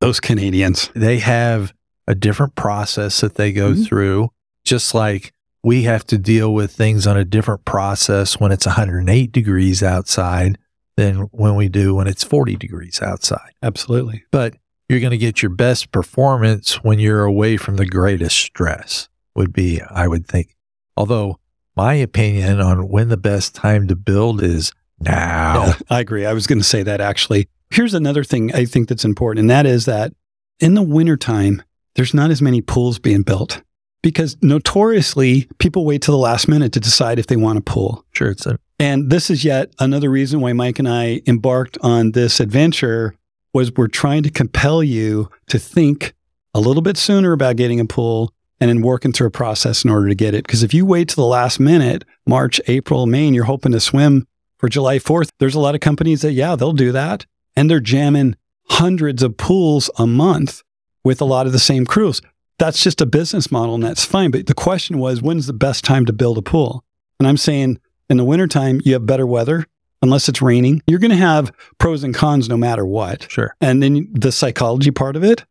Those 0.02 0.20
Canadians. 0.20 0.90
They 0.96 1.20
have 1.20 1.74
a 2.08 2.16
different 2.16 2.56
process 2.56 3.22
that 3.22 3.36
they 3.36 3.52
go 3.52 3.74
Mhm. 3.74 3.86
through, 3.86 4.30
just 4.66 4.94
like 4.94 5.34
we 5.64 5.84
have 5.84 6.06
to 6.08 6.18
deal 6.18 6.54
with 6.54 6.72
things 6.72 7.06
on 7.06 7.18
a 7.18 7.26
different 7.26 7.66
process 7.66 8.40
when 8.40 8.52
it's 8.52 8.66
108 8.66 9.32
degrees 9.32 9.84
outside 9.84 10.58
than 10.96 11.22
when 11.32 11.56
we 11.56 11.70
do 11.70 11.96
when 11.96 12.08
it's 12.08 12.24
40 12.24 12.56
degrees 12.56 13.02
outside 13.02 13.52
Absolutely. 13.64 14.24
but 14.32 14.56
you're 14.88 15.00
going 15.00 15.12
to 15.12 15.18
get 15.18 15.42
your 15.42 15.52
best 15.52 15.92
performance 15.92 16.84
when 16.84 17.00
you're 17.00 17.24
away 17.24 17.58
from 17.58 17.76
the 17.78 17.86
greatest 17.86 18.38
stress 18.38 19.08
would 19.36 19.54
be 19.54 19.82
i 19.92 20.08
would 20.08 20.26
think 20.28 20.56
although 20.98 21.40
my 21.76 21.94
opinion 21.94 22.60
on 22.60 22.90
when 22.90 23.08
the 23.08 23.16
best 23.18 23.56
time 23.56 23.88
to 23.88 23.96
build 23.96 24.44
is 24.44 24.74
now 25.00 25.66
Yeah, 25.68 25.74
I 25.90 26.00
agree. 26.02 26.26
I 26.26 26.34
was 26.34 26.46
going 26.46 26.60
to 26.60 26.66
say 26.66 26.84
that 26.84 27.00
actually. 27.00 27.48
Here's 27.70 27.94
another 27.94 28.26
thing 28.26 28.54
I 28.54 28.66
think 28.66 28.90
that's 28.90 29.06
important, 29.06 29.40
and 29.42 29.50
that 29.50 29.66
is 29.66 29.86
that 29.86 30.12
in 30.60 30.74
the 30.74 30.82
wintertime, 30.82 31.62
there's 31.96 32.14
not 32.14 32.32
as 32.32 32.42
many 32.42 32.60
pools 32.60 33.00
being 33.00 33.22
built 33.22 33.62
because 34.02 34.38
notoriously 34.42 35.50
people 35.58 35.86
wait 35.86 36.02
till 36.02 36.14
the 36.14 36.22
last 36.22 36.48
minute 36.48 36.72
to 36.74 36.80
decide 36.80 37.20
if 37.20 37.28
they 37.28 37.36
want 37.36 37.58
a 37.58 37.62
pool. 37.62 38.06
sure 38.12 38.30
it's 38.30 38.46
a 38.46 38.58
And 38.80 39.10
this 39.10 39.30
is 39.30 39.44
yet 39.44 39.74
another 39.80 40.10
reason 40.10 40.40
why 40.40 40.54
Mike 40.54 40.80
and 40.80 40.88
I 40.88 41.22
embarked 41.28 41.78
on 41.82 42.12
this 42.12 42.40
adventure 42.40 43.16
was 43.54 43.72
we're 43.74 43.88
trying 43.88 44.24
to 44.24 44.30
compel 44.30 44.84
you 44.84 45.30
to 45.48 45.60
think 45.60 46.14
a 46.54 46.60
little 46.60 46.82
bit 46.82 46.98
sooner 46.98 47.32
about 47.32 47.56
getting 47.56 47.80
a 47.80 47.86
pool 47.86 48.34
and 48.60 48.70
then 48.70 48.82
working 48.82 49.12
through 49.12 49.28
a 49.28 49.32
process 49.32 49.84
in 49.84 49.90
order 49.90 50.08
to 50.08 50.16
get 50.16 50.34
it. 50.34 50.46
Because 50.46 50.64
if 50.64 50.74
you 50.74 50.86
wait 50.86 51.10
till 51.10 51.24
the 51.24 51.30
last 51.30 51.60
minute, 51.60 52.04
March, 52.26 52.60
April, 52.68 53.06
May, 53.06 53.28
and 53.28 53.36
you're 53.36 53.46
hoping 53.46 53.72
to 53.72 53.80
swim 53.80 54.28
for 54.58 54.68
July 54.68 55.00
4th, 55.00 55.30
there's 55.40 55.56
a 55.56 55.60
lot 55.60 55.76
of 55.76 55.82
companies 55.82 56.22
that, 56.22 56.34
yeah, 56.34 56.56
they'll 56.56 56.74
do 56.74 56.92
that. 56.92 57.26
And 57.56 57.70
they're 57.70 57.80
jamming 57.80 58.36
hundreds 58.70 59.24
of 59.24 59.38
pools 59.38 59.90
a 59.98 60.06
month 60.06 60.62
with 61.04 61.22
a 61.22 61.26
lot 61.26 61.46
of 61.46 61.54
the 61.54 61.60
same 61.60 61.86
crews. 61.86 62.22
That's 62.60 62.84
just 62.84 63.02
a 63.02 63.06
business 63.06 63.52
model 63.52 63.74
and 63.76 63.84
that's 63.84 64.06
fine. 64.06 64.32
But 64.32 64.46
the 64.48 64.54
question 64.54 65.00
was, 65.00 65.22
when's 65.22 65.48
the 65.48 65.54
best 65.54 65.84
time 65.84 66.06
to 66.06 66.14
build 66.14 66.38
a 66.38 66.42
pool? 66.42 66.84
And 67.20 67.28
I'm 67.28 67.38
saying 67.38 67.80
in 68.10 68.18
the 68.18 68.24
wintertime, 68.26 68.82
you 68.86 68.94
have 68.94 69.06
better 69.06 69.26
weather 69.26 69.66
unless 70.02 70.30
it's 70.30 70.42
raining. 70.42 70.82
You're 70.88 71.00
going 71.00 71.12
to 71.12 71.18
have 71.18 71.52
pros 71.78 72.04
and 72.04 72.14
cons 72.14 72.48
no 72.48 72.58
matter 72.58 72.86
what. 72.86 73.30
sure 73.32 73.56
And 73.62 73.82
then 73.82 74.08
the 74.14 74.32
psychology 74.32 74.92
part 74.92 75.16
of 75.16 75.24
it, 75.24 75.46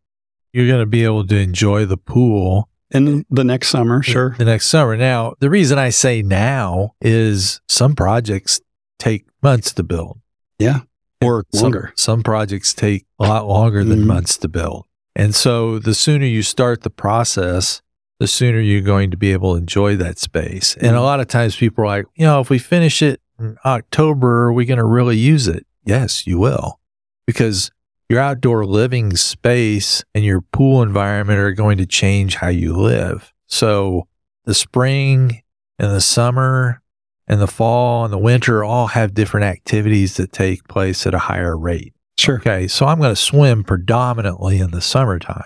you're 0.53 0.67
going 0.67 0.81
to 0.81 0.87
be 0.87 1.05
able 1.05 1.27
to 1.27 1.37
enjoy 1.37 1.85
the 1.85 1.97
pool 1.99 2.69
and 2.91 3.27
the 3.29 3.45
next 3.45 3.69
summer, 3.69 4.03
sure. 4.03 4.35
the 4.39 4.47
next 4.47 4.67
summer 4.69 4.97
now 4.97 5.35
the 5.41 5.51
reason 5.51 5.79
i 5.79 5.91
say 5.91 6.23
now 6.23 6.95
is 7.03 7.61
some 7.69 7.95
projects 7.95 8.63
take 8.99 9.27
months 9.43 9.75
to 9.75 9.83
build 9.83 10.19
Yeah. 10.59 10.81
Or 11.21 11.45
Some- 11.53 11.63
longer. 11.65 11.93
Some, 11.97 12.23
projects 12.23 12.73
take 12.73 13.05
a 13.21 13.25
lot 13.29 13.47
longer 13.47 13.85
than 13.85 14.05
Mhm. 14.05 14.07
months 14.07 14.39
to 14.39 14.49
build. 14.49 14.87
And 15.19 15.35
so 15.35 15.79
the 15.81 15.95
sooner 15.95 16.25
you 16.25 16.43
start 16.43 16.83
the 16.83 16.91
process, 16.91 17.83
the 18.21 18.29
sooner 18.29 18.61
you're 18.61 18.81
going 18.81 19.11
to 19.11 19.17
be 19.17 19.33
able 19.33 19.53
to 19.55 19.59
enjoy 19.61 19.97
that 19.97 20.19
space. 20.19 20.77
And 20.81 20.97
a 20.97 21.01
Mhm. 21.01 21.03
lot 21.03 21.21
of 21.21 21.27
times 21.27 21.57
people 21.57 21.85
are 21.85 21.89
like, 21.89 22.07
you 22.15 22.25
know, 22.25 22.41
if 22.41 22.49
we 22.49 22.59
finish 22.59 23.03
it 23.03 23.21
in 23.39 23.57
October, 23.65 24.45
are 24.45 24.53
we 24.53 24.65
going 24.65 24.79
to 24.79 24.85
really 24.85 25.17
use 25.19 25.49
it? 25.49 25.67
Yes, 25.85 26.27
you 26.27 26.39
will. 26.39 26.79
Because 27.27 27.71
your 28.09 28.21
outdoor 28.21 28.65
living 28.65 29.15
space 29.17 30.03
and 30.15 30.25
your 30.25 30.41
pool 30.41 30.83
environment 30.83 31.39
are 31.41 31.53
going 31.53 31.79
to 31.79 31.87
change 31.87 32.37
how 32.37 32.49
you 32.49 32.73
live. 32.75 33.33
So 33.47 34.07
the 34.45 34.55
spring 34.55 35.43
and 35.79 35.91
the 35.93 36.01
summer 36.01 36.81
and 37.27 37.41
the 37.41 37.47
fall 37.47 38.05
and 38.05 38.13
the 38.13 38.19
winter 38.19 38.65
all 38.65 38.87
have 38.89 39.15
different 39.15 39.45
activities 39.45 40.17
that 40.17 40.33
take 40.33 40.67
place 40.69 41.07
at 41.07 41.13
a 41.15 41.19
higher 41.19 41.57
rate. 41.59 41.93
Sure. 42.19 42.39
Okay, 42.39 42.67
so 42.67 42.87
I'm 42.87 42.99
going 42.99 43.13
to 43.13 43.17
swim 43.17 43.63
predominantly 43.63 44.59
in 44.59 44.73
the 44.73 44.81
summertime, 44.81 45.45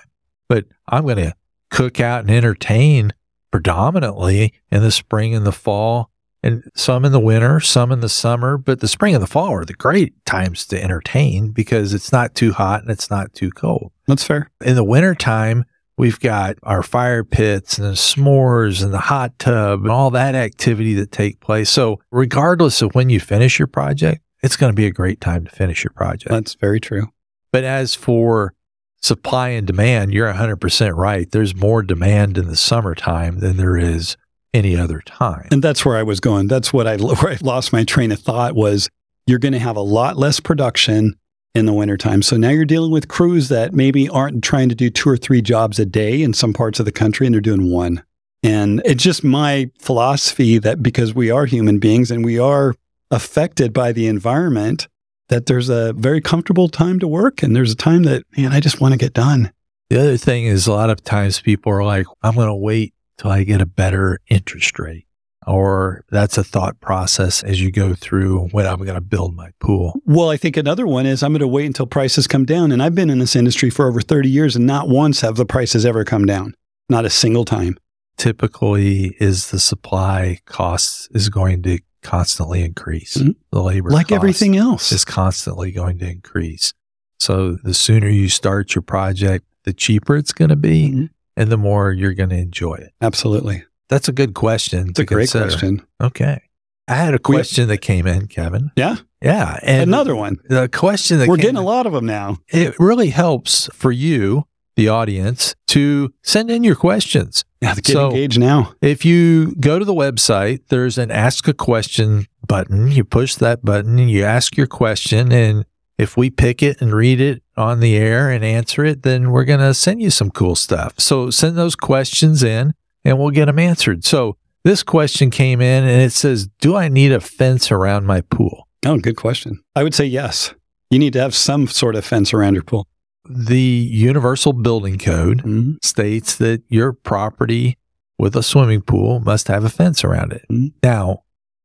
but 0.49 0.65
I'm 0.89 1.05
going 1.05 1.17
to 1.17 1.35
cook 1.71 2.01
out 2.01 2.23
and 2.23 2.31
entertain 2.31 3.13
predominantly 3.51 4.55
in 4.71 4.83
the 4.83 4.91
spring 4.91 5.35
and 5.35 5.47
the 5.47 5.53
fall, 5.53 6.11
and 6.43 6.65
some 6.75 7.05
in 7.05 7.13
the 7.13 7.21
winter, 7.21 7.61
some 7.61 7.93
in 7.93 8.01
the 8.01 8.09
summer. 8.09 8.57
But 8.57 8.81
the 8.81 8.89
spring 8.89 9.15
and 9.15 9.23
the 9.23 9.29
fall 9.29 9.53
are 9.53 9.67
the 9.67 9.75
great 9.75 10.15
times 10.25 10.67
to 10.69 10.83
entertain 10.83 11.51
because 11.51 11.93
it's 11.93 12.11
not 12.11 12.35
too 12.35 12.53
hot 12.53 12.81
and 12.81 12.91
it's 12.91 13.11
not 13.11 13.35
too 13.35 13.51
cold. 13.51 13.93
That's 14.09 14.25
fair. 14.25 14.51
In 14.65 14.75
the 14.75 14.83
wintertime, 14.83 15.67
we've 15.99 16.21
got 16.21 16.57
our 16.63 16.83
fire 16.83 17.23
pits 17.23 17.77
and 17.77 17.87
the 17.87 17.93
s'mores 17.93 18.83
and 18.83 18.95
the 18.95 18.99
hot 18.99 19.39
tub 19.39 19.83
and 19.83 19.91
all 19.91 20.11
that 20.13 20.35
activity 20.35 20.95
that 20.95 21.13
take 21.13 21.41
place. 21.41 21.69
So 21.69 22.01
regardless 22.11 22.81
of 22.81 22.95
when 22.95 23.11
you 23.11 23.21
finish 23.21 23.59
your 23.59 23.69
project, 23.69 24.23
it's 24.43 24.57
going 24.57 24.73
to 24.73 24.77
be 24.77 24.87
a 24.87 24.93
great 24.93 25.21
time 25.21 25.45
to 25.45 25.51
finish 25.51 25.85
your 25.85 25.93
project. 25.93 26.31
That's 26.31 26.55
very 26.55 26.81
true. 26.81 27.09
But 27.53 27.65
as 27.65 27.95
for 27.95 28.55
supply 29.01 29.51
and 29.51 29.67
demand, 29.67 30.13
you're 30.13 30.33
100% 30.33 30.97
right. 30.97 31.31
There's 31.31 31.55
more 31.55 31.83
demand 31.83 32.39
in 32.39 32.47
the 32.47 32.57
summertime 32.57 33.41
than 33.41 33.57
there 33.57 33.77
is 33.77 34.17
any 34.55 34.77
other 34.77 35.01
time. 35.01 35.49
And 35.51 35.63
that's 35.63 35.85
where 35.85 35.97
I 35.97 36.03
was 36.03 36.21
going. 36.21 36.49
That's 36.49 36.73
what 36.73 36.87
I, 36.87 36.97
where 36.97 37.33
I 37.33 37.39
lost 37.41 37.73
my 37.73 37.85
train 37.85 38.13
of 38.13 38.21
thought 38.21 38.55
was 38.55 38.89
you're 39.27 39.39
going 39.39 39.53
to 39.53 39.59
have 39.59 39.77
a 39.77 39.81
lot 39.81 40.17
less 40.17 40.41
production 40.41 41.17
in 41.55 41.67
the 41.67 41.73
wintertime. 41.73 42.23
So 42.23 42.37
now 42.37 42.49
you're 42.49 42.65
dealing 42.65 42.91
with 42.91 43.09
crews 43.09 43.49
that 43.51 43.75
maybe 43.75 44.09
aren't 44.09 44.43
trying 44.43 44.69
to 44.71 44.75
do 44.75 44.89
two 44.89 45.11
or 45.11 45.17
three 45.17 45.43
jobs 45.43 45.79
a 45.79 45.85
day 45.85 46.23
in 46.23 46.33
some 46.33 46.53
parts 46.53 46.81
of 46.81 46.87
the 46.87 46.93
country 46.93 47.27
and 47.27 47.35
they're 47.35 47.41
doing 47.41 47.71
one. 47.71 48.03
And 48.43 48.83
it's 48.85 49.05
just 49.05 49.23
my 49.23 49.71
philosophy 49.79 50.59
that 50.59 50.83
because 50.83 51.15
we 51.15 51.31
are 51.31 51.45
human 51.45 51.79
beings 51.79 52.11
and 52.11 52.25
we 52.25 52.39
are 52.39 52.75
affected 53.13 53.73
by 53.73 53.93
the 53.93 54.09
environment, 54.09 54.89
that 55.29 55.47
there's 55.47 55.69
a 55.69 55.93
very 55.93 56.21
comfortable 56.21 56.69
time 56.69 56.99
to 56.99 57.07
work 57.07 57.43
and 57.43 57.55
there's 57.55 57.71
a 57.71 57.77
time 57.77 58.03
that, 58.03 58.25
man, 58.37 58.53
I 58.53 58.59
just 58.59 58.81
want 58.81 58.93
to 58.93 58.99
get 58.99 59.13
done. 59.13 59.53
The 59.91 60.01
other 60.01 60.17
thing 60.17 60.47
is 60.47 60.67
a 60.67 60.73
lot 60.73 60.91
of 60.91 61.05
times 61.05 61.41
people 61.41 61.71
are 61.73 61.85
like, 61.85 62.07
I'm 62.23 62.35
going 62.35 62.49
to 62.49 62.55
wait 62.55 62.95
till 63.19 63.31
I 63.31 63.45
get 63.45 63.61
a 63.61 63.67
better 63.67 64.19
interest 64.29 64.79
rate. 64.79 65.07
Or 65.47 66.05
that's 66.09 66.39
a 66.39 66.45
thought 66.45 66.81
process 66.81 67.43
as 67.43 67.61
you 67.61 67.73
go 67.73 67.95
through 67.95 68.49
when 68.49 68.65
I'm 68.67 68.79
going 68.79 68.95
to 68.95 69.01
build 69.01 69.35
my 69.35 69.51
pool. 69.61 70.01
Well, 70.07 70.31
I 70.31 70.37
think 70.37 70.57
another 70.57 70.87
one 70.87 71.05
is 71.05 71.23
I'm 71.23 71.33
going 71.33 71.41
to 71.41 71.49
wait 71.49 71.67
until 71.67 71.87
prices 71.87 72.27
come 72.27 72.45
down. 72.45 72.71
And 72.71 72.83
I've 72.83 72.95
been 72.95 73.11
in 73.11 73.19
this 73.19 73.35
industry 73.35 73.69
for 73.69 73.89
over 73.89 74.01
30 74.01 74.29
years 74.29 74.55
and 74.55 74.67
not 74.67 74.89
once 74.89 75.21
have 75.21 75.37
the 75.37 75.45
prices 75.45 75.85
ever 75.85 76.05
come 76.05 76.27
down. 76.27 76.55
Not 76.89 77.05
a 77.05 77.11
single 77.11 77.45
time. 77.45 77.77
Typically, 78.17 79.17
is 79.19 79.51
the 79.51 79.59
supply 79.59 80.39
costs 80.47 81.09
is 81.13 81.29
going 81.29 81.63
to 81.65 81.81
constantly 82.03 82.63
increase. 82.65 83.17
Mhm. 83.17 83.37
The 83.53 83.63
labor 83.63 83.91
Like 83.91 84.13
everything 84.13 84.57
else. 84.57 84.93
is 84.93 85.05
constantly 85.05 85.71
going 85.73 85.99
to 85.99 86.09
increase. 86.11 86.75
So 87.19 87.57
the 87.63 87.75
sooner 87.75 88.09
you 88.09 88.29
start 88.29 88.75
your 88.75 88.83
project, 88.83 89.45
the 89.65 89.73
cheaper 89.73 90.17
it's 90.17 90.33
going 90.33 90.49
to 90.51 90.57
be, 90.57 90.91
Mhm. 90.91 91.11
and 91.37 91.51
the 91.53 91.57
more 91.57 91.93
you're 91.93 92.15
going 92.15 92.31
to 92.31 92.37
enjoy 92.39 92.75
it. 92.75 92.93
Absolutely. 93.01 93.65
That's 93.89 94.09
a 94.09 94.13
good 94.13 94.35
question. 94.35 94.89
It's 94.91 94.99
a 94.99 95.05
great 95.05 95.31
question. 95.31 95.83
Okay. 96.01 96.41
I 96.89 96.95
had 96.97 97.15
a 97.15 97.19
question 97.19 97.69
that 97.69 97.79
came 97.79 98.07
in, 98.07 98.27
Kevin. 98.27 98.71
Yeah. 98.77 98.97
Yeah. 99.23 99.59
And 99.63 99.83
Another 99.89 100.17
one. 100.17 100.39
the 100.49 100.69
question 100.69 101.21
that 101.21 101.29
We're 101.29 101.37
getting 101.37 101.57
a 101.57 101.63
lot 101.63 101.87
of 101.87 101.93
them 101.93 102.07
now. 102.07 102.39
it 102.49 102.75
really 102.81 103.11
helps 103.11 103.69
for 103.73 103.93
you, 103.93 104.47
the 104.75 104.89
audience, 104.89 105.55
to 105.69 106.13
send 106.25 106.51
in 106.51 106.65
your 106.65 106.75
questions 106.75 107.45
Yeah, 107.63 107.75
get 107.77 107.87
So- 107.87 108.09
engaged 108.11 108.39
now. 108.41 108.73
If 108.83 109.05
you 109.05 109.55
go 109.61 109.79
to 109.79 109.85
the 109.85 109.95
website, 109.95 110.61
there's 110.69 110.99
an 110.99 111.11
ask 111.11 111.47
a 111.49 111.55
question 111.55 112.27
button. 112.47 112.91
You 112.91 113.05
push 113.05 113.37
that 113.37 113.65
button 113.65 113.99
and 113.99 114.11
you 114.11 114.25
ask 114.25 114.57
your 114.57 114.67
question. 114.67 115.31
And 115.33 115.65
if 115.97 116.17
we 116.17 116.29
pick 116.29 116.63
it 116.63 116.81
and 116.81 116.93
read 116.93 117.21
it 117.21 117.43
on 117.57 117.79
the 117.81 117.97
air 117.97 118.31
and 118.31 118.45
answer 118.45 118.85
it, 118.85 119.03
then 119.05 119.31
we're 119.31 119.45
going 119.45 119.61
to 119.61 119.75
send 119.75 120.03
you 120.03 120.11
some 120.11 120.31
cool 120.31 120.57
stuff. 120.57 120.95
So 120.99 121.31
send 121.31 121.57
those 121.57 121.77
questions 121.77 122.43
in 122.43 122.75
and 123.05 123.19
we'll 123.19 123.31
get 123.31 123.47
them 123.47 123.59
answered. 123.61 124.05
So 124.05 124.37
this 124.65 124.83
question 124.83 125.31
came 125.31 125.61
in 125.61 125.85
and 125.85 126.03
it 126.03 126.13
says, 126.13 126.49
Do 126.61 126.75
I 126.77 126.89
need 126.89 127.13
a 127.13 127.21
fence 127.21 127.71
around 127.71 128.07
my 128.07 128.23
pool? 128.23 128.67
Oh, 128.85 128.99
good 128.99 129.17
question. 129.17 129.63
I 129.77 129.85
would 129.85 129.95
say 129.95 130.07
yes. 130.07 130.53
You 130.91 130.99
need 130.99 131.13
to 131.13 131.21
have 131.21 131.35
some 131.35 131.69
sort 131.69 131.95
of 131.95 132.05
fence 132.05 132.35
around 132.35 132.55
your 132.55 132.65
pool. 132.65 132.87
The 133.35 133.89
Universal 133.91 134.55
Building 134.55 134.99
Code 134.99 135.43
Mhm. 135.43 135.77
states 135.85 136.37
that 136.37 136.63
your 136.69 136.93
property 136.93 137.77
with 138.19 138.37
a 138.37 138.43
swimming 138.43 138.83
pool 138.83 139.21
must 139.21 139.49
have 139.49 139.65
a 139.65 139.69
fence 139.71 140.05
around 140.05 140.33
it. 140.33 140.45
Mhm. 140.51 140.73
Now, 140.83 141.23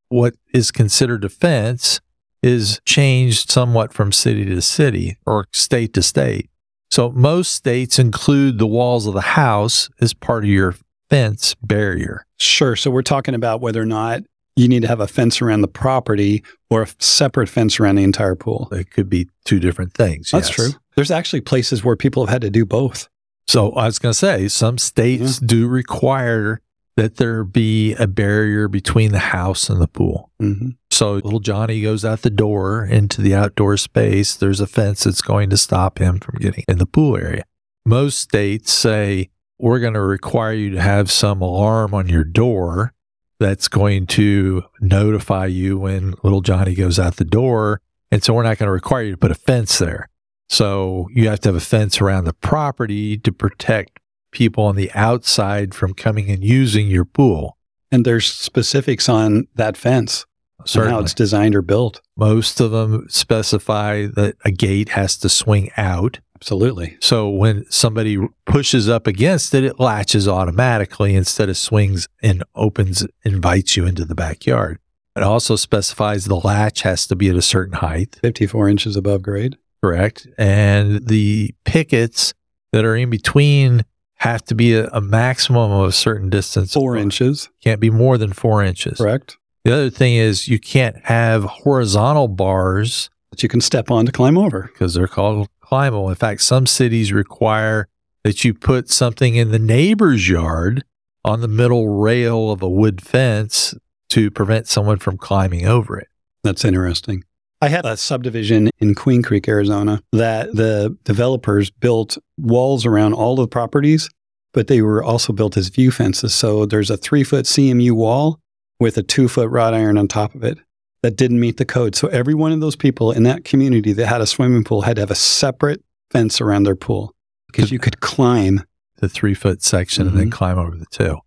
what 0.08 0.34
is 0.54 0.70
considered 0.70 1.24
a 1.24 1.28
fence 1.28 2.00
is 2.42 2.80
changed 2.84 3.50
somewhat 3.50 3.92
from 3.92 4.12
city 4.12 4.44
to 4.46 4.62
city 4.62 5.16
or 5.26 5.46
state 5.52 5.92
to 5.94 6.02
state. 6.02 6.48
So 6.90 7.10
most 7.10 7.52
states 7.52 7.98
include 7.98 8.58
the 8.58 8.66
walls 8.66 9.06
of 9.06 9.14
the 9.14 9.20
house 9.20 9.90
as 10.00 10.14
part 10.14 10.44
of 10.44 10.50
your 10.50 10.74
fence 11.10 11.54
barrier. 11.62 12.24
Sure. 12.38 12.76
So 12.76 12.90
we're 12.90 13.02
talking 13.02 13.34
about 13.34 13.60
whether 13.60 13.82
or 13.82 13.86
not 13.86 14.22
you 14.56 14.68
need 14.68 14.82
to 14.82 14.88
have 14.88 15.00
a 15.00 15.06
fence 15.06 15.40
around 15.40 15.60
the 15.60 15.68
property 15.68 16.42
or 16.70 16.82
a 16.82 16.88
separate 16.98 17.48
fence 17.48 17.78
around 17.78 17.96
the 17.96 18.02
entire 18.02 18.34
pool. 18.34 18.68
It 18.72 18.90
could 18.90 19.08
be 19.08 19.28
two 19.44 19.60
different 19.60 19.94
things. 19.94 20.30
That's 20.30 20.48
yes. 20.48 20.56
true. 20.56 20.70
There's 20.98 21.12
actually 21.12 21.42
places 21.42 21.84
where 21.84 21.94
people 21.94 22.26
have 22.26 22.32
had 22.32 22.42
to 22.42 22.50
do 22.50 22.66
both. 22.66 23.08
So 23.46 23.70
I 23.74 23.86
was 23.86 24.00
going 24.00 24.10
to 24.10 24.18
say, 24.18 24.48
some 24.48 24.78
states 24.78 25.38
do 25.38 25.68
require 25.68 26.60
that 26.96 27.18
there 27.18 27.44
be 27.44 27.94
a 27.94 28.08
barrier 28.08 28.66
between 28.66 29.12
the 29.12 29.20
house 29.20 29.70
and 29.70 29.80
the 29.80 29.86
pool. 29.86 30.32
hmm 30.40 30.70
So 30.90 31.12
little 31.12 31.38
Johnny 31.38 31.82
goes 31.82 32.04
out 32.04 32.22
the 32.22 32.30
door 32.30 32.84
into 32.84 33.22
the 33.22 33.32
outdoor 33.32 33.76
space. 33.76 34.34
There's 34.34 34.58
a 34.58 34.66
fence 34.66 35.04
that's 35.04 35.22
going 35.22 35.50
to 35.50 35.56
stop 35.56 36.00
him 36.00 36.18
from 36.18 36.40
getting 36.40 36.64
in 36.66 36.78
the 36.78 36.84
pool 36.84 37.16
area. 37.16 37.44
Most 37.86 38.18
states 38.18 38.72
say 38.72 39.30
we're 39.56 39.78
going 39.78 39.94
to 39.94 40.00
require 40.00 40.52
you 40.52 40.70
to 40.70 40.80
have 40.80 41.12
some 41.12 41.40
alarm 41.40 41.94
on 41.94 42.08
your 42.08 42.24
door 42.24 42.92
that's 43.38 43.68
going 43.68 44.08
to 44.08 44.64
notify 44.80 45.46
you 45.46 45.78
when 45.78 46.16
little 46.24 46.40
Johnny 46.40 46.74
goes 46.74 46.98
out 46.98 47.18
the 47.18 47.24
door. 47.24 47.82
And 48.10 48.20
so 48.24 48.34
we're 48.34 48.42
not 48.42 48.58
going 48.58 48.66
to 48.66 48.72
require 48.72 49.04
you 49.04 49.12
to 49.12 49.16
put 49.16 49.30
a 49.30 49.36
fence 49.36 49.78
there. 49.78 50.08
So 50.48 51.08
you 51.12 51.28
have 51.28 51.40
to 51.40 51.50
have 51.50 51.56
a 51.56 51.60
fence 51.60 52.00
around 52.00 52.24
the 52.24 52.32
property 52.32 53.18
to 53.18 53.32
protect 53.32 54.00
people 54.30 54.64
on 54.64 54.76
the 54.76 54.90
outside 54.94 55.74
from 55.74 55.94
coming 55.94 56.30
and 56.30 56.42
using 56.42 56.88
your 56.88 57.04
pool. 57.04 57.56
And 57.90 58.04
there's 58.04 58.30
specifics 58.30 59.08
on 59.08 59.46
that 59.54 59.76
fence 59.76 60.26
and 60.74 60.90
how 60.90 61.00
it's 61.00 61.14
designed 61.14 61.54
or 61.54 61.62
built. 61.62 62.00
Most 62.16 62.60
of 62.60 62.70
them 62.70 63.06
specify 63.08 64.06
that 64.06 64.36
a 64.44 64.50
gate 64.50 64.90
has 64.90 65.16
to 65.18 65.28
swing 65.28 65.70
out. 65.76 66.20
Absolutely. 66.36 66.96
So 67.00 67.28
when 67.28 67.68
somebody 67.70 68.18
pushes 68.44 68.88
up 68.88 69.06
against 69.06 69.54
it, 69.54 69.64
it 69.64 69.80
latches 69.80 70.28
automatically 70.28 71.14
instead 71.14 71.48
of 71.48 71.56
swings 71.56 72.08
and 72.22 72.44
opens, 72.54 73.06
invites 73.24 73.76
you 73.76 73.86
into 73.86 74.04
the 74.04 74.14
backyard. 74.14 74.78
It 75.16 75.22
also 75.24 75.56
specifies 75.56 76.26
the 76.26 76.36
latch 76.36 76.82
has 76.82 77.06
to 77.08 77.16
be 77.16 77.28
at 77.28 77.34
a 77.34 77.42
certain 77.42 77.74
height, 77.74 78.18
54 78.22 78.68
inches 78.68 78.94
above 78.94 79.22
grade. 79.22 79.56
Correct? 79.82 80.26
And 80.36 81.06
the 81.06 81.54
pickets 81.64 82.34
that 82.72 82.84
are 82.84 82.96
in 82.96 83.10
between 83.10 83.84
have 84.16 84.44
to 84.46 84.54
be 84.54 84.74
a, 84.74 84.88
a 84.88 85.00
maximum 85.00 85.70
of 85.70 85.88
a 85.88 85.92
certain 85.92 86.28
distance. 86.30 86.72
Four 86.74 86.96
inches. 86.96 87.48
Can't 87.62 87.80
be 87.80 87.90
more 87.90 88.18
than 88.18 88.32
four 88.32 88.62
inches. 88.62 88.98
Correct. 88.98 89.36
The 89.64 89.72
other 89.72 89.90
thing 89.90 90.14
is 90.14 90.48
you 90.48 90.58
can't 90.58 90.96
have 91.04 91.44
horizontal 91.44 92.28
bars 92.28 93.10
That 93.30 93.42
you 93.42 93.48
can 93.48 93.60
step 93.60 93.90
on 93.90 94.06
to 94.06 94.12
climb 94.12 94.36
over. 94.38 94.70
because 94.72 94.94
they're 94.94 95.06
called 95.06 95.48
climbable. 95.60 96.08
In 96.08 96.14
fact, 96.14 96.40
some 96.42 96.66
cities 96.66 97.12
require 97.12 97.86
that 98.24 98.44
you 98.44 98.54
put 98.54 98.88
something 98.90 99.34
in 99.36 99.50
the 99.50 99.58
neighbor's 99.58 100.28
yard 100.28 100.84
on 101.24 101.40
the 101.40 101.48
middle 101.48 101.88
rail 101.88 102.50
of 102.50 102.62
a 102.62 102.68
wood 102.68 103.00
fence 103.02 103.74
to 104.10 104.30
prevent 104.30 104.66
someone 104.66 104.98
from 104.98 105.16
climbing 105.18 105.66
over 105.66 105.98
it. 105.98 106.08
That's 106.42 106.64
interesting. 106.64 107.24
I 107.60 107.68
had 107.68 107.84
a 107.84 107.96
subdivision 107.96 108.70
in 108.78 108.94
Queen 108.94 109.22
Creek, 109.22 109.48
Arizona, 109.48 110.00
that 110.12 110.54
the 110.54 110.96
developers 111.04 111.70
built 111.70 112.16
walls 112.36 112.86
around 112.86 113.14
all 113.14 113.34
the 113.34 113.48
properties, 113.48 114.08
but 114.52 114.68
they 114.68 114.80
were 114.80 115.02
also 115.02 115.32
built 115.32 115.56
as 115.56 115.68
view 115.68 115.90
fences. 115.90 116.34
So 116.34 116.66
there's 116.66 116.90
a 116.90 116.96
three 116.96 117.24
foot 117.24 117.46
CMU 117.46 117.92
wall 117.92 118.38
with 118.78 118.96
a 118.96 119.02
two 119.02 119.28
foot 119.28 119.50
wrought 119.50 119.74
iron 119.74 119.98
on 119.98 120.06
top 120.06 120.34
of 120.34 120.44
it 120.44 120.58
that 121.02 121.16
didn't 121.16 121.40
meet 121.40 121.56
the 121.56 121.64
code. 121.64 121.96
So 121.96 122.08
every 122.08 122.34
one 122.34 122.52
of 122.52 122.60
those 122.60 122.76
people 122.76 123.10
in 123.10 123.24
that 123.24 123.44
community 123.44 123.92
that 123.92 124.06
had 124.06 124.20
a 124.20 124.26
swimming 124.26 124.64
pool 124.64 124.82
had 124.82 124.96
to 124.96 125.02
have 125.02 125.10
a 125.10 125.16
separate 125.16 125.82
fence 126.10 126.40
around 126.40 126.62
their 126.62 126.76
pool 126.76 127.14
because 127.46 127.70
you 127.72 127.78
could 127.78 128.00
climb. 128.00 128.64
The 129.00 129.08
three 129.08 129.34
foot 129.34 129.62
section 129.62 130.08
and 130.08 130.16
then 130.16 130.24
mm-hmm. 130.24 130.32
climb 130.32 130.58
over 130.58 130.76
the 130.76 130.86
two. 130.90 131.18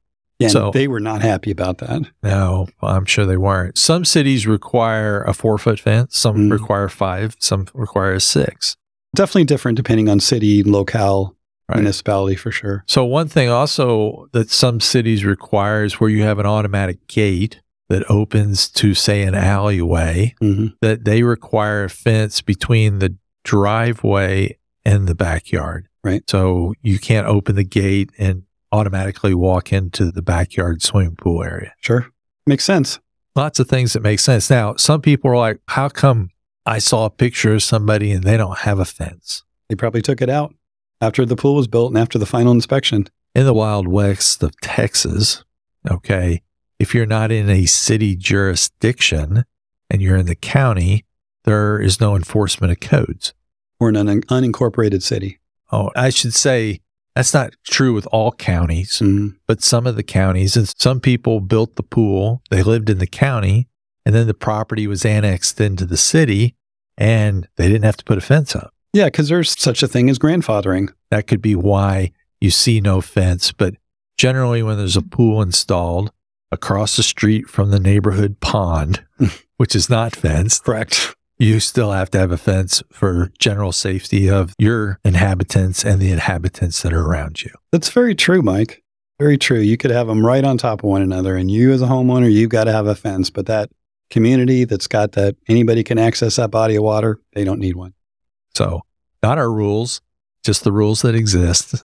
And 0.45 0.51
So- 0.51 0.71
they 0.73 0.87
were 0.87 0.99
not 0.99 1.21
happy 1.21 1.51
about 1.51 1.77
that. 1.79 2.01
No, 2.23 2.67
I'm 2.81 3.05
sure 3.05 3.25
they 3.25 3.37
weren't. 3.37 3.77
Some 3.77 4.05
cities 4.05 4.47
require 4.47 5.21
a 5.23 5.33
four 5.33 5.57
foot 5.57 5.79
fence, 5.79 6.17
some 6.17 6.49
Mm. 6.49 6.51
require 6.51 6.89
five, 6.89 7.35
some 7.39 7.67
require 7.73 8.13
a 8.13 8.19
six. 8.19 8.75
Definitely 9.15 9.45
different 9.45 9.75
depending 9.75 10.07
on 10.09 10.19
city, 10.19 10.63
locale, 10.63 11.35
Right. 11.69 11.77
municipality 11.77 12.35
for 12.35 12.51
sure. 12.51 12.83
So 12.87 13.05
one 13.05 13.27
thing 13.27 13.49
also 13.49 14.27
that 14.33 14.49
some 14.49 14.79
cities 14.79 15.23
require 15.25 15.83
is 15.83 15.99
where 15.99 16.09
you 16.09 16.23
have 16.23 16.39
an 16.39 16.45
automatic 16.45 17.07
gate 17.07 17.61
that 17.89 18.09
opens 18.09 18.69
to 18.69 18.93
say 18.93 19.23
an 19.23 19.35
alleyway 19.35 20.33
hmm 20.39 20.67
that 20.81 21.03
they 21.05 21.23
require 21.23 21.83
a 21.85 21.89
fence 21.89 22.41
between 22.41 22.99
the 22.99 23.15
driveway 23.43 24.57
and 24.85 25.07
the 25.07 25.15
backyard. 25.15 25.87
Right. 26.03 26.23
So 26.29 26.73
you 26.81 26.99
can't 26.99 27.27
open 27.27 27.55
the 27.55 27.63
gate 27.63 28.09
and 28.17 28.43
automatically 28.71 29.33
walk 29.33 29.73
into 29.73 30.11
the 30.11 30.21
backyard 30.21 30.81
swimming 30.81 31.15
pool 31.15 31.43
area. 31.43 31.73
Sure. 31.81 32.07
Makes 32.45 32.65
sense. 32.65 32.99
Lots 33.35 33.59
of 33.59 33.67
things 33.67 33.93
that 33.93 34.01
make 34.01 34.19
sense. 34.19 34.49
Now, 34.49 34.75
some 34.75 35.01
people 35.01 35.31
are 35.31 35.37
like, 35.37 35.59
how 35.67 35.89
come 35.89 36.29
I 36.65 36.79
saw 36.79 37.05
a 37.05 37.09
picture 37.09 37.53
of 37.53 37.63
somebody 37.63 38.11
and 38.11 38.23
they 38.23 38.37
don't 38.37 38.59
have 38.59 38.79
a 38.79 38.85
fence? 38.85 39.43
They 39.69 39.75
probably 39.75 40.01
took 40.01 40.21
it 40.21 40.29
out 40.29 40.53
after 40.99 41.25
the 41.25 41.35
pool 41.35 41.55
was 41.55 41.67
built 41.67 41.91
and 41.91 41.97
after 41.97 42.19
the 42.19 42.25
final 42.25 42.51
inspection. 42.51 43.07
in 43.33 43.45
the 43.45 43.53
wild 43.53 43.87
west 43.87 44.43
of 44.43 44.59
Texas, 44.61 45.43
okay, 45.89 46.41
if 46.79 46.93
you're 46.93 47.05
not 47.05 47.31
in 47.31 47.49
a 47.49 47.65
city 47.65 48.15
jurisdiction 48.15 49.45
and 49.89 50.01
you're 50.01 50.17
in 50.17 50.25
the 50.25 50.35
county, 50.35 51.05
there 51.43 51.79
is 51.79 51.99
no 51.99 52.15
enforcement 52.15 52.71
of 52.71 52.79
codes. 52.79 53.33
We're 53.79 53.89
in 53.89 53.95
an 53.95 54.21
unincorporated 54.23 55.01
city. 55.01 55.39
Oh, 55.71 55.91
I 55.95 56.09
should 56.09 56.33
say 56.33 56.81
that's 57.15 57.33
not 57.33 57.53
true 57.65 57.93
with 57.93 58.05
all 58.07 58.31
counties, 58.31 58.99
Mhm. 58.99 59.35
but 59.47 59.61
some 59.63 59.85
of 59.87 59.95
the 59.95 60.03
counties 60.03 60.55
and 60.55 60.71
some 60.77 60.99
people 60.99 61.39
built 61.41 61.75
the 61.75 61.83
pool, 61.83 62.41
they 62.49 62.63
lived 62.63 62.89
in 62.89 62.97
the 62.99 63.07
county, 63.07 63.67
and 64.05 64.15
then 64.15 64.27
the 64.27 64.33
property 64.33 64.87
was 64.87 65.05
annexed 65.05 65.59
into 65.61 65.85
the 65.85 65.97
city 65.97 66.55
and 66.97 67.47
they 67.57 67.67
didn't 67.67 67.85
have 67.85 67.97
to 67.97 68.03
put 68.03 68.17
a 68.17 68.21
fence 68.21 68.55
up. 68.55 68.73
Yeah, 68.93 69.05
because 69.05 69.29
there's 69.29 69.57
such 69.59 69.81
a 69.83 69.87
thing 69.87 70.09
as 70.09 70.19
grandfathering. 70.19 70.89
That 71.09 71.27
could 71.27 71.41
be 71.41 71.55
why 71.55 72.11
you 72.39 72.49
see 72.51 72.81
no 72.81 72.99
fence. 73.01 73.51
But 73.51 73.75
generally, 74.17 74.61
when 74.63 74.77
there's 74.77 74.97
a 74.97 75.01
pool 75.01 75.41
installed 75.41 76.11
across 76.51 76.97
the 76.97 77.03
street 77.03 77.47
from 77.49 77.71
the 77.71 77.79
neighborhood 77.79 78.39
pond, 78.41 79.03
which 79.57 79.75
is 79.75 79.89
not 79.89 80.15
fenced, 80.15 80.63
Correct. 80.65 81.15
You 81.41 81.59
still 81.59 81.91
have 81.91 82.11
to 82.11 82.19
have 82.19 82.31
a 82.31 82.37
fence 82.37 82.83
for 82.91 83.31
general 83.39 83.71
safety 83.71 84.29
of 84.29 84.53
your 84.59 84.99
inhabitants 85.03 85.83
and 85.83 85.99
the 85.99 86.11
inhabitants 86.11 86.83
that 86.83 86.93
are 86.93 87.01
around 87.01 87.41
you. 87.41 87.49
That's 87.71 87.89
very 87.89 88.13
true, 88.13 88.43
Mike. 88.43 88.83
Very 89.19 89.39
true. 89.39 89.59
You 89.59 89.75
could 89.75 89.89
have 89.89 90.05
them 90.05 90.23
right 90.23 90.43
on 90.43 90.59
top 90.59 90.83
of 90.83 90.89
one 90.89 91.01
another, 91.01 91.35
and 91.35 91.49
you 91.49 91.71
as 91.71 91.81
a 91.81 91.87
homeowner, 91.87 92.31
you've 92.31 92.51
got 92.51 92.65
to 92.65 92.71
have 92.71 92.85
a 92.85 92.93
fence. 92.93 93.31
But 93.31 93.47
that 93.47 93.71
community 94.11 94.65
that's 94.65 94.87
got 94.87 95.13
that 95.13 95.35
anybody 95.47 95.83
can 95.83 95.97
access 95.97 96.35
that 96.35 96.51
body 96.51 96.75
of 96.75 96.83
water, 96.83 97.19
they 97.33 97.43
don't 97.43 97.59
need 97.59 97.75
one. 97.75 97.93
So, 98.53 98.81
not 99.23 99.37
our 99.37 99.51
rules, 99.51 100.01
just 100.43 100.63
the 100.63 100.71
rules 100.71 101.01
that 101.01 101.15
exist. 101.15 101.83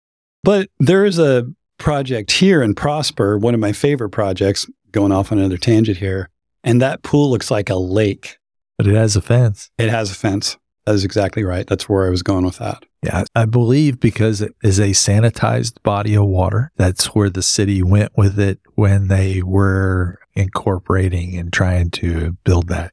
But 0.45 0.69
there 0.79 1.05
is 1.05 1.19
a 1.19 1.47
project 1.79 2.33
here 2.33 2.63
in 2.63 2.75
Prosper, 2.75 3.39
one 3.39 3.55
of 3.55 3.61
my 3.61 3.73
favorite 3.73 4.11
projects, 4.11 4.67
going 4.93 5.13
off 5.13 5.33
on 5.33 5.39
another 5.39 5.59
tangent 5.59 5.99
here, 5.99 6.29
and 6.65 6.83
that 6.83 7.03
pool 7.03 7.31
looks 7.31 7.51
like 7.51 7.71
a 7.71 7.77
lake. 7.77 8.38
But 8.79 8.87
it 8.87 8.95
has 8.95 9.17
a 9.17 9.21
fence. 9.21 9.71
It 9.77 9.91
has 9.91 10.11
a 10.11 10.15
fence. 10.15 10.57
That 10.87 10.95
is 10.95 11.05
exactly 11.05 11.45
right. 11.45 11.67
That's 11.67 11.89
where 11.89 12.07
I 12.07 12.11
was 12.11 12.23
going 12.23 12.47
with 12.47 12.59
that. 12.59 12.85
Yeah, 13.03 13.25
I 13.35 13.45
believe 13.45 14.01
because 14.01 14.41
it 14.41 14.55
is 14.63 14.79
a 14.79 14.89
sanitized 14.89 15.83
body 15.83 16.15
of 16.15 16.27
water. 16.27 16.73
That's 16.77 17.07
where 17.15 17.29
the 17.29 17.43
city 17.43 17.83
went 17.83 18.17
with 18.17 18.39
it 18.39 18.61
when 18.75 19.09
they 19.09 19.43
were 19.43 20.19
incorporating 20.35 21.37
and 21.37 21.53
trying 21.53 21.91
to 21.91 22.39
build 22.45 22.69
that. 22.69 22.93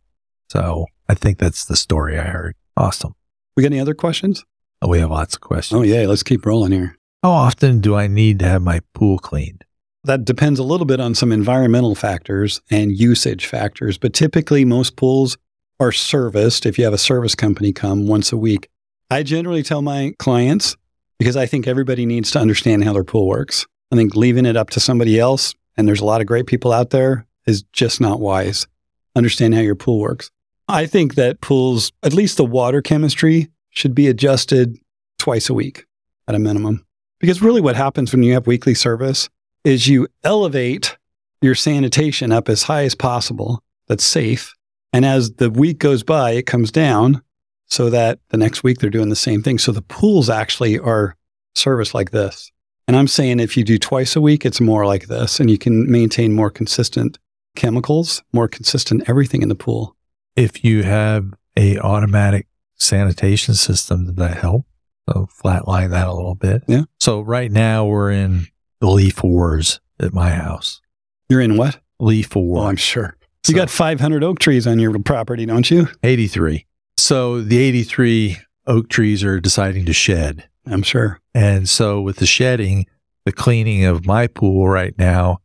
So 0.49 0.87
I 1.07 1.13
think 1.13 1.37
that's 1.37 1.65
the 1.65 1.75
story 1.75 2.19
I 2.19 2.23
heard. 2.23 2.55
Awesome. 2.75 3.13
We 3.55 3.63
got 3.63 3.71
any 3.71 3.79
other 3.79 3.93
questions? 3.93 4.43
Oh, 4.81 4.89
we 4.89 4.99
have 4.99 5.11
lots 5.11 5.35
of 5.35 5.41
questions. 5.41 5.79
Oh, 5.79 5.83
yeah. 5.83 6.05
Let's 6.05 6.23
keep 6.23 6.45
rolling 6.45 6.71
here. 6.71 6.97
How 7.23 7.31
often 7.31 7.79
do 7.79 7.95
I 7.95 8.07
need 8.07 8.39
to 8.39 8.45
have 8.45 8.61
my 8.61 8.81
pool 8.93 9.17
cleaned? 9.17 9.63
That 10.03 10.25
depends 10.25 10.59
a 10.59 10.63
little 10.63 10.85
bit 10.85 10.99
on 10.99 11.15
some 11.15 11.31
environmental 11.31 11.95
factors 11.95 12.61
and 12.69 12.91
usage 12.91 13.47
factors, 13.47 13.97
but 13.97 14.13
typically 14.13 14.65
most 14.65 14.95
pools 14.97 15.37
are 15.79 15.91
serviced 15.91 16.65
if 16.65 16.77
you 16.77 16.83
have 16.83 16.93
a 16.93 16.97
service 16.97 17.35
company 17.35 17.73
come 17.73 18.07
once 18.07 18.31
a 18.31 18.37
week. 18.37 18.69
I 19.09 19.23
generally 19.23 19.63
tell 19.63 19.81
my 19.81 20.13
clients 20.19 20.75
because 21.19 21.37
I 21.37 21.45
think 21.45 21.67
everybody 21.67 22.05
needs 22.05 22.31
to 22.31 22.39
understand 22.39 22.83
how 22.83 22.93
their 22.93 23.03
pool 23.03 23.27
works. 23.27 23.65
I 23.91 23.95
think 23.95 24.15
leaving 24.15 24.45
it 24.45 24.57
up 24.57 24.69
to 24.71 24.79
somebody 24.79 25.19
else, 25.19 25.53
and 25.77 25.87
there's 25.87 26.01
a 26.01 26.05
lot 26.05 26.21
of 26.21 26.27
great 26.27 26.47
people 26.47 26.71
out 26.71 26.89
there, 26.89 27.25
is 27.45 27.63
just 27.73 28.01
not 28.01 28.19
wise. 28.19 28.67
Understand 29.15 29.53
how 29.53 29.61
your 29.61 29.75
pool 29.75 29.99
works. 29.99 30.31
I 30.67 30.87
think 30.87 31.15
that 31.15 31.41
pools, 31.41 31.91
at 32.01 32.13
least 32.13 32.37
the 32.37 32.45
water 32.45 32.81
chemistry, 32.81 33.49
should 33.69 33.93
be 33.93 34.07
adjusted 34.07 34.77
twice 35.19 35.49
a 35.49 35.53
week 35.53 35.85
at 36.27 36.35
a 36.35 36.39
minimum. 36.39 36.85
Because 37.19 37.41
really, 37.41 37.61
what 37.61 37.75
happens 37.75 38.11
when 38.11 38.23
you 38.23 38.33
have 38.33 38.47
weekly 38.47 38.73
service 38.73 39.29
is 39.63 39.87
you 39.87 40.07
elevate 40.23 40.97
your 41.41 41.55
sanitation 41.55 42.31
up 42.31 42.49
as 42.49 42.63
high 42.63 42.83
as 42.83 42.95
possible 42.95 43.61
that's 43.87 44.03
safe. 44.03 44.54
And 44.95 45.03
as 45.03 45.33
the 45.33 45.49
week 45.49 45.79
goes 45.79 46.03
by, 46.03 46.31
it 46.31 46.45
comes 46.45 46.71
down 46.71 47.21
so 47.65 47.89
that 47.89 48.19
the 48.29 48.37
next 48.37 48.63
week 48.63 48.77
they're 48.77 48.89
doing 48.89 49.09
the 49.09 49.15
same 49.17 49.41
thing. 49.41 49.57
So 49.57 49.73
the 49.73 49.81
pools 49.81 50.29
actually 50.29 50.79
are 50.79 51.17
serviced 51.53 51.93
like 51.93 52.11
this. 52.11 52.49
And 52.87 52.95
I'm 52.95 53.09
saying 53.09 53.41
if 53.41 53.57
you 53.57 53.65
do 53.65 53.77
twice 53.77 54.15
a 54.15 54.21
week, 54.21 54.45
it's 54.45 54.61
more 54.61 54.85
like 54.85 55.07
this, 55.07 55.41
and 55.41 55.51
you 55.51 55.57
can 55.57 55.91
maintain 55.91 56.31
more 56.31 56.49
consistent 56.49 57.19
chemicals, 57.57 58.23
more 58.31 58.47
consistent 58.47 59.09
everything 59.09 59.41
in 59.41 59.49
the 59.49 59.55
pool. 59.55 59.97
If 60.37 60.63
you 60.63 60.83
have 60.83 61.33
a 61.57 61.77
automatic 61.79 62.47
sanitation 62.75 63.55
system, 63.55 64.05
does 64.05 64.15
that 64.15 64.37
help? 64.37 64.65
So 65.09 65.27
flatline 65.43 65.89
that 65.89 66.07
a 66.07 66.13
little 66.13 66.35
bit. 66.35 66.63
Yeah. 66.67 66.83
So 67.01 67.19
right 67.19 67.51
now 67.51 67.83
we're 67.85 68.11
in 68.11 68.47
the 68.79 68.89
leaf 68.89 69.23
wars 69.23 69.81
at 69.99 70.13
my 70.13 70.29
house. 70.29 70.79
You're 71.27 71.41
in 71.41 71.57
what? 71.57 71.81
Leaf 71.99 72.33
war. 72.33 72.63
Oh, 72.63 72.67
I'm 72.67 72.77
sure. 72.77 73.17
You 73.47 73.53
So- 73.53 73.57
got 73.57 73.69
500 73.69 74.23
oak 74.23 74.39
trees 74.39 74.65
on 74.67 74.79
your 74.79 74.97
property, 74.99 75.45
don't 75.45 75.69
you? 75.69 75.87
83. 76.03 76.65
So 76.97 77.41
the 77.41 77.57
83 77.59 78.37
oak 78.67 78.89
trees 78.89 79.23
are 79.23 79.39
deciding 79.39 79.85
to 79.85 79.93
shed. 79.93 80.45
I'm 80.65 80.81
sure. 80.81 81.19
And 81.33 81.69
so 81.69 82.01
with 82.01 82.17
the 82.17 82.25
shedding, 82.25 82.85
the 83.25 83.31
cleaning 83.31 83.85
of 83.85 84.05
my 84.05 84.27
pool 84.27 84.67
right 84.67 84.93
now, 84.97 85.39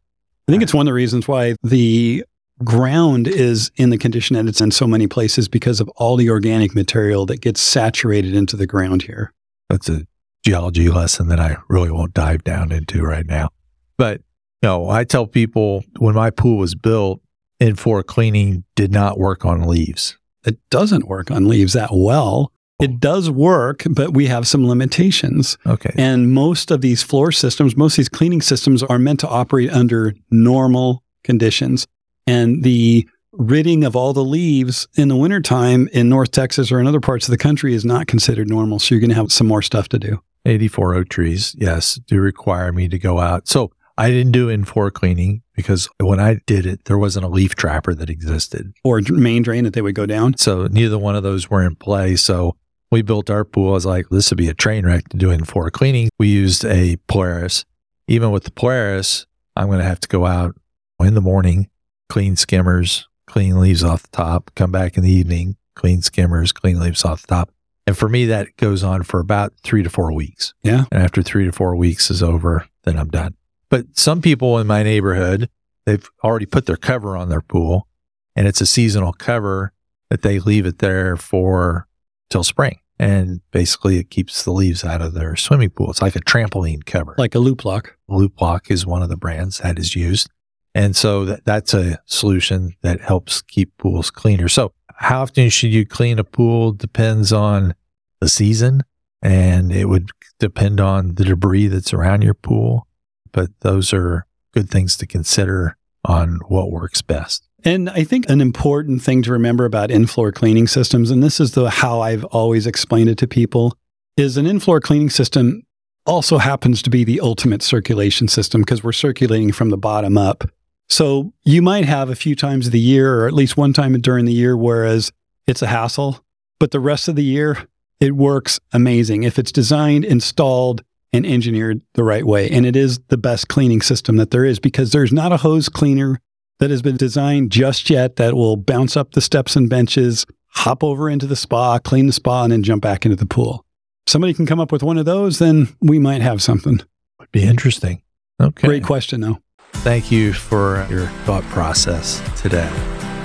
I 0.48 0.53
think 0.53 0.62
it's 0.62 0.72
one 0.74 0.86
of 0.86 0.90
the 0.90 0.94
reasons 0.94 1.28
why 1.28 1.55
the 1.62 2.24
ground 2.64 3.28
is 3.28 3.70
in 3.76 3.90
the 3.90 3.98
condition 3.98 4.34
that 4.36 4.46
it's 4.46 4.61
in 4.61 4.70
so 4.70 4.86
many 4.86 5.07
places 5.07 5.48
because 5.48 5.80
of 5.80 5.88
all 5.96 6.16
the 6.16 6.28
organic 6.30 6.74
material 6.74 7.24
that 7.26 7.40
gets 7.40 7.61
saturated 7.61 8.34
into 8.34 8.57
the 8.57 8.66
ground 8.66 9.03
here. 9.03 9.32
that's 9.68 9.88
a 9.88 10.03
geology 10.44 10.88
lesson 10.88 11.28
that 11.28 11.38
I 11.38 11.57
really 11.68 11.90
won't 11.92 12.12
dive 12.14 12.42
down 12.44 12.72
into 12.72 13.03
right 13.03 13.24
now. 13.26 13.51
But 13.98 14.20
no, 14.62 14.88
I 14.90 15.05
tell 15.05 15.26
people 15.26 15.84
when 15.98 16.14
my 16.16 16.30
pool 16.30 16.57
was 16.59 16.74
built, 16.74 17.20
in-floor 17.61 18.02
cleaning 18.02 18.64
did 18.74 18.92
not 18.92 19.18
work 19.18 19.44
on 19.44 19.62
leaves. 19.62 20.18
It 20.44 20.58
doesn't 20.70 21.06
work 21.06 21.30
on 21.30 21.46
leaves 21.46 21.74
that 21.74 21.90
well. 21.92 22.52
It 22.80 22.98
does 22.98 23.28
work, 23.28 23.82
but 23.90 24.14
we 24.14 24.26
have 24.28 24.48
some 24.48 24.66
limitations. 24.66 25.58
Okay. 25.66 25.92
And 25.98 26.32
most 26.32 26.70
of 26.70 26.80
these 26.80 27.02
floor 27.02 27.30
systems, 27.30 27.76
most 27.76 27.92
of 27.92 27.96
these 27.98 28.08
cleaning 28.08 28.40
systems 28.40 28.82
are 28.82 28.98
meant 28.98 29.20
to 29.20 29.28
operate 29.28 29.70
under 29.70 30.14
normal 30.30 31.04
conditions. 31.22 31.86
And 32.26 32.62
the 32.62 33.06
ridding 33.32 33.84
of 33.84 33.94
all 33.94 34.14
the 34.14 34.24
leaves 34.24 34.88
in 34.96 35.08
the 35.08 35.16
wintertime 35.16 35.88
in 35.92 36.08
North 36.08 36.30
Texas 36.30 36.72
or 36.72 36.80
in 36.80 36.86
other 36.86 37.00
parts 37.00 37.28
of 37.28 37.32
the 37.32 37.38
country 37.38 37.74
is 37.74 37.84
not 37.84 38.06
considered 38.06 38.48
normal. 38.48 38.78
So 38.78 38.94
you're 38.94 39.00
going 39.00 39.11
to 39.11 39.16
have 39.16 39.30
some 39.30 39.46
more 39.46 39.62
stuff 39.62 39.88
to 39.90 39.98
do. 39.98 40.22
84 40.46 40.94
oak 40.94 41.08
trees, 41.11 41.54
yes, 41.58 42.00
do 42.06 42.18
require 42.18 42.72
me 42.72 42.88
to 42.88 42.98
go 42.98 43.18
out. 43.20 43.46
So 43.46 43.72
I 44.01 44.11
didn't 44.11 44.32
do 44.32 44.48
in-floor 44.48 44.90
cleaning 44.90 45.42
because 45.55 45.88
when 45.98 46.18
I 46.18 46.40
did 46.46 46.64
it, 46.64 46.86
there 46.86 46.96
wasn't 46.96 47.26
a 47.26 47.28
leaf 47.28 47.55
trapper 47.55 47.94
that 47.94 48.09
existed. 48.09 48.72
Or 48.82 49.01
main 49.11 49.42
drain 49.42 49.64
that 49.64 49.74
they 49.74 49.82
would 49.82 49.94
go 49.94 50.07
down. 50.07 50.38
So 50.38 50.66
neither 50.68 50.98
one 50.98 51.16
of 51.16 51.22
those 51.22 51.51
were 51.51 51.62
in 51.62 51.76
play. 51.76 52.16
So 52.16 52.57
we 52.90 53.03
built 53.03 53.28
our 53.28 53.44
pool. 53.44 53.68
I 53.68 53.72
was 53.72 53.86
like, 53.86 54.09
this 54.09 54.30
would 54.30 54.38
be 54.38 54.48
a 54.48 54.55
train 54.55 54.86
wreck 54.86 55.11
to 55.11 55.18
do 55.18 55.30
in-floor 55.30 55.70
cleaning. 55.70 56.09
We 56.18 56.28
used 56.28 56.64
a 56.64 56.96
Polaris. 57.09 57.64
Even 58.09 58.30
with 58.30 58.44
the 58.44 58.51
Polaris, 58.51 59.26
I'm 59.55 59.66
going 59.66 59.80
to 59.80 59.84
have 59.84 60.01
to 60.01 60.09
go 60.09 60.24
out 60.24 60.57
in 60.98 61.14
the 61.14 61.20
morning, 61.20 61.68
clean 62.09 62.36
skimmers, 62.36 63.07
clean 63.26 63.61
leaves 63.61 63.84
off 63.84 64.03
the 64.03 64.16
top, 64.16 64.51
come 64.57 64.72
back 64.72 64.96
in 64.96 65.03
the 65.03 65.12
evening, 65.12 65.57
clean 65.74 66.03
skimmers, 66.03 66.53
clean 66.53 66.80
leaves 66.80 67.05
off 67.05 67.20
the 67.20 67.28
top. 67.28 67.51
And 67.86 67.96
for 67.96 68.09
me, 68.09 68.24
that 68.26 68.57
goes 68.57 68.82
on 68.82 69.03
for 69.03 69.20
about 69.20 69.53
three 69.62 69.82
to 69.82 69.90
four 69.90 70.12
weeks. 70.12 70.55
Yeah. 70.62 70.84
And 70.90 71.03
after 71.03 71.22
three 71.22 71.44
to 71.44 71.53
four 71.53 71.76
weeks 71.76 72.11
is 72.11 72.22
over, 72.22 72.66
then 72.84 72.98
I'm 72.98 73.09
done. 73.09 73.34
But 73.71 73.99
some 73.99 74.21
people 74.21 74.59
in 74.59 74.66
my 74.66 74.83
neighborhood, 74.83 75.49
they've 75.87 76.09
already 76.23 76.47
put 76.47 76.66
their 76.66 76.77
cover 76.77 77.16
on 77.16 77.29
their 77.29 77.41
pool 77.41 77.89
and 78.37 78.47
it's 78.47 78.61
a 78.61 78.66
seasonal 78.66 79.12
cover 79.12 79.73
that 80.11 80.23
they 80.23 80.39
leave 80.39 80.66
it 80.66 80.79
there 80.81 81.16
for 81.16 81.87
till 82.29 82.45
spring. 82.45 82.79
And 82.99 83.41
basically 83.51 83.99
it 83.99 84.11
keeps 84.11 84.45
the 84.45 84.51
leaves 84.51 84.85
out 84.85 85.01
of 85.01 85.14
their 85.14 85.35
swimming 85.37 85.71
pool. 85.71 85.91
It's 85.91 86.03
like 86.03 86.16
a 86.16 86.21
trampoline 86.21 86.85
cover. 86.85 87.14
Like 87.16 87.35
a 87.35 87.39
Loop-Loc. 87.39 87.97
Loop 88.09 88.41
Lock 88.41 88.71
is 88.71 88.85
one 88.85 89.03
of 89.03 89.09
the 89.09 89.16
brands 89.16 89.59
that 89.59 89.79
is 89.79 89.97
used. 89.97 90.29
And 90.75 90.95
so 90.95 91.25
that, 91.25 91.45
that's 91.45 91.73
a 91.73 92.01
solution 92.05 92.77
that 92.83 93.01
helps 93.01 93.41
keep 93.41 93.77
pools 93.79 94.11
cleaner. 94.11 94.49
So 94.49 94.73
how 94.97 95.23
often 95.23 95.49
should 95.49 95.73
you 95.73 95.87
clean 95.87 96.18
a 96.18 96.25
pool 96.25 96.73
depends 96.73 97.33
on 97.33 97.75
the 98.21 98.29
season 98.29 98.83
and 99.23 99.73
it 99.73 99.87
would 99.87 100.11
depend 100.39 100.81
on 100.81 101.14
the 101.14 101.25
debris 101.25 101.68
that's 101.68 101.93
around 101.93 102.23
your 102.23 102.35
pool. 102.35 102.87
But 103.33 103.51
those 103.61 103.93
are 103.93 104.26
good 104.53 104.70
things 104.70 104.97
to 104.97 105.07
consider 105.07 105.76
on 106.05 106.41
what 106.49 106.70
works 106.70 107.03
best. 107.03 107.47
And 107.64 107.91
I 107.91 108.05
think 108.05 108.28
an 108.31 108.41
important 108.41 109.03
thing 109.03 109.22
to 109.22 109.33
remember 109.33 109.64
about 109.64 109.91
in-floor 109.91 110.33
cleaning 110.33 110.66
systems, 110.66 111.11
and 111.11 111.22
this 111.22 111.41
is 111.41 111.53
the 111.53 111.68
how 111.68 112.01
I've 112.01 112.24
always 112.24 112.66
explained 112.66 113.11
it 113.11 113.18
to 113.18 113.26
people, 113.26 113.76
is 114.16 114.37
an 114.37 114.47
in-floor 114.47 114.81
cleaning 114.81 115.11
system 115.11 115.62
also 116.07 116.39
happens 116.39 116.83
to 116.83 116.91
be 116.91 117.05
the 117.05 117.20
ultimate 117.20 117.62
circulation 117.62 118.28
system 118.28 118.62
because 118.62 118.83
we're 118.83 118.93
circulating 118.93 119.53
from 119.53 119.68
the 119.68 119.76
bottom 119.76 120.16
up. 120.16 120.45
So 120.89 121.33
you 121.45 121.61
might 121.61 121.85
have 121.85 122.09
a 122.09 122.16
few 122.16 122.35
times 122.35 122.66
of 122.66 122.72
the 122.72 122.81
year, 122.81 123.20
or 123.20 123.28
at 123.28 123.35
least 123.35 123.57
one 123.57 123.72
time 123.72 123.93
during 124.01 124.24
the 124.24 124.33
year, 124.33 124.57
whereas 124.57 125.12
it's 125.47 125.62
a 125.62 125.66
hassle, 125.66 126.24
but 126.59 126.70
the 126.70 126.81
rest 126.81 127.09
of 127.09 127.16
the 127.16 127.22
year 127.22 127.68
it 128.01 128.16
works 128.16 128.59
amazing 128.72 129.22
if 129.22 129.39
it's 129.39 129.53
designed, 129.53 130.07
installed, 130.07 130.83
and 131.12 131.26
engineered 131.26 131.80
the 131.94 132.04
right 132.04 132.24
way. 132.24 132.48
And 132.48 132.64
it 132.64 132.76
is 132.76 132.98
the 133.08 133.18
best 133.18 133.48
cleaning 133.48 133.82
system 133.82 134.16
that 134.16 134.30
there 134.30 134.44
is 134.44 134.58
because 134.58 134.92
there's 134.92 135.12
not 135.12 135.32
a 135.32 135.38
hose 135.38 135.68
cleaner 135.68 136.20
that 136.58 136.70
has 136.70 136.82
been 136.82 136.96
designed 136.96 137.50
just 137.50 137.90
yet 137.90 138.16
that 138.16 138.34
will 138.34 138.56
bounce 138.56 138.96
up 138.96 139.12
the 139.12 139.20
steps 139.20 139.56
and 139.56 139.68
benches, 139.68 140.26
hop 140.48 140.84
over 140.84 141.08
into 141.08 141.26
the 141.26 141.36
spa, 141.36 141.78
clean 141.78 142.06
the 142.06 142.12
spa, 142.12 142.44
and 142.44 142.52
then 142.52 142.62
jump 142.62 142.82
back 142.82 143.04
into 143.04 143.16
the 143.16 143.26
pool. 143.26 143.64
If 144.06 144.12
somebody 144.12 144.34
can 144.34 144.46
come 144.46 144.61
up 144.61 144.70
with 144.70 144.82
one 144.82 144.98
of 144.98 145.04
those, 145.04 145.38
then 145.38 145.68
we 145.80 145.98
might 145.98 146.22
have 146.22 146.42
something. 146.42 146.80
Would 147.18 147.32
be 147.32 147.44
interesting. 147.44 148.02
Okay. 148.40 148.66
Great 148.66 148.84
question, 148.84 149.20
though. 149.20 149.38
Thank 149.72 150.11
you 150.11 150.32
for 150.32 150.86
your 150.90 151.06
thought 151.24 151.44
process 151.44 152.22
today. 152.40 152.68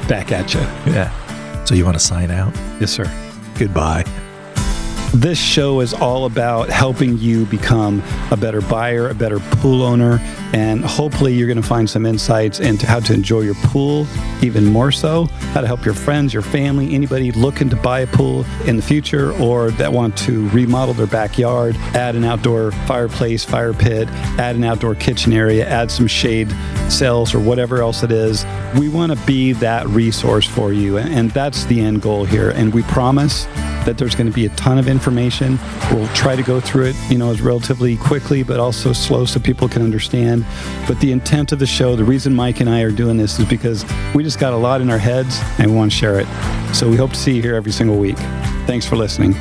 Back 0.07 0.31
at 0.31 0.53
you. 0.53 0.61
Yeah. 0.91 1.63
So 1.65 1.75
you 1.75 1.83
want 1.83 1.97
to 1.97 2.03
sign 2.03 2.31
out? 2.31 2.53
Yes, 2.79 2.91
sir. 2.91 3.05
Goodbye. 3.57 4.05
This 5.13 5.39
show 5.39 5.79
is 5.79 5.93
all 5.93 6.25
about 6.25 6.69
helping 6.69 7.17
you 7.17 7.45
become 7.45 8.03
a 8.31 8.37
better 8.37 8.61
buyer, 8.61 9.09
a 9.09 9.13
better 9.13 9.39
pool 9.39 9.81
owner, 9.81 10.19
and 10.53 10.83
hopefully 10.83 11.33
you're 11.33 11.47
going 11.47 11.61
to 11.61 11.67
find 11.67 11.89
some 11.89 12.05
insights 12.05 12.59
into 12.59 12.85
how 12.85 12.99
to 12.99 13.13
enjoy 13.13 13.41
your 13.41 13.55
pool 13.55 14.07
even 14.41 14.65
more 14.65 14.91
so, 14.91 15.25
how 15.53 15.61
to 15.61 15.67
help 15.67 15.85
your 15.85 15.93
friends, 15.93 16.33
your 16.33 16.41
family, 16.41 16.93
anybody 16.93 17.31
looking 17.31 17.69
to 17.69 17.75
buy 17.77 18.01
a 18.01 18.07
pool 18.07 18.45
in 18.65 18.75
the 18.75 18.81
future 18.81 19.31
or 19.41 19.71
that 19.71 19.91
want 19.91 20.17
to 20.17 20.49
remodel 20.49 20.93
their 20.93 21.07
backyard, 21.07 21.75
add 21.93 22.15
an 22.15 22.23
outdoor 22.23 22.71
fireplace, 22.71 23.43
fire 23.43 23.73
pit, 23.73 24.09
add 24.37 24.55
an 24.55 24.63
outdoor 24.63 24.95
kitchen 24.95 25.31
area, 25.31 25.67
add 25.67 25.89
some 25.89 26.07
shade 26.07 26.53
cells 26.89 27.33
or 27.33 27.39
whatever 27.39 27.81
else 27.81 28.03
it 28.03 28.11
is. 28.11 28.45
We 28.77 28.89
want 28.89 29.17
to 29.17 29.25
be 29.25 29.53
that 29.53 29.87
resource 29.87 30.45
for 30.45 30.73
you, 30.73 30.97
and 30.97 31.31
that's 31.31 31.65
the 31.65 31.79
end 31.79 32.01
goal 32.01 32.25
here. 32.25 32.49
And 32.51 32.73
we 32.73 32.83
promise 32.83 33.45
that 33.85 33.97
there's 33.97 34.15
going 34.15 34.27
to 34.27 34.33
be 34.33 34.45
a 34.45 34.49
ton 34.49 34.77
of 34.77 34.87
information. 34.95 35.59
We'll 35.91 36.07
try 36.09 36.35
to 36.35 36.43
go 36.43 36.59
through 36.59 36.85
it, 36.85 36.95
you 37.09 37.17
know, 37.17 37.29
as 37.29 37.41
relatively 37.41 37.97
quickly, 37.97 38.41
but 38.43 38.59
also 38.59 38.93
slow 38.93 39.25
so 39.25 39.39
people 39.39 39.67
can 39.67 39.81
understand. 39.81 40.45
But 40.87 40.99
the 41.01 41.11
intent 41.11 41.51
of 41.51 41.59
the 41.59 41.67
show, 41.67 41.95
the 41.95 42.03
reason 42.03 42.33
Mike 42.33 42.61
and 42.61 42.69
I 42.69 42.81
are 42.81 42.91
doing 42.91 43.17
this 43.17 43.37
is 43.37 43.45
because 43.45 43.85
we 44.13 44.23
just 44.23 44.39
got 44.39 44.53
a 44.53 44.57
lot 44.57 44.81
in 44.81 44.89
our 44.89 44.97
heads 44.97 45.39
and 45.59 45.71
we 45.71 45.77
want 45.77 45.91
to 45.91 45.97
share 45.97 46.19
it. 46.19 46.27
So 46.73 46.89
we 46.89 46.95
hope 46.95 47.11
to 47.11 47.19
see 47.19 47.35
you 47.35 47.41
here 47.41 47.55
every 47.55 47.71
single 47.71 47.97
week. 47.97 48.17
Thanks 48.65 48.85
for 48.85 48.95
listening. 48.95 49.35